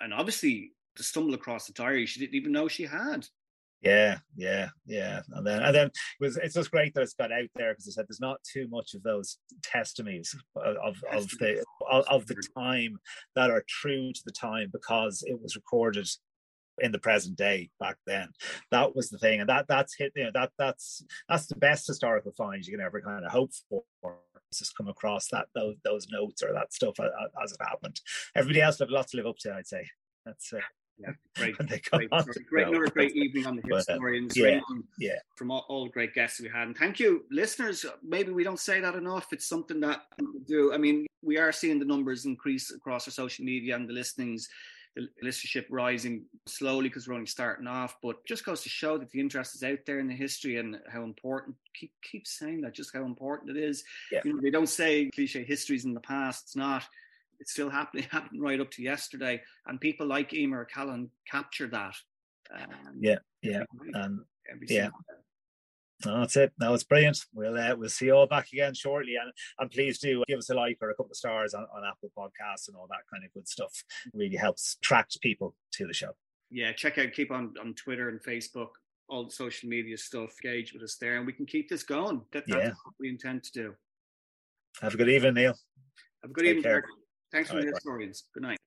and 0.00 0.14
obviously 0.14 0.72
to 0.96 1.02
stumble 1.02 1.34
across 1.34 1.66
the 1.66 1.72
diary 1.72 2.06
she 2.06 2.20
didn't 2.20 2.34
even 2.34 2.52
know 2.52 2.68
she 2.68 2.84
had. 2.84 3.26
Yeah, 3.80 4.18
yeah, 4.36 4.70
yeah. 4.86 5.20
And 5.32 5.46
then 5.46 5.62
and 5.62 5.74
then 5.74 5.86
it 5.86 5.92
was 6.20 6.36
it's 6.36 6.54
just 6.54 6.70
great 6.70 6.94
that 6.94 7.02
it's 7.02 7.14
got 7.14 7.30
out 7.30 7.48
there 7.54 7.72
because 7.72 7.86
I 7.88 7.92
said 7.92 8.06
there's 8.08 8.20
not 8.20 8.40
too 8.42 8.66
much 8.68 8.94
of 8.94 9.02
those 9.04 9.38
testimonies 9.62 10.34
of 10.56 10.96
of, 11.12 11.28
the 11.38 11.64
of, 11.88 12.04
of 12.08 12.26
the 12.26 12.42
time 12.56 12.98
that 13.36 13.50
are 13.50 13.64
true 13.68 14.12
to 14.12 14.20
the 14.24 14.32
time 14.32 14.70
because 14.72 15.22
it 15.24 15.40
was 15.40 15.54
recorded 15.54 16.08
in 16.80 16.92
the 16.92 16.98
present 16.98 17.36
day 17.36 17.70
back 17.78 17.96
then. 18.06 18.28
That 18.70 18.96
was 18.96 19.10
the 19.10 19.18
thing, 19.18 19.40
and 19.40 19.48
that 19.48 19.66
that's 19.68 19.94
hit. 19.96 20.12
You 20.16 20.24
know 20.24 20.30
that 20.34 20.50
that's 20.58 21.04
that's 21.28 21.46
the 21.46 21.56
best 21.56 21.86
historical 21.86 22.32
find 22.36 22.64
you 22.64 22.76
can 22.76 22.84
ever 22.84 23.00
kind 23.00 23.24
of 23.24 23.30
hope 23.30 23.52
for. 23.68 24.16
Just 24.54 24.76
come 24.76 24.88
across 24.88 25.28
that 25.28 25.46
those 25.54 25.76
those 25.84 26.08
notes 26.10 26.42
or 26.42 26.52
that 26.52 26.72
stuff 26.72 26.98
as, 27.00 27.10
as 27.42 27.52
it 27.52 27.58
happened. 27.60 28.00
Everybody 28.34 28.60
else 28.62 28.78
have 28.78 28.90
lots 28.90 29.12
to 29.12 29.18
live 29.18 29.26
up 29.26 29.36
to, 29.40 29.54
I'd 29.54 29.66
say. 29.66 29.86
That's 30.24 30.52
uh, 30.52 30.60
yeah, 30.98 31.10
great, 31.36 31.56
great, 31.90 32.10
great, 32.50 32.66
another 32.66 32.88
great 32.88 33.14
evening 33.14 33.46
on 33.46 33.56
the 33.56 33.62
Hipstorians. 33.62 34.34
But, 34.34 34.42
uh, 34.42 34.46
yeah, 34.46 34.60
yeah, 34.98 35.18
from 35.36 35.50
all, 35.50 35.64
all, 35.68 35.84
the 35.84 35.90
great 35.90 36.14
guests 36.14 36.40
we 36.40 36.48
had, 36.48 36.66
and 36.66 36.76
thank 36.76 36.98
you, 36.98 37.24
listeners. 37.30 37.86
Maybe 38.02 38.32
we 38.32 38.42
don't 38.42 38.58
say 38.58 38.80
that 38.80 38.94
enough. 38.94 39.32
It's 39.32 39.46
something 39.46 39.80
that 39.80 40.02
we 40.18 40.40
do. 40.46 40.72
I 40.72 40.78
mean, 40.78 41.06
we 41.22 41.38
are 41.38 41.52
seeing 41.52 41.78
the 41.78 41.84
numbers 41.84 42.24
increase 42.24 42.72
across 42.72 43.06
our 43.06 43.12
social 43.12 43.44
media 43.44 43.76
and 43.76 43.88
the 43.88 43.92
listenings 43.92 44.48
the 44.98 45.26
listenership 45.26 45.66
rising 45.70 46.24
slowly 46.46 46.88
because 46.88 47.06
we're 47.06 47.14
only 47.14 47.26
starting 47.26 47.66
off, 47.66 47.96
but 48.02 48.24
just 48.26 48.44
goes 48.44 48.62
to 48.62 48.68
show 48.68 48.98
that 48.98 49.10
the 49.10 49.20
interest 49.20 49.54
is 49.54 49.62
out 49.62 49.78
there 49.86 50.00
in 50.00 50.08
the 50.08 50.14
history 50.14 50.58
and 50.58 50.76
how 50.92 51.02
important. 51.02 51.56
Keep 51.74 51.92
keep 52.02 52.26
saying 52.26 52.62
that, 52.62 52.74
just 52.74 52.94
how 52.94 53.04
important 53.04 53.56
it 53.56 53.62
is. 53.62 53.84
Yeah. 54.10 54.20
You 54.24 54.34
know, 54.34 54.40
they 54.42 54.50
don't 54.50 54.68
say 54.68 55.10
cliche 55.14 55.44
histories 55.44 55.84
in 55.84 55.94
the 55.94 56.00
past. 56.00 56.44
It's 56.44 56.56
not. 56.56 56.84
It's 57.40 57.52
still 57.52 57.70
happening, 57.70 58.06
happening 58.10 58.42
right 58.42 58.60
up 58.60 58.70
to 58.72 58.82
yesterday, 58.82 59.40
and 59.66 59.80
people 59.80 60.06
like 60.06 60.30
Eimear 60.30 60.66
Callaghan 60.68 61.10
capture 61.30 61.68
that. 61.68 61.94
Um, 62.54 62.96
yeah, 62.98 63.18
yeah, 63.42 63.62
um, 63.94 64.24
yeah. 64.68 64.88
No, 64.88 64.92
that's 66.00 66.36
it. 66.36 66.52
That 66.58 66.70
was 66.70 66.84
brilliant. 66.84 67.18
We'll 67.34 67.58
uh, 67.58 67.74
we'll 67.76 67.88
see 67.88 68.06
you 68.06 68.14
all 68.14 68.26
back 68.26 68.52
again 68.52 68.74
shortly, 68.74 69.16
and 69.20 69.32
and 69.58 69.70
please 69.70 69.98
do 69.98 70.22
give 70.28 70.38
us 70.38 70.50
a 70.50 70.54
like 70.54 70.78
or 70.80 70.90
a 70.90 70.94
couple 70.94 71.10
of 71.10 71.16
stars 71.16 71.54
on, 71.54 71.66
on 71.74 71.82
Apple 71.84 72.12
Podcasts 72.16 72.68
and 72.68 72.76
all 72.76 72.86
that 72.88 73.04
kind 73.12 73.24
of 73.24 73.32
good 73.32 73.48
stuff. 73.48 73.72
It 74.06 74.12
really 74.16 74.36
helps 74.36 74.76
attract 74.80 75.20
people 75.20 75.54
to 75.72 75.86
the 75.86 75.94
show. 75.94 76.12
Yeah, 76.50 76.72
check 76.72 76.98
out 76.98 77.12
keep 77.12 77.30
on 77.30 77.54
on 77.60 77.74
Twitter 77.74 78.08
and 78.08 78.22
Facebook, 78.22 78.68
all 79.08 79.24
the 79.24 79.32
social 79.32 79.68
media 79.68 79.98
stuff. 79.98 80.34
Engage 80.44 80.72
with 80.72 80.82
us 80.82 80.96
there, 81.00 81.16
and 81.16 81.26
we 81.26 81.32
can 81.32 81.46
keep 81.46 81.68
this 81.68 81.82
going. 81.82 82.22
That, 82.32 82.44
that's 82.46 82.64
yeah. 82.64 82.72
what 82.84 82.94
we 83.00 83.08
intend 83.08 83.42
to 83.44 83.52
do. 83.52 83.74
Have 84.80 84.94
a 84.94 84.96
good 84.96 85.08
evening, 85.08 85.34
Neil. 85.34 85.54
Have 86.22 86.30
a 86.30 86.34
good 86.34 86.44
Take 86.44 86.58
evening. 86.58 86.82
Thanks 87.32 87.50
all 87.50 87.56
for 87.56 87.64
right, 87.64 87.74
the 87.74 87.80
Hipstorians. 87.80 88.22
Good 88.32 88.42
night. 88.44 88.58